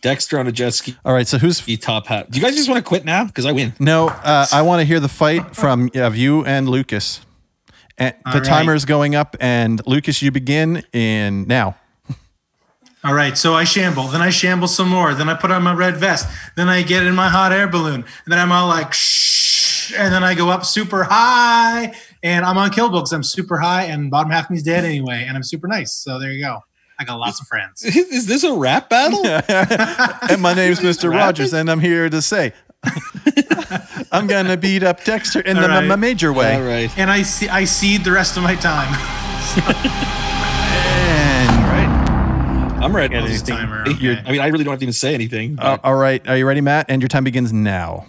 dexter 0.00 0.38
on 0.38 0.46
a 0.46 0.52
jet 0.52 0.74
ski 0.74 0.96
All 1.04 1.12
right, 1.12 1.26
so 1.26 1.38
who's. 1.38 1.60
The 1.64 1.76
top 1.76 2.06
hat 2.06 2.30
do 2.30 2.38
you 2.38 2.44
guys 2.44 2.56
just 2.56 2.68
want 2.68 2.84
to 2.84 2.88
quit 2.88 3.04
now 3.04 3.24
because 3.24 3.46
i 3.46 3.52
win 3.52 3.72
No, 3.78 4.08
uh, 4.08 4.46
I 4.52 4.62
want 4.62 4.80
to 4.80 4.84
hear 4.84 5.00
the 5.00 5.08
fight 5.08 5.56
from 5.56 5.90
of 5.94 6.16
you 6.16 6.44
and 6.44 6.68
Lucas. 6.68 7.20
And 8.00 8.14
the 8.32 8.38
right. 8.38 8.44
timer 8.44 8.74
is 8.74 8.84
going 8.84 9.16
up, 9.16 9.34
and 9.40 9.84
Lucas, 9.84 10.22
you 10.22 10.30
begin 10.30 10.84
in 10.92 11.48
now. 11.48 11.76
All 13.04 13.14
right, 13.14 13.38
so 13.38 13.54
I 13.54 13.62
shamble, 13.64 14.08
then 14.08 14.20
I 14.20 14.30
shamble 14.30 14.66
some 14.66 14.88
more, 14.88 15.14
then 15.14 15.28
I 15.28 15.34
put 15.34 15.52
on 15.52 15.62
my 15.62 15.72
red 15.72 15.96
vest, 15.98 16.28
then 16.56 16.68
I 16.68 16.82
get 16.82 17.06
in 17.06 17.14
my 17.14 17.28
hot 17.28 17.52
air 17.52 17.68
balloon, 17.68 17.94
and 18.24 18.32
then 18.32 18.40
I'm 18.40 18.50
all 18.50 18.66
like, 18.66 18.92
shh, 18.92 19.92
and 19.96 20.12
then 20.12 20.24
I 20.24 20.34
go 20.34 20.48
up 20.50 20.64
super 20.64 21.04
high, 21.04 21.94
and 22.24 22.44
I'm 22.44 22.58
on 22.58 22.70
kill 22.70 22.88
because 22.90 23.12
I'm 23.12 23.22
super 23.22 23.58
high, 23.58 23.84
and 23.84 24.10
bottom 24.10 24.32
half 24.32 24.46
of 24.46 24.50
me's 24.50 24.64
dead 24.64 24.84
anyway, 24.84 25.24
and 25.28 25.36
I'm 25.36 25.44
super 25.44 25.68
nice. 25.68 25.92
So 25.92 26.18
there 26.18 26.32
you 26.32 26.44
go. 26.44 26.64
I 26.98 27.04
got 27.04 27.20
lots 27.20 27.40
of 27.40 27.46
friends. 27.46 27.84
is 27.84 28.26
this 28.26 28.42
a 28.42 28.52
rap 28.52 28.90
battle 28.90 29.24
and 30.28 30.42
my 30.42 30.52
name's 30.52 30.80
Mr. 30.80 31.08
Rogers, 31.12 31.52
and 31.52 31.70
I'm 31.70 31.78
here 31.78 32.10
to 32.10 32.20
say 32.20 32.52
I'm 34.10 34.26
gonna 34.26 34.56
beat 34.56 34.82
up 34.82 35.04
Dexter 35.04 35.40
in 35.40 35.56
the 35.56 35.62
All 35.62 35.68
right. 35.68 35.86
ma- 35.86 35.94
major 35.96 36.32
way. 36.32 36.56
all 36.56 36.62
right 36.62 36.90
And 36.98 37.08
I 37.10 37.22
see 37.22 37.48
I 37.48 37.64
seed 37.64 38.02
the 38.04 38.10
rest 38.12 38.36
of 38.36 38.42
my 38.42 38.56
time. 38.56 38.92
And 39.64 39.76
i'm 42.80 42.94
ready 42.94 43.14
This 43.20 43.42
timer. 43.42 43.84
Okay. 43.88 44.16
I 44.24 44.32
mean, 44.32 44.40
I 44.40 44.46
really 44.48 44.64
don't 44.64 44.72
have 44.72 44.78
to 44.80 44.84
even 44.84 44.92
say 44.92 45.14
anything. 45.14 45.58
uh, 45.58 45.78
all 45.82 45.96
right, 45.96 46.26
are 46.28 46.36
you 46.36 46.46
ready, 46.46 46.60
Matt? 46.60 46.86
And 46.88 47.02
your 47.02 47.08
time 47.08 47.24
begins 47.24 47.52
now. 47.52 48.06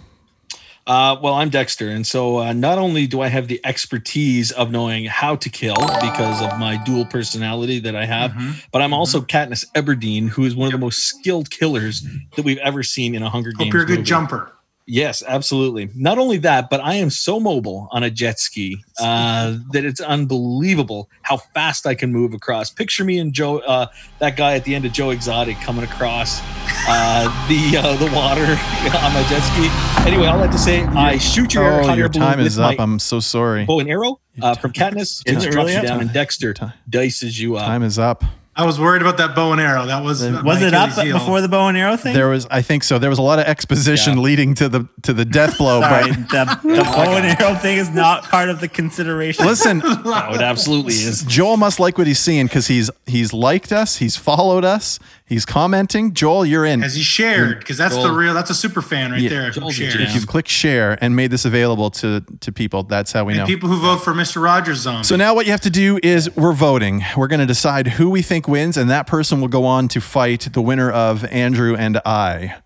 Uh, 0.86 1.16
well, 1.22 1.34
I'm 1.34 1.50
Dexter, 1.50 1.88
and 1.88 2.06
so 2.06 2.38
uh, 2.38 2.52
not 2.52 2.78
only 2.78 3.06
do 3.06 3.20
I 3.20 3.28
have 3.28 3.48
the 3.48 3.60
expertise 3.64 4.50
of 4.50 4.70
knowing 4.70 5.04
how 5.04 5.36
to 5.36 5.48
kill 5.48 5.76
because 6.00 6.42
of 6.42 6.58
my 6.58 6.82
dual 6.84 7.04
personality 7.04 7.78
that 7.80 7.94
I 7.94 8.06
have, 8.06 8.32
Mm-hmm. 8.32 8.50
but 8.72 8.80
I'm 8.82 8.92
also 8.92 9.20
Katniss 9.20 9.64
Everdeen, 9.72 10.28
who 10.28 10.44
is 10.44 10.56
one 10.56 10.66
of 10.66 10.72
the 10.72 10.78
most 10.78 11.00
skilled 11.04 11.50
killers 11.50 12.02
that 12.36 12.44
we've 12.44 12.58
ever 12.58 12.82
seen 12.82 13.14
in 13.14 13.22
a 13.22 13.28
Hunger 13.28 13.52
Games. 13.52 13.68
Hope 13.68 13.74
you're 13.74 13.82
a 13.82 13.86
good 13.86 13.98
movie. 13.98 14.08
jumper. 14.08 14.52
Yes, 14.92 15.22
absolutely. 15.24 15.88
Not 15.94 16.18
only 16.18 16.36
that, 16.38 16.68
but 16.68 16.80
I 16.80 16.94
am 16.96 17.10
so 17.10 17.38
mobile 17.38 17.86
on 17.92 18.02
a 18.02 18.10
jet 18.10 18.40
ski 18.40 18.82
uh, 19.00 19.56
that 19.72 19.84
it's 19.84 20.00
unbelievable 20.00 21.08
how 21.22 21.36
fast 21.36 21.86
I 21.86 21.94
can 21.94 22.12
move 22.12 22.34
across. 22.34 22.70
Picture 22.70 23.04
me 23.04 23.20
and 23.20 23.32
Joe, 23.32 23.58
uh, 23.60 23.86
that 24.18 24.36
guy 24.36 24.56
at 24.56 24.64
the 24.64 24.74
end 24.74 24.84
of 24.84 24.92
Joe 24.92 25.10
Exotic 25.10 25.58
coming 25.60 25.84
across 25.84 26.40
uh, 26.88 27.46
the 27.48 27.78
uh, 27.78 27.96
the 27.98 28.12
water 28.16 28.42
on 29.06 29.14
my 29.14 29.24
jet 29.28 29.40
ski. 29.42 29.68
Anyway, 30.10 30.26
all 30.26 30.40
that 30.40 30.50
to 30.50 30.58
say, 30.58 30.82
I 30.82 31.18
shoot 31.18 31.54
your 31.54 31.84
Oh, 31.84 31.94
your 31.94 32.08
time 32.08 32.40
is 32.40 32.58
up. 32.58 32.80
I'm 32.80 32.98
so 32.98 33.20
sorry. 33.20 33.66
bow 33.66 33.78
and 33.78 33.88
arrow 33.88 34.18
uh, 34.42 34.56
from 34.56 34.72
Katniss. 34.72 35.22
It 35.24 35.36
Is 35.36 35.44
it 35.44 35.52
drops 35.52 35.68
really 35.68 35.74
you 35.82 35.86
down, 35.86 36.00
and 36.00 36.12
Dexter 36.12 36.52
Time- 36.52 36.72
dices 36.88 37.38
you 37.38 37.56
up. 37.56 37.66
Time 37.66 37.84
is 37.84 37.96
up. 37.96 38.24
I 38.56 38.66
was 38.66 38.80
worried 38.80 39.00
about 39.00 39.16
that 39.18 39.34
bow 39.36 39.52
and 39.52 39.60
arrow. 39.60 39.86
That 39.86 40.02
was 40.02 40.22
uh, 40.22 40.42
Was 40.44 40.60
my 40.60 40.66
it 40.66 40.74
up 40.74 40.90
heel. 40.90 41.18
before 41.18 41.40
the 41.40 41.48
bow 41.48 41.68
and 41.68 41.78
arrow 41.78 41.96
thing? 41.96 42.12
There 42.14 42.28
was, 42.28 42.46
I 42.50 42.62
think 42.62 42.82
so. 42.82 42.98
There 42.98 43.08
was 43.08 43.18
a 43.18 43.22
lot 43.22 43.38
of 43.38 43.46
exposition 43.46 44.16
Yeah. 44.16 44.24
leading 44.24 44.54
to 44.56 44.68
the 44.68 44.88
to 45.02 45.12
the 45.14 45.24
death 45.24 45.56
blow. 45.56 45.80
Sorry, 45.80 46.10
but 46.10 46.60
the, 46.62 46.68
the 46.68 46.82
bow 46.82 47.16
and 47.16 47.40
arrow 47.40 47.54
thing 47.54 47.78
is 47.78 47.90
not 47.90 48.24
part 48.24 48.50
of 48.50 48.60
the 48.60 48.68
consideration. 48.68 49.46
listen, 49.46 49.80
Oh, 49.84 50.34
it 50.34 50.42
absolutely 50.42 50.94
is. 50.94 51.22
Joel 51.22 51.56
must 51.58 51.78
like 51.80 51.96
what 51.96 52.08
he's 52.08 52.18
seeing 52.18 52.46
because 52.46 52.66
he's 52.66 52.90
he's 53.06 53.32
liked 53.32 53.70
us, 53.72 53.96
he's 53.98 54.16
followed 54.16 54.64
us, 54.64 54.98
he's 55.30 55.46
commenting. 55.46 56.12
Joel, 56.12 56.44
you're 56.44 56.66
in. 56.66 56.84
As 56.84 56.94
he 56.94 57.02
shared, 57.02 57.60
because 57.60 57.78
that's 57.78 57.96
the 57.96 58.12
real. 58.12 58.34
That's 58.34 58.50
a 58.50 58.54
super 58.54 58.82
fan 58.82 59.12
right 59.12 59.20
Yeah. 59.22 59.30
there. 59.30 59.50
Who 59.52 59.60
Joel's 59.60 59.74
shared. 59.76 59.98
if 60.02 60.14
you've 60.14 60.26
clicked 60.26 60.50
share 60.50 60.98
and 61.02 61.16
made 61.16 61.30
this 61.30 61.46
available 61.46 61.90
to 61.92 62.20
to 62.40 62.52
people, 62.52 62.82
that's 62.82 63.12
how 63.12 63.24
we 63.24 63.32
know. 63.32 63.46
People 63.46 63.70
who 63.70 63.80
vote 63.80 64.04
for 64.04 64.12
Mr. 64.12 64.42
Rogers 64.42 64.80
Zone. 64.80 65.04
So 65.04 65.16
now 65.16 65.34
what 65.34 65.46
you 65.46 65.52
have 65.52 65.62
to 65.62 65.70
do 65.70 65.98
is 66.02 66.28
we're 66.36 66.52
voting. 66.52 67.02
We're 67.16 67.28
going 67.28 67.40
to 67.40 67.46
decide 67.46 67.86
who 67.88 68.10
we 68.10 68.20
think 68.20 68.46
wins, 68.46 68.76
and 68.76 68.90
that 68.90 69.06
person 69.06 69.40
will 69.40 69.48
go 69.48 69.64
on 69.64 69.88
to 69.88 70.00
fight 70.02 70.48
the 70.52 70.60
winner 70.60 70.90
of 70.90 71.24
Andrew 71.26 71.74
and 71.74 71.96
I. 72.04 72.56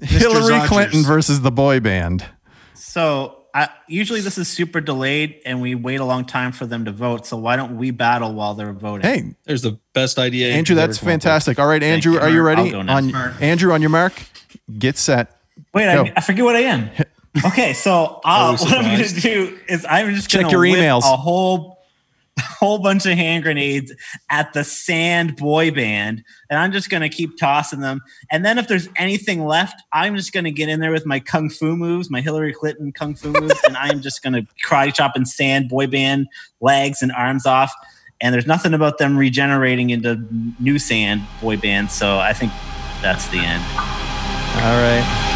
Hillary 0.00 0.52
Zodgers. 0.54 0.66
Clinton 0.68 1.02
versus 1.02 1.40
the 1.40 1.50
boy 1.52 1.80
band. 1.80 2.24
So 2.74 3.43
I, 3.56 3.68
usually 3.86 4.20
this 4.20 4.36
is 4.36 4.48
super 4.48 4.80
delayed, 4.80 5.40
and 5.46 5.60
we 5.62 5.76
wait 5.76 6.00
a 6.00 6.04
long 6.04 6.24
time 6.24 6.50
for 6.50 6.66
them 6.66 6.84
to 6.86 6.92
vote. 6.92 7.24
So 7.24 7.36
why 7.36 7.54
don't 7.54 7.76
we 7.76 7.92
battle 7.92 8.34
while 8.34 8.54
they're 8.54 8.72
voting? 8.72 9.02
Hey, 9.08 9.34
There's 9.44 9.62
the 9.62 9.78
best 9.92 10.18
idea. 10.18 10.52
Andrew, 10.52 10.74
that's 10.74 10.98
ever 10.98 11.04
come 11.04 11.08
up 11.08 11.14
with. 11.14 11.22
fantastic. 11.22 11.58
All 11.60 11.68
right, 11.68 11.82
Andrew, 11.82 12.14
you. 12.14 12.18
are 12.18 12.28
you 12.28 12.38
I'll 12.38 12.44
ready? 12.44 12.74
On 12.74 13.12
Mark. 13.12 13.40
Andrew, 13.40 13.72
on 13.72 13.80
your 13.80 13.90
mark, 13.90 14.12
get 14.76 14.98
set. 14.98 15.40
Wait, 15.72 15.86
I, 15.88 16.12
I 16.16 16.20
forget 16.20 16.44
what 16.44 16.56
I 16.56 16.60
am. 16.60 16.90
Okay, 17.44 17.72
so 17.72 18.20
uh, 18.24 18.56
what 18.56 18.72
I'm 18.72 18.84
going 18.96 19.08
to 19.08 19.20
do 19.20 19.58
is 19.68 19.84
I'm 19.90 20.14
just 20.14 20.30
Check 20.30 20.42
going 20.42 20.50
to 20.50 20.52
your 20.52 20.60
whip 20.60 20.76
emails. 20.84 21.00
a 21.02 21.16
whole 21.16 21.73
a 22.36 22.42
whole 22.42 22.78
bunch 22.78 23.06
of 23.06 23.12
hand 23.12 23.42
grenades 23.42 23.92
at 24.30 24.52
the 24.52 24.64
sand 24.64 25.36
boy 25.36 25.70
band 25.70 26.22
and 26.50 26.58
i'm 26.58 26.72
just 26.72 26.90
going 26.90 27.02
to 27.02 27.08
keep 27.08 27.36
tossing 27.38 27.80
them 27.80 28.00
and 28.30 28.44
then 28.44 28.58
if 28.58 28.68
there's 28.68 28.88
anything 28.96 29.44
left 29.44 29.82
i'm 29.92 30.16
just 30.16 30.32
going 30.32 30.44
to 30.44 30.50
get 30.50 30.68
in 30.68 30.80
there 30.80 30.90
with 30.90 31.06
my 31.06 31.20
kung 31.20 31.48
fu 31.48 31.76
moves 31.76 32.10
my 32.10 32.20
hillary 32.20 32.52
clinton 32.52 32.92
kung 32.92 33.14
fu 33.14 33.30
moves 33.32 33.60
and 33.66 33.76
i'm 33.76 34.00
just 34.00 34.22
going 34.22 34.32
to 34.34 34.46
karate 34.64 34.94
chop 34.94 35.12
and 35.14 35.28
sand 35.28 35.68
boy 35.68 35.86
band 35.86 36.26
legs 36.60 37.02
and 37.02 37.12
arms 37.12 37.46
off 37.46 37.72
and 38.20 38.34
there's 38.34 38.46
nothing 38.46 38.74
about 38.74 38.98
them 38.98 39.16
regenerating 39.16 39.90
into 39.90 40.16
new 40.58 40.78
sand 40.78 41.22
boy 41.40 41.56
band 41.56 41.90
so 41.90 42.18
i 42.18 42.32
think 42.32 42.52
that's 43.02 43.28
the 43.28 43.38
end 43.38 43.62
All 44.56 44.80
right. 44.80 45.30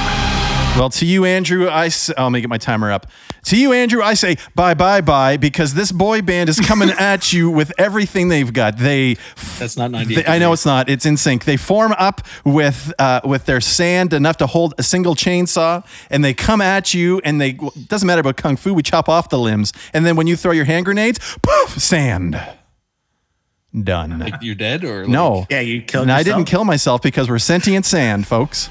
Well, 0.78 0.90
to 0.90 1.04
you, 1.04 1.24
Andrew, 1.24 1.68
I 1.68 1.90
I'll 2.16 2.30
make 2.30 2.44
it 2.44 2.48
my 2.48 2.56
timer 2.56 2.92
up. 2.92 3.08
To 3.48 3.56
you, 3.56 3.72
Andrew, 3.72 4.02
I 4.02 4.12
say 4.12 4.36
bye, 4.54 4.74
bye, 4.74 5.00
bye, 5.00 5.38
because 5.38 5.72
this 5.72 5.90
boy 5.90 6.20
band 6.20 6.50
is 6.50 6.60
coming 6.60 6.90
at 6.98 7.32
you 7.32 7.48
with 7.50 7.72
everything 7.78 8.28
they've 8.28 8.52
got. 8.52 8.76
They, 8.76 9.16
That's 9.58 9.74
not 9.74 9.90
98. 9.90 10.26
they 10.26 10.30
I 10.30 10.38
know 10.38 10.52
it's 10.52 10.66
not. 10.66 10.90
It's 10.90 11.06
NSYNC. 11.06 11.44
They 11.44 11.56
form 11.56 11.92
up 11.92 12.20
with 12.44 12.92
uh, 12.98 13.22
with 13.24 13.46
their 13.46 13.62
sand 13.62 14.12
enough 14.12 14.36
to 14.38 14.46
hold 14.46 14.74
a 14.76 14.82
single 14.82 15.14
chainsaw, 15.14 15.82
and 16.10 16.22
they 16.22 16.34
come 16.34 16.60
at 16.60 16.92
you. 16.92 17.22
And 17.24 17.40
they 17.40 17.52
doesn't 17.52 18.06
matter 18.06 18.20
about 18.20 18.36
kung 18.36 18.56
fu. 18.56 18.74
We 18.74 18.82
chop 18.82 19.08
off 19.08 19.30
the 19.30 19.38
limbs, 19.38 19.72
and 19.94 20.04
then 20.04 20.14
when 20.14 20.26
you 20.26 20.36
throw 20.36 20.52
your 20.52 20.66
hand 20.66 20.84
grenades, 20.84 21.18
poof, 21.40 21.78
sand. 21.78 22.38
Done. 23.82 24.18
Like 24.18 24.34
you're 24.42 24.54
dead 24.54 24.84
or 24.84 25.00
like- 25.02 25.08
No. 25.08 25.46
yeah 25.50 25.60
you 25.60 25.82
killed 25.82 26.02
And 26.04 26.12
I 26.12 26.22
didn't 26.22 26.44
kill 26.46 26.64
myself 26.64 27.00
because 27.02 27.28
we're 27.28 27.38
sentient 27.38 27.84
sand, 27.86 28.26
folks. 28.26 28.70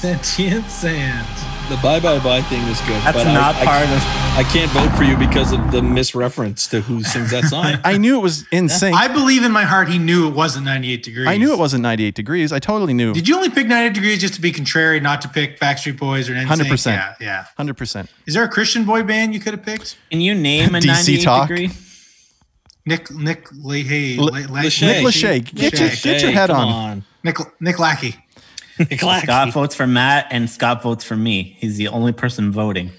Sentient 0.04 0.64
sand. 0.70 1.26
The 1.68 1.76
bye 1.82 2.00
bye 2.00 2.18
bye 2.18 2.40
thing 2.42 2.66
was 2.66 2.80
good. 2.80 3.00
that's 3.02 3.18
but 3.18 3.32
not 3.32 3.54
I, 3.56 3.64
part 3.64 3.84
of 3.84 4.02
I 4.38 4.44
can't 4.50 4.70
vote 4.72 4.96
for 4.96 5.04
you 5.04 5.14
because 5.16 5.52
of 5.52 5.70
the 5.70 5.82
misreference 5.82 6.66
to 6.70 6.80
who 6.80 7.02
sings 7.04 7.30
that 7.32 7.44
song. 7.50 7.76
I 7.84 7.98
knew 7.98 8.16
it 8.18 8.22
was 8.22 8.44
NSYNC. 8.44 8.92
I 8.94 9.08
believe 9.08 9.44
in 9.44 9.52
my 9.52 9.64
heart 9.64 9.88
he 9.88 9.98
knew 9.98 10.26
it 10.26 10.34
wasn't 10.34 10.64
98 10.64 11.02
degrees. 11.02 11.28
I 11.28 11.36
knew 11.36 11.52
it 11.52 11.58
wasn't 11.58 11.82
98 11.82 12.14
degrees. 12.14 12.50
I 12.50 12.58
totally 12.58 12.94
knew. 12.94 13.12
Did 13.12 13.28
you 13.28 13.36
only 13.36 13.50
pick 13.50 13.66
98 13.66 13.92
degrees 13.94 14.20
just 14.20 14.34
to 14.34 14.40
be 14.40 14.50
contrary, 14.52 15.00
not 15.00 15.20
to 15.20 15.28
pick 15.28 15.60
Backstreet 15.60 15.98
Boys 15.98 16.30
or 16.30 16.32
NSYNC? 16.34 16.46
100%. 16.46 16.86
Yeah, 16.86 17.14
yeah. 17.20 17.44
100%. 17.58 18.08
Is 18.26 18.34
there 18.34 18.42
a 18.44 18.48
Christian 18.48 18.84
boy 18.84 19.02
band 19.02 19.34
you 19.34 19.40
could 19.40 19.52
have 19.52 19.62
picked? 19.62 19.98
Can 20.10 20.22
you 20.22 20.34
name 20.34 20.74
a 20.74 20.78
DC 20.80 20.86
98 20.86 21.22
talk? 21.22 21.48
degree? 21.48 21.70
Nick 22.86 23.10
Nick 23.12 23.46
Leahy, 23.52 24.18
L- 24.18 24.24
La- 24.24 24.30
La- 24.32 24.62
Lachey. 24.62 24.86
Nick 24.86 25.04
Lachey, 25.04 25.54
get 25.54 25.78
your, 25.78 25.88
get 25.90 26.22
your 26.22 26.30
head 26.32 26.48
come 26.48 26.68
on. 26.68 27.04
Nick 27.22 27.36
Nick 27.60 27.78
Lackey. 27.78 28.16
Nick 28.90 29.00
Scott 29.00 29.52
votes 29.52 29.74
for 29.74 29.86
Matt, 29.86 30.28
and 30.30 30.48
Scott 30.48 30.82
votes 30.82 31.04
for 31.04 31.16
me. 31.16 31.56
He's 31.58 31.76
the 31.76 31.88
only 31.88 32.12
person 32.12 32.50
voting. 32.52 32.90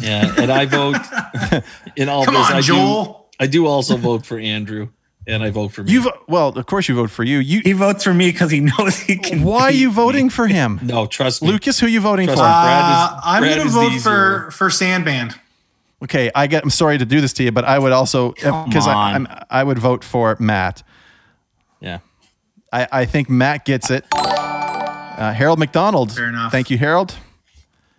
Yeah, 0.00 0.34
and 0.38 0.50
I 0.50 0.66
vote 0.66 0.96
in 1.96 2.08
all 2.08 2.24
Come 2.24 2.34
this. 2.34 2.50
on, 2.50 2.56
I 2.56 2.60
Joel. 2.60 3.04
Do, 3.04 3.44
I 3.44 3.46
do 3.46 3.66
also 3.66 3.96
vote 3.96 4.26
for 4.26 4.38
Andrew, 4.38 4.88
and 5.26 5.42
I 5.42 5.50
vote 5.50 5.68
for 5.72 5.82
me. 5.84 5.92
You 5.92 6.02
vo- 6.02 6.18
well, 6.26 6.48
of 6.48 6.66
course 6.66 6.88
you 6.88 6.94
vote 6.96 7.10
for 7.10 7.22
you. 7.24 7.38
You 7.38 7.60
He 7.64 7.72
votes 7.72 8.02
for 8.04 8.12
me 8.14 8.30
because 8.32 8.50
he 8.50 8.60
knows 8.60 8.98
he 8.98 9.16
can. 9.16 9.42
why 9.44 9.68
are 9.68 9.70
beat 9.70 9.78
you 9.78 9.88
me. 9.88 9.94
voting 9.94 10.30
for 10.30 10.46
him? 10.48 10.80
no, 10.82 11.06
trust 11.06 11.40
me. 11.42 11.48
Lucas, 11.48 11.78
who 11.80 11.86
are 11.86 11.90
you 11.90 12.00
voting 12.00 12.26
Trust 12.26 12.38
for? 12.40 12.44
me. 12.46 12.50
Brad 12.50 12.90
is- 12.90 12.96
Uh, 13.16 13.20
I'm 13.24 13.42
Brad 13.42 13.54
going 13.56 13.60
to 13.62 13.66
is 13.68 13.74
vote 13.74 13.90
the 13.92 13.98
for 14.00 14.40
easier. 14.40 14.50
for 14.50 14.68
Sandband. 14.70 15.38
Okay, 16.02 16.30
I 16.34 16.46
get 16.46 16.62
I'm 16.64 16.70
sorry 16.70 16.96
to 16.98 17.04
do 17.04 17.20
this 17.20 17.32
to 17.34 17.42
you, 17.44 17.52
but 17.52 17.64
I 17.64 17.78
would 17.78 17.92
also 17.92 18.32
because 18.32 18.86
I 18.86 18.94
on. 18.94 19.26
I'm, 19.26 19.44
I 19.50 19.62
would 19.62 19.78
vote 19.78 20.02
for 20.02 20.36
Matt. 20.40 20.82
Yeah. 21.80 21.98
I, 22.72 22.88
I 22.90 23.04
think 23.04 23.28
Matt 23.28 23.64
gets 23.64 23.90
it. 23.90 24.04
Uh, 25.20 25.32
Harold 25.34 25.58
McDonald. 25.58 26.12
Fair 26.12 26.28
enough. 26.30 26.50
Thank 26.50 26.70
you, 26.70 26.78
Harold. 26.78 27.14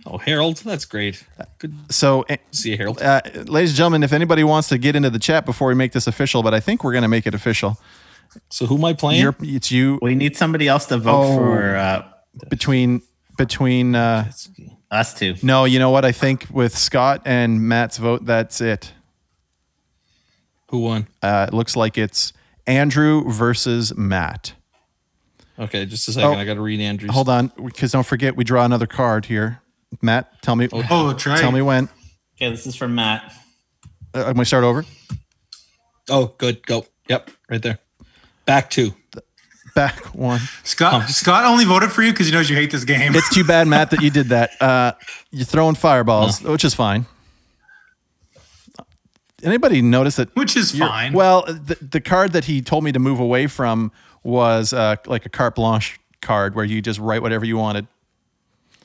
Oh, 0.08 0.18
Harold, 0.18 0.58
that's 0.58 0.86
great. 0.86 1.24
Good 1.60 1.74
So, 1.94 2.24
eh, 2.24 2.38
see 2.52 2.72
you, 2.72 2.78
Harold. 2.78 3.00
uh, 3.02 3.22
ladies 3.46 3.70
and 3.70 3.78
gentlemen, 3.78 4.02
if 4.04 4.12
anybody 4.12 4.44
wants 4.44 4.68
to 4.70 4.80
get 4.80 4.96
into 4.96 5.12
the 5.12 5.20
chat 5.20 5.46
before 5.46 5.68
we 5.68 5.76
make 5.76 5.92
this 5.92 6.08
official, 6.08 6.42
but 6.42 6.54
I 6.56 6.60
think 6.60 6.84
we're 6.84 6.94
going 6.94 7.04
to 7.04 7.08
make 7.08 7.28
it 7.28 7.36
official. 7.36 7.78
So 8.50 8.66
who 8.66 8.78
am 8.78 8.86
I 8.86 8.94
playing? 8.94 9.22
You're, 9.22 9.36
it's 9.42 9.72
you 9.72 10.00
We 10.02 10.16
need 10.16 10.36
somebody 10.36 10.68
else 10.68 10.88
to 10.88 10.98
vote 10.98 11.34
Oh. 11.34 11.38
for 11.38 11.76
uh, 11.76 12.08
between 12.50 13.02
between. 13.38 13.94
Uh, 13.94 14.32
us 14.90 15.14
two. 15.14 15.36
no, 15.44 15.66
you 15.66 15.78
know 15.80 15.90
what? 15.92 16.04
I 16.04 16.12
think 16.12 16.48
with 16.52 16.76
Scott 16.78 17.22
and 17.26 17.62
Matt's 17.62 17.98
vote, 17.98 18.26
that's 18.26 18.60
it. 18.60 18.94
who 20.70 20.80
won? 20.80 21.08
Uh, 21.22 21.46
it 21.48 21.54
looks 21.54 21.76
like 21.76 21.98
it's 21.98 22.34
Andrew 22.66 23.30
versus 23.32 23.96
Matt. 23.96 24.54
Okay, 25.62 25.86
just 25.86 26.08
a 26.10 26.14
second. 26.14 26.30
Oh. 26.32 26.34
I 26.34 26.44
got 26.46 26.56
to 26.56 26.62
read 26.62 26.80
Andrew's. 26.82 27.14
Hold 27.14 27.30
on, 27.30 27.52
because 27.64 27.92
don't 27.92 28.06
forget 28.06 28.36
we 28.36 28.44
draw 28.44 28.66
another 28.66 28.88
card 28.88 29.26
here. 29.26 29.62
Matt, 30.02 30.42
tell 30.42 30.56
me, 30.56 30.68
Oh, 30.74 31.10
that's 31.10 31.26
right. 31.26 31.40
tell 31.40 31.52
me 31.52 31.62
when. 31.62 31.88
Okay, 32.38 32.50
this 32.50 32.66
is 32.66 32.76
for 32.76 32.88
Matt. 32.88 33.32
Uh, 34.14 34.24
I'm 34.26 34.34
gonna 34.34 34.46
start 34.46 34.64
over. 34.64 34.84
Oh, 36.10 36.34
good. 36.38 36.66
Go. 36.66 36.86
Yep, 37.10 37.30
right 37.50 37.62
there. 37.62 37.78
Back 38.46 38.70
two. 38.72 38.94
Back 39.76 39.98
one. 40.16 40.42
Scott 40.64 41.10
Scott 41.10 41.46
only 41.46 41.64
voted 41.66 41.92
for 41.92 42.02
you 42.02 42.12
because 42.12 42.26
he 42.28 42.34
knows 42.34 42.50
you 42.50 42.56
hate 42.56 42.72
this 42.72 42.84
game. 42.84 43.16
It's 43.16 43.34
too 43.34 43.44
bad, 43.44 43.68
Matt, 43.68 43.92
that 43.92 44.02
you 44.02 44.10
did 44.10 44.28
that. 44.30 44.60
Uh, 44.62 44.94
you're 45.30 45.46
throwing 45.46 45.76
fireballs, 45.76 46.42
which 46.42 46.66
is 46.66 46.74
fine. 46.74 47.06
Anybody 49.44 49.82
notice 49.82 50.18
that? 50.18 50.36
which 50.36 50.56
is 50.56 50.78
fine. 50.78 51.14
Well, 51.14 51.44
the, 51.46 51.78
the 51.82 52.02
card 52.02 52.34
that 52.34 52.46
he 52.46 52.62
told 52.62 52.84
me 52.84 52.92
to 52.92 53.00
move 53.00 53.20
away 53.20 53.48
from 53.48 53.92
was 54.24 54.74
uh, 54.74 54.96
like 55.08 55.26
a 55.26 55.30
carte 55.30 55.56
blanche 55.56 56.00
card 56.22 56.56
where 56.56 56.66
you 56.66 56.82
just 56.82 57.00
write 57.00 57.22
whatever 57.22 57.46
you 57.46 57.58
wanted. 57.58 57.88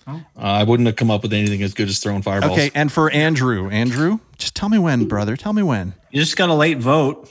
Uh, 0.09 0.20
I 0.37 0.62
wouldn't 0.62 0.87
have 0.87 0.95
come 0.95 1.11
up 1.11 1.22
with 1.22 1.32
anything 1.32 1.62
as 1.64 1.74
good 1.74 1.89
as 1.89 1.99
throwing 1.99 2.22
fireballs. 2.22 2.53
Okay, 2.53 2.70
and 2.76 2.93
for 2.93 3.11
Andrew, 3.11 3.68
Andrew, 3.70 4.20
just 4.39 4.55
tell 4.55 4.68
me 4.68 4.78
when, 4.78 5.07
brother. 5.07 5.37
Tell 5.37 5.53
me 5.53 5.64
when. 5.64 5.95
You 6.12 6.20
just 6.20 6.37
got 6.37 6.49
a 6.49 6.55
late 6.55 6.78
vote. 6.78 7.28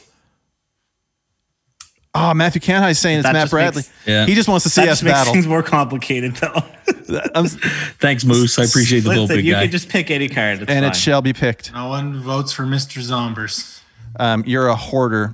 Oh, 2.13 2.33
Matthew 2.33 2.61
Canhigh 2.61 2.95
saying 2.95 3.19
it's 3.19 3.27
That 3.27 3.33
Matt 3.33 3.49
Bradley. 3.49 3.79
makes- 3.81 3.91
Yeah. 4.05 4.25
He 4.25 4.35
just 4.35 4.47
wants 4.47 4.63
to 4.63 4.69
see 4.69 4.81
That 4.81 4.89
us 4.89 4.99
just 4.99 5.03
makes 5.03 5.13
battle. 5.17 5.33
things 5.33 5.47
more 5.47 5.63
complicated, 5.63 6.35
though. 6.37 6.63
I'm- 7.35 7.45
Thanks, 7.99 8.23
Moose. 8.23 8.57
I 8.57 8.63
appreciate 8.63 9.01
the 9.01 9.09
vote, 9.09 9.21
Listen, 9.21 9.35
big 9.37 9.45
you 9.45 9.53
guy. 9.53 9.63
can 9.63 9.71
just 9.71 9.89
pick 9.89 10.09
any 10.11 10.29
card. 10.29 10.61
It's 10.61 10.69
and 10.71 10.83
fine. 10.83 10.91
it 10.91 10.95
shall 10.95 11.21
be 11.21 11.33
picked. 11.33 11.73
no 11.73 11.89
one 11.89 12.21
votes 12.21 12.53
for 12.53 12.63
Mr. 12.63 13.01
Zombers. 13.01 13.81
Um, 14.17 14.43
you're 14.47 14.67
a 14.67 14.75
hoarder. 14.77 15.33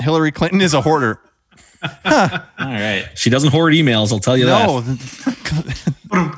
Hillary 0.00 0.30
Clinton 0.30 0.60
is 0.60 0.74
a 0.74 0.80
hoarder. 0.80 1.20
All 2.04 2.72
right. 2.72 3.08
she 3.14 3.30
doesn't 3.30 3.50
hoard 3.50 3.72
emails. 3.74 4.12
I'll 4.12 4.18
tell 4.18 4.36
you 4.36 4.46
No. 4.46 4.82
Ba-dum. 6.08 6.36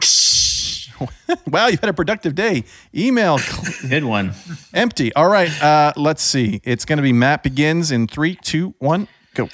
wow, 1.46 1.66
you've 1.68 1.80
had 1.80 1.90
a 1.90 1.92
productive 1.94 2.34
day. 2.34 2.64
Email 2.94 3.38
Good 3.88 4.05
one. 4.05 4.32
empty. 4.74 5.12
All 5.14 5.28
right. 5.28 5.51
Uh, 5.62 5.92
let's 5.96 6.22
see. 6.22 6.61
It's 6.64 6.84
going 6.84 6.96
to 6.96 7.03
be 7.03 7.12
Matt 7.12 7.42
begins 7.42 7.90
in 7.90 8.07
three, 8.07 8.36
two, 8.42 8.74
one, 8.78 9.09
go. 9.34 9.49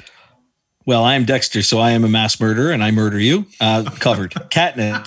Well, 0.86 1.03
I 1.03 1.14
am 1.14 1.24
Dexter, 1.24 1.62
so 1.62 1.78
I 1.78 1.92
am 1.92 2.05
a 2.05 2.09
mass 2.09 2.38
murderer, 2.38 2.70
and 2.70 2.84
I 2.84 2.90
murder 2.90 3.18
you. 3.18 3.47
Uh, 3.61 3.84
covered. 3.84 4.34
Catnip. 4.51 5.07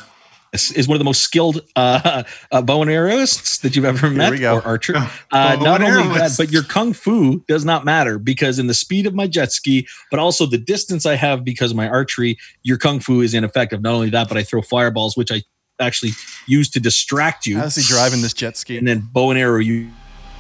Is 0.53 0.87
one 0.87 0.95
of 0.95 0.99
the 0.99 1.05
most 1.05 1.21
skilled 1.21 1.61
uh, 1.75 2.23
uh, 2.51 2.61
bow 2.61 2.81
and 2.81 2.91
arrowists 2.91 3.61
that 3.61 3.75
you've 3.75 3.85
ever 3.85 4.09
met 4.09 4.31
we 4.31 4.45
or 4.45 4.61
archer. 4.61 4.95
Uh, 5.29 5.57
not 5.59 5.81
and 5.81 5.93
only 5.93 6.17
that, 6.17 6.33
but 6.37 6.51
your 6.51 6.63
kung 6.63 6.93
fu 6.93 7.43
does 7.47 7.65
not 7.65 7.83
matter 7.83 8.17
because 8.17 8.59
in 8.59 8.67
the 8.67 8.73
speed 8.73 9.05
of 9.05 9.13
my 9.13 9.27
jet 9.27 9.51
ski, 9.51 9.85
but 10.09 10.19
also 10.19 10.45
the 10.45 10.57
distance 10.57 11.05
I 11.05 11.15
have 11.15 11.43
because 11.43 11.71
of 11.71 11.77
my 11.77 11.87
archery, 11.87 12.37
your 12.63 12.77
kung 12.77 13.01
fu 13.01 13.19
is 13.19 13.33
ineffective. 13.33 13.81
Not 13.81 13.93
only 13.93 14.09
that, 14.11 14.29
but 14.29 14.37
I 14.37 14.43
throw 14.43 14.61
fireballs, 14.61 15.17
which 15.17 15.31
I 15.31 15.43
actually 15.79 16.13
use 16.47 16.69
to 16.71 16.79
distract 16.79 17.45
you. 17.45 17.57
How's 17.57 17.75
he 17.75 17.83
driving 17.83 18.21
this 18.21 18.33
jet 18.33 18.55
ski? 18.55 18.77
And 18.77 18.87
then 18.87 19.07
bow 19.11 19.31
and 19.31 19.39
arrow 19.39 19.59
you, 19.59 19.89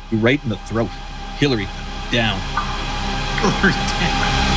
you 0.09 0.17
right 0.19 0.41
in 0.41 0.49
the 0.49 0.57
throat. 0.59 0.89
Hillary, 1.37 1.67
down. 2.11 2.39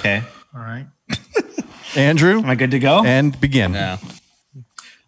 Okay. 0.00 0.22
All 0.54 0.62
right. 0.62 0.86
Andrew, 1.96 2.38
Am 2.38 2.46
I 2.50 2.54
good 2.54 2.70
to 2.72 2.78
go? 2.78 3.04
and 3.04 3.38
begin. 3.40 3.72
Yeah. 3.74 3.98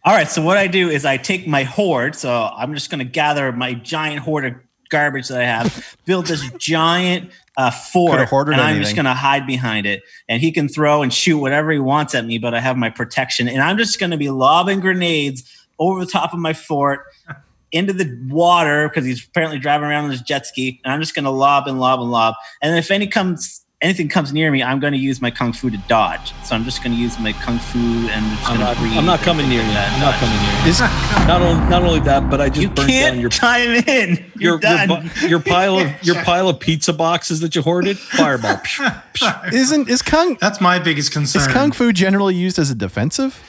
All 0.05 0.14
right. 0.14 0.28
So 0.28 0.43
what 0.43 0.57
I 0.59 0.66
do 0.66 0.89
is 0.91 1.05
I 1.05 1.16
take 1.16 1.47
my 1.47 1.62
hoard. 1.62 2.16
So 2.16 2.30
I'm 2.33 2.74
just 2.74 2.91
going 2.91 2.99
to 2.99 3.05
gather 3.11 3.53
my 3.53 3.74
giant 3.74 4.20
hoard 4.20 4.45
of 4.45 4.55
garbage 4.91 5.28
that 5.28 5.41
I 5.41 5.45
have, 5.45 5.97
build 6.05 6.26
this 6.26 6.49
giant 6.59 7.30
uh, 7.57 7.70
fort, 7.70 8.20
and 8.20 8.55
I'm 8.57 8.61
anything. 8.61 8.83
just 8.83 8.95
going 8.97 9.05
to 9.07 9.14
hide 9.14 9.47
behind 9.47 9.87
it. 9.87 10.03
And 10.28 10.41
he 10.41 10.51
can 10.53 10.68
throw 10.68 11.03
and 11.03 11.12
shoot 11.12 11.39
whatever 11.39 11.70
he 11.70 11.78
wants 11.78 12.14
at 12.14 12.24
me, 12.24 12.39
but 12.39 12.53
I 12.55 12.61
have 12.61 12.76
my 12.76 12.91
protection, 12.91 13.49
and 13.49 13.62
I'm 13.62 13.78
just 13.78 13.99
going 14.01 14.11
to 14.11 14.16
be 14.16 14.28
lobbing 14.30 14.80
grenades 14.80 15.45
over 15.78 16.05
the 16.05 16.11
top 16.11 16.33
of 16.33 16.39
my 16.41 16.53
fort. 16.53 17.05
Into 17.74 17.95
the 17.95 18.18
water 18.28 18.87
because 18.87 19.07
he's 19.07 19.24
apparently 19.24 19.59
driving 19.59 19.89
around 19.89 20.05
on 20.05 20.11
his 20.11 20.20
jet 20.20 20.47
ski, 20.47 20.78
and 20.85 20.93
I'm 20.93 21.01
just 21.01 21.14
going 21.14 21.24
to 21.24 21.30
lob 21.30 21.66
and 21.66 21.80
lob 21.80 22.01
and 22.03 22.11
lob. 22.11 22.35
And 22.61 22.76
if 22.76 22.91
any 22.91 23.07
comes, 23.07 23.62
anything 23.83 24.09
comes 24.09 24.33
near 24.33 24.51
me, 24.51 24.62
I'm 24.62 24.80
going 24.80 24.93
to 24.93 24.99
use 24.99 25.20
my 25.20 25.30
kung 25.30 25.53
fu 25.53 25.68
to 25.68 25.76
dodge. 25.89 26.33
So 26.45 26.55
I'm 26.55 26.64
just 26.64 26.83
going 26.83 26.95
to 26.95 26.99
use 26.99 27.18
my 27.18 27.33
kung 27.33 27.59
fu 27.59 27.78
and 27.78 28.24
I'm, 28.47 28.53
I'm 28.53 28.61
not, 28.61 28.78
I'm 28.78 29.05
not 29.05 29.20
coming 29.20 29.49
near 29.49 29.61
you. 29.62 29.68
that 29.72 29.93
I'm 29.93 30.01
not 30.01 30.14
coming 30.14 30.41
near 30.41 30.62
you. 30.62 30.70
Is 30.70 30.80
Not, 31.26 31.43
on, 31.43 31.68
not 31.68 31.83
only 31.83 32.01
that, 32.01 32.30
but 32.30 32.41
I 32.41 32.49
just 32.49 32.61
You 32.62 32.68
burnt 32.70 32.89
can't 32.89 33.14
down 33.14 33.20
your 33.20 33.30
chime 33.41 33.70
in. 33.87 34.24
You're 34.37 34.53
your, 34.53 34.59
done. 34.59 35.11
your, 35.20 35.28
your 35.30 35.41
pile 35.41 35.78
of 35.78 36.03
your 36.03 36.14
pile 36.24 36.49
of 36.49 36.61
pizza 36.61 36.93
boxes 36.93 37.41
that 37.41 37.55
you 37.55 37.62
hoarded. 37.62 37.99
Fireball. 37.99 38.57
Psh, 38.62 39.03
psh. 39.14 39.53
isn't 39.53 39.89
is 39.89 40.01
kung 40.03 40.37
That's 40.41 40.61
my 40.61 40.78
biggest 40.78 41.12
concern. 41.12 41.43
is 41.43 41.49
kung 41.49 41.72
fu 41.72 41.93
generally 41.93 42.35
used 42.35 42.59
as 42.59 42.70
a 42.70 42.74
defensive? 42.74 43.43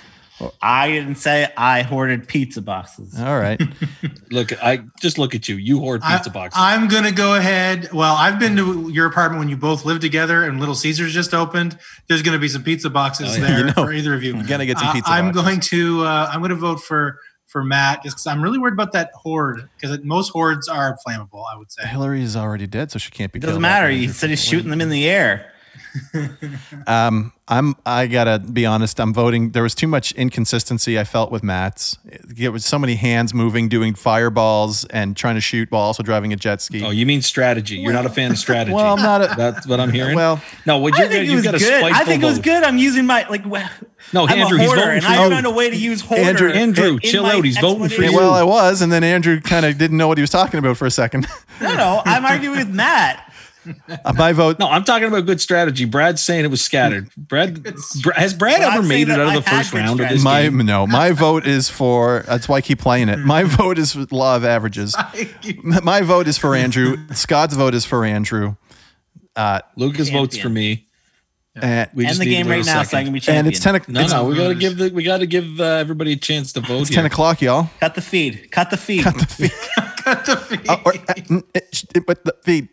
I 0.62 0.90
didn't 0.90 1.16
say 1.16 1.48
I 1.56 1.84
hoarded 1.84 2.28
pizza 2.28 2.62
boxes. 2.62 3.20
All 3.20 3.40
right. 3.40 3.62
Look, 4.32 4.52
I 4.64 4.84
just 5.00 5.18
look 5.18 5.36
at 5.36 5.48
you. 5.48 5.56
You 5.56 5.80
hoard 5.80 6.02
pizza 6.02 6.30
I, 6.30 6.34
boxes. 6.34 6.60
I'm 6.62 6.88
gonna 6.88 7.12
go 7.12 7.36
ahead. 7.36 7.92
Well, 7.94 8.16
I've 8.16 8.40
been 8.40 8.56
to 8.58 8.90
your 8.90 9.06
apartment 9.06 9.40
when 9.40 9.50
you 9.50 9.56
both 9.58 9.86
lived 9.86 10.02
together, 10.02 10.44
and 10.44 10.60
Little 10.60 10.76
Caesars 10.76 11.14
just 11.14 11.34
opened. 11.34 11.78
There's 12.10 12.22
gonna 12.24 12.40
be 12.40 12.48
some 12.50 12.64
pizza 12.64 12.90
boxes 12.90 13.30
Oh, 13.30 13.40
yeah. 13.40 13.48
there 13.48 13.58
You 13.60 13.66
know, 13.66 13.74
for 13.74 13.94
either 13.94 14.14
of 14.14 14.24
you. 14.24 14.36
You're 14.36 14.44
gonna 14.48 14.66
get 14.66 14.80
some 14.80 14.88
Uh, 14.90 14.94
pizza. 14.94 15.12
I'm 15.12 15.32
going 15.32 15.60
to. 15.62 16.04
Uh, 16.04 16.30
I'm 16.32 16.40
going 16.40 16.50
to 16.50 16.56
vote 16.56 16.82
for 16.82 17.20
for 17.46 17.64
Matt 17.64 18.02
just 18.04 18.16
because 18.16 18.26
I'm 18.28 18.42
really 18.42 18.58
worried 18.58 18.74
about 18.74 18.94
that 18.94 19.12
horde 19.14 19.70
because 19.80 20.00
most 20.04 20.30
hordes 20.30 20.68
are 20.68 20.98
flammable. 21.08 21.44
I 21.54 21.58
would 21.58 21.72
say. 21.72 21.86
Hillary 21.88 22.24
is 22.24 22.36
already 22.36 22.66
dead, 22.68 22.92
so 22.92 22.98
she 23.00 23.12
can't 23.12 23.32
be. 23.32 23.38
It 23.38 23.42
doesn't 23.42 23.54
killed 23.56 23.62
matter. 23.62 23.86
after 23.86 23.96
He 23.98 24.08
said 24.08 24.30
he's 24.32 24.40
wins. 24.40 24.50
shooting 24.50 24.70
them 24.72 24.82
in 24.82 24.90
the 24.90 25.08
air. 25.08 25.52
Um, 26.88 27.32
I'm. 27.48 27.76
I 27.86 28.08
gotta 28.08 28.40
be 28.40 28.66
honest. 28.66 29.00
I'm 29.00 29.14
voting. 29.14 29.52
There 29.52 29.64
was 29.64 29.76
too 29.76 29.88
much 29.88 30.12
inconsistency. 30.14 30.98
I 31.00 31.04
felt 31.04 31.32
with 31.32 31.44
Matt's. 31.44 31.98
It 32.38 32.50
was 32.50 32.66
so 32.66 32.80
many 32.80 32.96
hands 32.96 33.34
moving, 33.34 33.68
doing 33.70 33.94
fireballs, 33.94 34.86
and 34.86 35.16
trying 35.16 35.36
to 35.36 35.42
shoot 35.42 35.70
while 35.72 35.82
also 35.82 36.02
driving 36.04 36.32
a 36.34 36.36
jet 36.36 36.62
ski. 36.62 36.84
oh, 36.84 36.90
you 36.90 37.06
mean 37.06 37.22
strategy? 37.22 37.78
You're 37.78 37.94
not 37.94 38.06
a 38.06 38.10
fan 38.10 38.32
of 38.32 38.38
strategy. 38.38 38.74
well, 38.74 38.96
I'm 38.96 39.02
not. 39.04 39.22
A, 39.22 39.36
That's 39.36 39.68
what 39.68 39.80
I'm 39.80 39.92
hearing. 39.92 40.16
well, 40.16 40.42
no, 40.66 40.78
what 40.80 40.98
you're 40.98 41.12
you've 41.22 41.44
got 41.44 41.56
a 41.56 41.60
good. 41.60 41.84
I 41.84 42.04
think 42.06 42.24
it 42.24 42.26
was 42.26 42.38
vote. 42.38 42.44
good. 42.46 42.64
I'm 42.64 42.78
using 42.78 43.06
my 43.06 43.28
like. 43.30 43.44
wh- 43.44 44.14
No, 44.14 44.26
I'm 44.28 44.40
Andrew, 44.40 44.58
a 44.58 44.62
he's 44.62 44.68
hoarder, 44.70 44.82
voting 44.84 44.98
and 44.98 45.06
I 45.06 45.24
you. 45.24 45.30
found 45.30 45.46
a 45.46 45.52
way 45.52 45.70
to 45.70 45.76
use 45.76 46.02
hoarder. 46.02 46.24
Andrew- 46.24 46.52
Andrew, 46.52 47.00
chill 47.00 47.26
out. 47.26 47.44
He's 47.44 47.58
voting 47.58 47.90
for 47.90 48.02
you. 48.04 48.16
well, 48.16 48.34
I 48.34 48.44
was, 48.44 48.82
and 48.82 48.92
then 48.92 49.04
Andrew 49.04 49.40
kind 49.42 49.66
of 49.66 49.78
didn't 49.78 49.98
know 49.98 50.08
what 50.08 50.18
he 50.18 50.22
was 50.22 50.30
talking 50.32 50.60
about 50.60 50.78
for 50.78 50.86
a 50.86 50.92
second. 50.92 51.28
No, 51.62 51.76
no, 51.76 52.02
I'm 52.06 52.26
arguing 52.26 52.58
with 52.58 52.70
Matt. 52.70 53.30
Uh, 54.06 54.14
My 54.14 54.34
vote. 54.34 54.60
No, 54.60 54.68
I'm 54.70 54.84
talking 54.84 55.08
about 55.08 55.26
good 55.26 55.40
strategy. 55.42 55.86
Brad's 55.86 56.22
saying 56.22 56.46
it 56.46 56.50
was 56.50 56.62
scattered. 56.62 57.10
Brad, 57.18 57.64
Bra- 58.02 58.14
has 58.16 58.34
Brad 58.34 58.60
Well, 58.60 58.72
ever 58.72 58.84
made 58.88 59.10
it 59.10 59.20
out 59.20 59.36
of 59.36 59.44
the 59.44 59.50
I 59.50 59.54
had 59.54 59.60
first 59.60 59.72
good 59.72 59.78
round 59.80 60.00
of 60.00 60.10
this 60.10 60.24
My 60.24 60.44
game? 60.44 60.58
no, 60.66 60.86
my 60.88 61.12
vote 61.14 61.46
is 61.48 61.70
for. 61.70 62.24
That's 62.28 62.48
why 62.50 62.58
I 62.58 62.62
keep 62.62 62.80
playing 62.80 63.10
it. 63.10 63.20
My 63.20 63.44
vote 63.46 63.78
is 63.78 63.94
for 63.94 64.06
law 64.12 64.36
of 64.36 64.44
averages. 64.46 64.96
My 65.64 66.02
vote 66.02 66.28
is 66.28 66.38
for 66.38 66.56
Andrew. 66.56 66.98
Scott's 67.14 67.54
vote 67.56 67.74
is 67.74 67.86
for 67.86 68.04
Andrew. 68.06 68.56
Lucas 69.76 70.10
votes 70.10 70.38
for 70.38 70.50
me. 70.50 70.88
And, 71.56 71.88
We 71.94 72.06
End 72.06 72.10
just 72.10 72.20
the 72.20 72.26
game 72.26 72.48
right 72.48 72.64
a 72.64 72.66
now, 72.66 72.82
so 72.82 72.98
I 72.98 73.04
can 73.04 73.14
be 73.14 73.20
champion. 73.20 73.46
and 73.46 73.48
it's 73.54 73.60
ten. 73.64 73.76
o- 73.76 73.80
No, 73.88 74.00
it's, 74.02 74.12
no, 74.12 74.26
we 74.26 74.36
gotta 74.36 74.56
give 74.56 74.76
the 74.78 74.90
we 74.90 75.04
gotta 75.04 75.28
give 75.28 75.60
uh, 75.62 75.64
everybody 75.66 76.14
a 76.14 76.16
chance 76.16 76.52
to 76.54 76.62
vote 76.62 76.82
it's 76.82 76.90
here. 76.90 76.96
ten 76.96 77.06
o'clock, 77.06 77.44
y'all. 77.44 77.70
Cut 77.80 77.94
the 77.94 78.02
feed. 78.02 78.50
Cut 78.52 78.72
the 78.72 78.78
feed. 78.78 79.04
Cut 79.04 79.16
the 79.20 79.28
feed. 79.28 79.52
Oh, 80.68 80.82
or, 80.84 80.96
uh, 80.96 81.14
it- 81.54 81.86
it- 81.96 82.06
but 82.08 82.26
the 82.26 82.36
feed. 82.44 82.70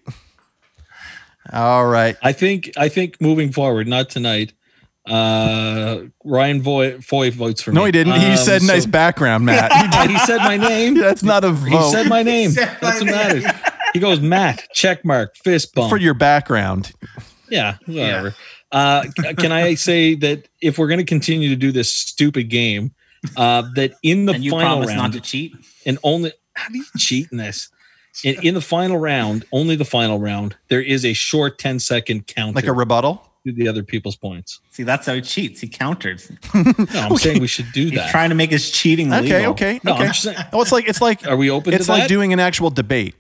All 1.52 1.86
right. 1.86 2.16
I 2.22 2.32
think 2.32 2.70
I 2.76 2.88
think 2.88 3.20
moving 3.20 3.52
forward, 3.52 3.88
not 3.88 4.08
tonight. 4.10 4.52
Uh, 5.08 6.02
Ryan 6.24 6.62
Foy, 6.62 7.00
Foy 7.00 7.30
votes 7.30 7.62
for 7.62 7.72
me. 7.72 7.74
No, 7.76 7.84
he 7.84 7.90
didn't. 7.92 8.20
He 8.20 8.26
Um, 8.32 8.36
said 8.36 8.62
nice 8.62 8.86
background, 8.86 9.44
Matt. 9.44 9.72
He 9.72 9.78
Yeah, 9.96 10.06
he 10.08 10.18
said 10.26 10.38
my 10.38 10.56
name. 10.56 10.94
That's 10.98 11.22
not 11.22 11.42
a 11.42 11.50
vote. 11.50 11.68
He 11.68 11.90
said 11.90 12.06
my 12.08 12.22
name. 12.34 12.50
said 12.50 12.76
That's 12.80 13.02
my 13.02 13.10
what 13.10 13.16
matters. 13.16 13.44
He 13.92 13.98
goes 13.98 14.20
Matt 14.20 14.66
check 14.72 15.04
mark 15.04 15.34
fist 15.36 15.74
bump. 15.74 15.90
for 15.90 15.96
your 15.96 16.14
background. 16.14 16.92
yeah, 17.48 17.76
whatever. 17.86 18.34
Uh, 18.70 19.04
can 19.36 19.50
I 19.50 19.74
say 19.74 20.14
that 20.16 20.46
if 20.62 20.78
we're 20.78 20.86
going 20.86 20.98
to 21.00 21.04
continue 21.04 21.48
to 21.48 21.56
do 21.56 21.72
this 21.72 21.92
stupid 21.92 22.44
game, 22.50 22.92
uh, 23.36 23.62
that 23.74 23.94
in 24.04 24.26
the 24.26 24.34
and 24.34 24.44
you 24.44 24.52
final 24.52 24.76
promise 24.84 24.94
not 24.94 25.12
to 25.14 25.20
cheat. 25.20 25.52
and 25.86 25.98
only 26.04 26.32
how 26.54 26.68
do 26.68 26.78
you 26.78 26.84
cheat 26.96 27.26
in 27.32 27.38
this? 27.38 27.68
In, 28.24 28.36
in 28.44 28.54
the 28.54 28.60
final 28.60 28.98
round, 28.98 29.44
only 29.52 29.76
the 29.76 29.84
final 29.84 30.18
round, 30.18 30.56
there 30.68 30.82
is 30.82 31.04
a 31.04 31.12
short 31.12 31.58
10 31.58 31.78
second 31.78 32.26
counter 32.26 32.54
Like 32.56 32.66
a 32.66 32.72
rebuttal. 32.72 33.26
to 33.46 33.52
the 33.52 33.68
other 33.68 33.82
people's 33.82 34.16
points. 34.16 34.60
See, 34.70 34.82
that's 34.82 35.06
how 35.06 35.14
he 35.14 35.20
cheats. 35.22 35.60
He 35.60 35.68
counters. 35.68 36.30
No, 36.54 36.62
I'm 36.94 37.16
saying 37.16 37.40
we 37.40 37.46
should 37.46 37.70
do 37.72 37.84
He's 37.84 37.92
that. 37.92 38.10
trying 38.10 38.28
to 38.30 38.34
make 38.34 38.50
his 38.50 38.70
cheating 38.70 39.12
Okay, 39.12 39.38
legal. 39.38 39.52
okay, 39.52 39.80
No, 39.84 39.92
I'm 39.92 39.98
okay. 39.98 40.06
just 40.08 40.22
saying- 40.22 40.36
Oh, 40.52 40.60
it's 40.60 40.72
like 40.72 40.88
it's 40.88 41.00
like 41.00 41.26
Are 41.26 41.36
we 41.36 41.50
open 41.50 41.70
to 41.70 41.76
it's 41.76 41.86
to 41.86 41.92
like 41.92 42.02
that? 42.02 42.08
doing 42.08 42.32
an 42.32 42.40
actual 42.40 42.70
debate, 42.70 43.14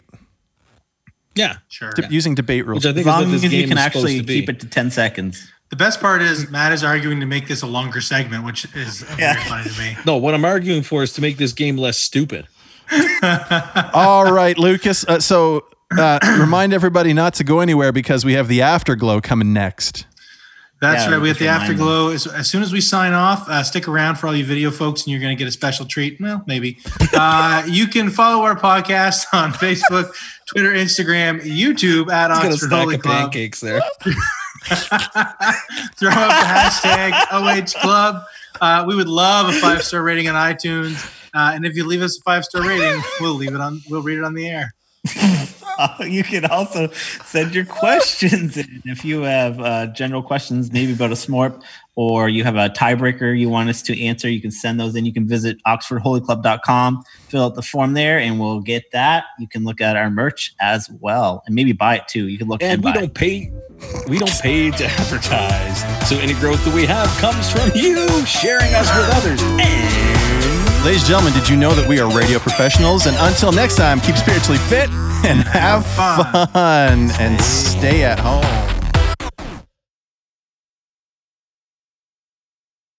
yeah, 1.34 1.56
Sure. 1.68 1.92
de- 1.92 2.08
using 2.10 2.34
debate 2.34 2.66
rules. 2.66 2.84
which 2.84 2.90
I 2.92 2.94
think 2.94 3.06
As 3.06 3.12
is 3.12 3.16
what 3.16 3.22
long 3.22 3.30
this 3.32 3.44
as 3.44 3.52
you 3.52 3.60
game 3.60 3.68
can 3.68 3.78
actually 3.78 4.22
keep 4.24 4.48
it 4.48 4.60
to 4.60 4.66
10 4.66 4.90
seconds. 4.90 5.50
The 5.70 5.76
best 5.76 6.00
part 6.00 6.20
is 6.20 6.50
Matt 6.50 6.72
is 6.72 6.82
arguing 6.82 7.20
to 7.20 7.26
make 7.26 7.46
this 7.46 7.62
a 7.62 7.66
longer 7.66 8.00
segment, 8.00 8.44
which 8.44 8.64
is 8.74 9.04
Yeah. 9.16 9.34
very 9.34 9.44
funny 9.44 9.70
to 9.70 9.78
me. 9.80 9.96
No, 10.04 10.16
what 10.16 10.34
I'm 10.34 10.44
arguing 10.44 10.82
for 10.82 11.04
is 11.04 11.12
to 11.14 11.20
make 11.20 11.36
this 11.36 11.52
game 11.52 11.76
less 11.76 11.96
stupid. 11.96 12.48
All 13.94 14.32
right, 14.32 14.56
Lucas. 14.58 15.04
Uh, 15.06 15.20
so 15.20 15.66
uh, 15.96 16.18
remind 16.38 16.72
everybody 16.72 17.12
not 17.12 17.34
to 17.34 17.44
go 17.44 17.60
anywhere 17.60 17.92
because 17.92 18.24
we 18.24 18.32
have 18.34 18.48
the 18.48 18.62
afterglow 18.62 19.20
coming 19.20 19.52
next. 19.52 20.06
That's 20.80 21.04
Yeah, 21.04 21.12
right. 21.12 21.20
We 21.20 21.28
have 21.28 21.38
the 21.38 21.48
afterglow. 21.48 22.08
As, 22.08 22.26
as 22.26 22.48
soon 22.48 22.62
as 22.62 22.72
we 22.72 22.80
sign 22.80 23.12
off, 23.12 23.46
uh, 23.50 23.62
stick 23.62 23.86
around 23.86 24.16
for 24.16 24.28
all 24.28 24.34
you 24.34 24.46
video 24.46 24.70
folks, 24.70 25.02
and 25.02 25.08
you're 25.12 25.20
going 25.20 25.36
to 25.36 25.38
get 25.38 25.46
a 25.46 25.52
special 25.52 25.84
treat. 25.84 26.18
Well, 26.20 26.42
maybe. 26.46 26.78
Uh, 27.12 27.64
you 27.66 27.86
can 27.88 28.08
follow 28.08 28.44
our 28.44 28.54
podcast 28.56 29.26
on 29.34 29.52
Facebook, 29.52 30.14
Twitter, 30.46 30.70
Instagram, 30.70 31.40
YouTube 31.42 32.10
at 32.10 32.30
He's 32.30 32.38
got 32.40 32.52
Oxford 32.52 32.72
Holy 32.72 32.98
Club. 32.98 33.22
pancakes 33.24 33.60
there. 33.60 33.82
Throw 34.02 34.12
up 34.72 35.56
the 35.96 36.46
hashtag 36.46 37.12
OH 37.32 37.78
Club. 37.80 38.22
Uh, 38.60 38.84
we 38.86 38.94
would 38.94 39.08
love 39.08 39.48
a 39.48 39.52
five 39.52 39.82
star 39.82 40.02
rating 40.02 40.28
on 40.28 40.34
iTunes, 40.34 40.94
uh, 41.34 41.52
and 41.54 41.64
if 41.64 41.76
you 41.76 41.86
leave 41.86 42.02
us 42.02 42.18
a 42.18 42.22
five 42.22 42.44
star 42.44 42.66
rating, 42.66 43.02
we'll 43.20 43.34
leave 43.34 43.54
it 43.54 43.60
on. 43.60 43.80
We'll 43.88 44.02
read 44.02 44.18
it 44.18 44.24
on 44.24 44.34
the 44.34 44.48
air. 44.48 44.74
Uh, 45.78 45.96
you 46.06 46.22
can 46.22 46.44
also 46.46 46.88
send 47.24 47.54
your 47.54 47.64
questions 47.64 48.56
in. 48.56 48.82
If 48.84 49.04
you 49.04 49.22
have 49.22 49.60
uh, 49.60 49.86
general 49.88 50.22
questions, 50.22 50.72
maybe 50.72 50.92
about 50.92 51.10
a 51.10 51.14
smorp, 51.14 51.62
or 51.96 52.28
you 52.28 52.44
have 52.44 52.56
a 52.56 52.68
tiebreaker 52.68 53.38
you 53.38 53.48
want 53.48 53.68
us 53.68 53.82
to 53.82 54.02
answer, 54.02 54.28
you 54.28 54.40
can 54.40 54.50
send 54.50 54.78
those 54.78 54.94
in. 54.94 55.04
You 55.04 55.12
can 55.12 55.26
visit 55.26 55.58
oxfordholyclub.com, 55.66 57.02
fill 57.28 57.44
out 57.44 57.54
the 57.54 57.62
form 57.62 57.94
there, 57.94 58.18
and 58.18 58.38
we'll 58.38 58.60
get 58.60 58.90
that. 58.92 59.24
You 59.38 59.48
can 59.48 59.64
look 59.64 59.80
at 59.80 59.96
our 59.96 60.10
merch 60.10 60.54
as 60.60 60.90
well, 61.00 61.42
and 61.46 61.54
maybe 61.54 61.72
buy 61.72 61.96
it 61.96 62.08
too. 62.08 62.28
You 62.28 62.38
can 62.38 62.48
look 62.48 62.62
and 62.62 62.72
and 62.72 62.84
we 62.84 62.92
buy. 62.92 63.00
don't 63.00 63.14
pay 63.14 63.52
we 64.08 64.18
don't 64.18 64.40
pay 64.42 64.70
to 64.70 64.84
advertise 64.84 66.08
so 66.08 66.16
any 66.18 66.34
growth 66.34 66.62
that 66.64 66.74
we 66.74 66.84
have 66.84 67.08
comes 67.18 67.50
from 67.50 67.70
you 67.74 68.26
sharing 68.26 68.72
us 68.74 68.88
with 68.94 69.08
others 69.14 69.42
and 69.42 70.19
Ladies 70.84 71.02
and 71.02 71.08
gentlemen, 71.10 71.34
did 71.34 71.46
you 71.48 71.56
know 71.56 71.72
that 71.74 71.86
we 71.86 72.00
are 72.00 72.10
radio 72.10 72.38
professionals? 72.38 73.06
And 73.06 73.14
until 73.20 73.52
next 73.52 73.76
time, 73.76 74.00
keep 74.00 74.16
spiritually 74.16 74.58
fit 74.58 74.88
and 75.24 75.40
have 75.46 75.84
fun. 75.86 77.10
and 77.20 77.40
stay 77.40 78.02
at 78.02 78.18
home. 78.18 78.69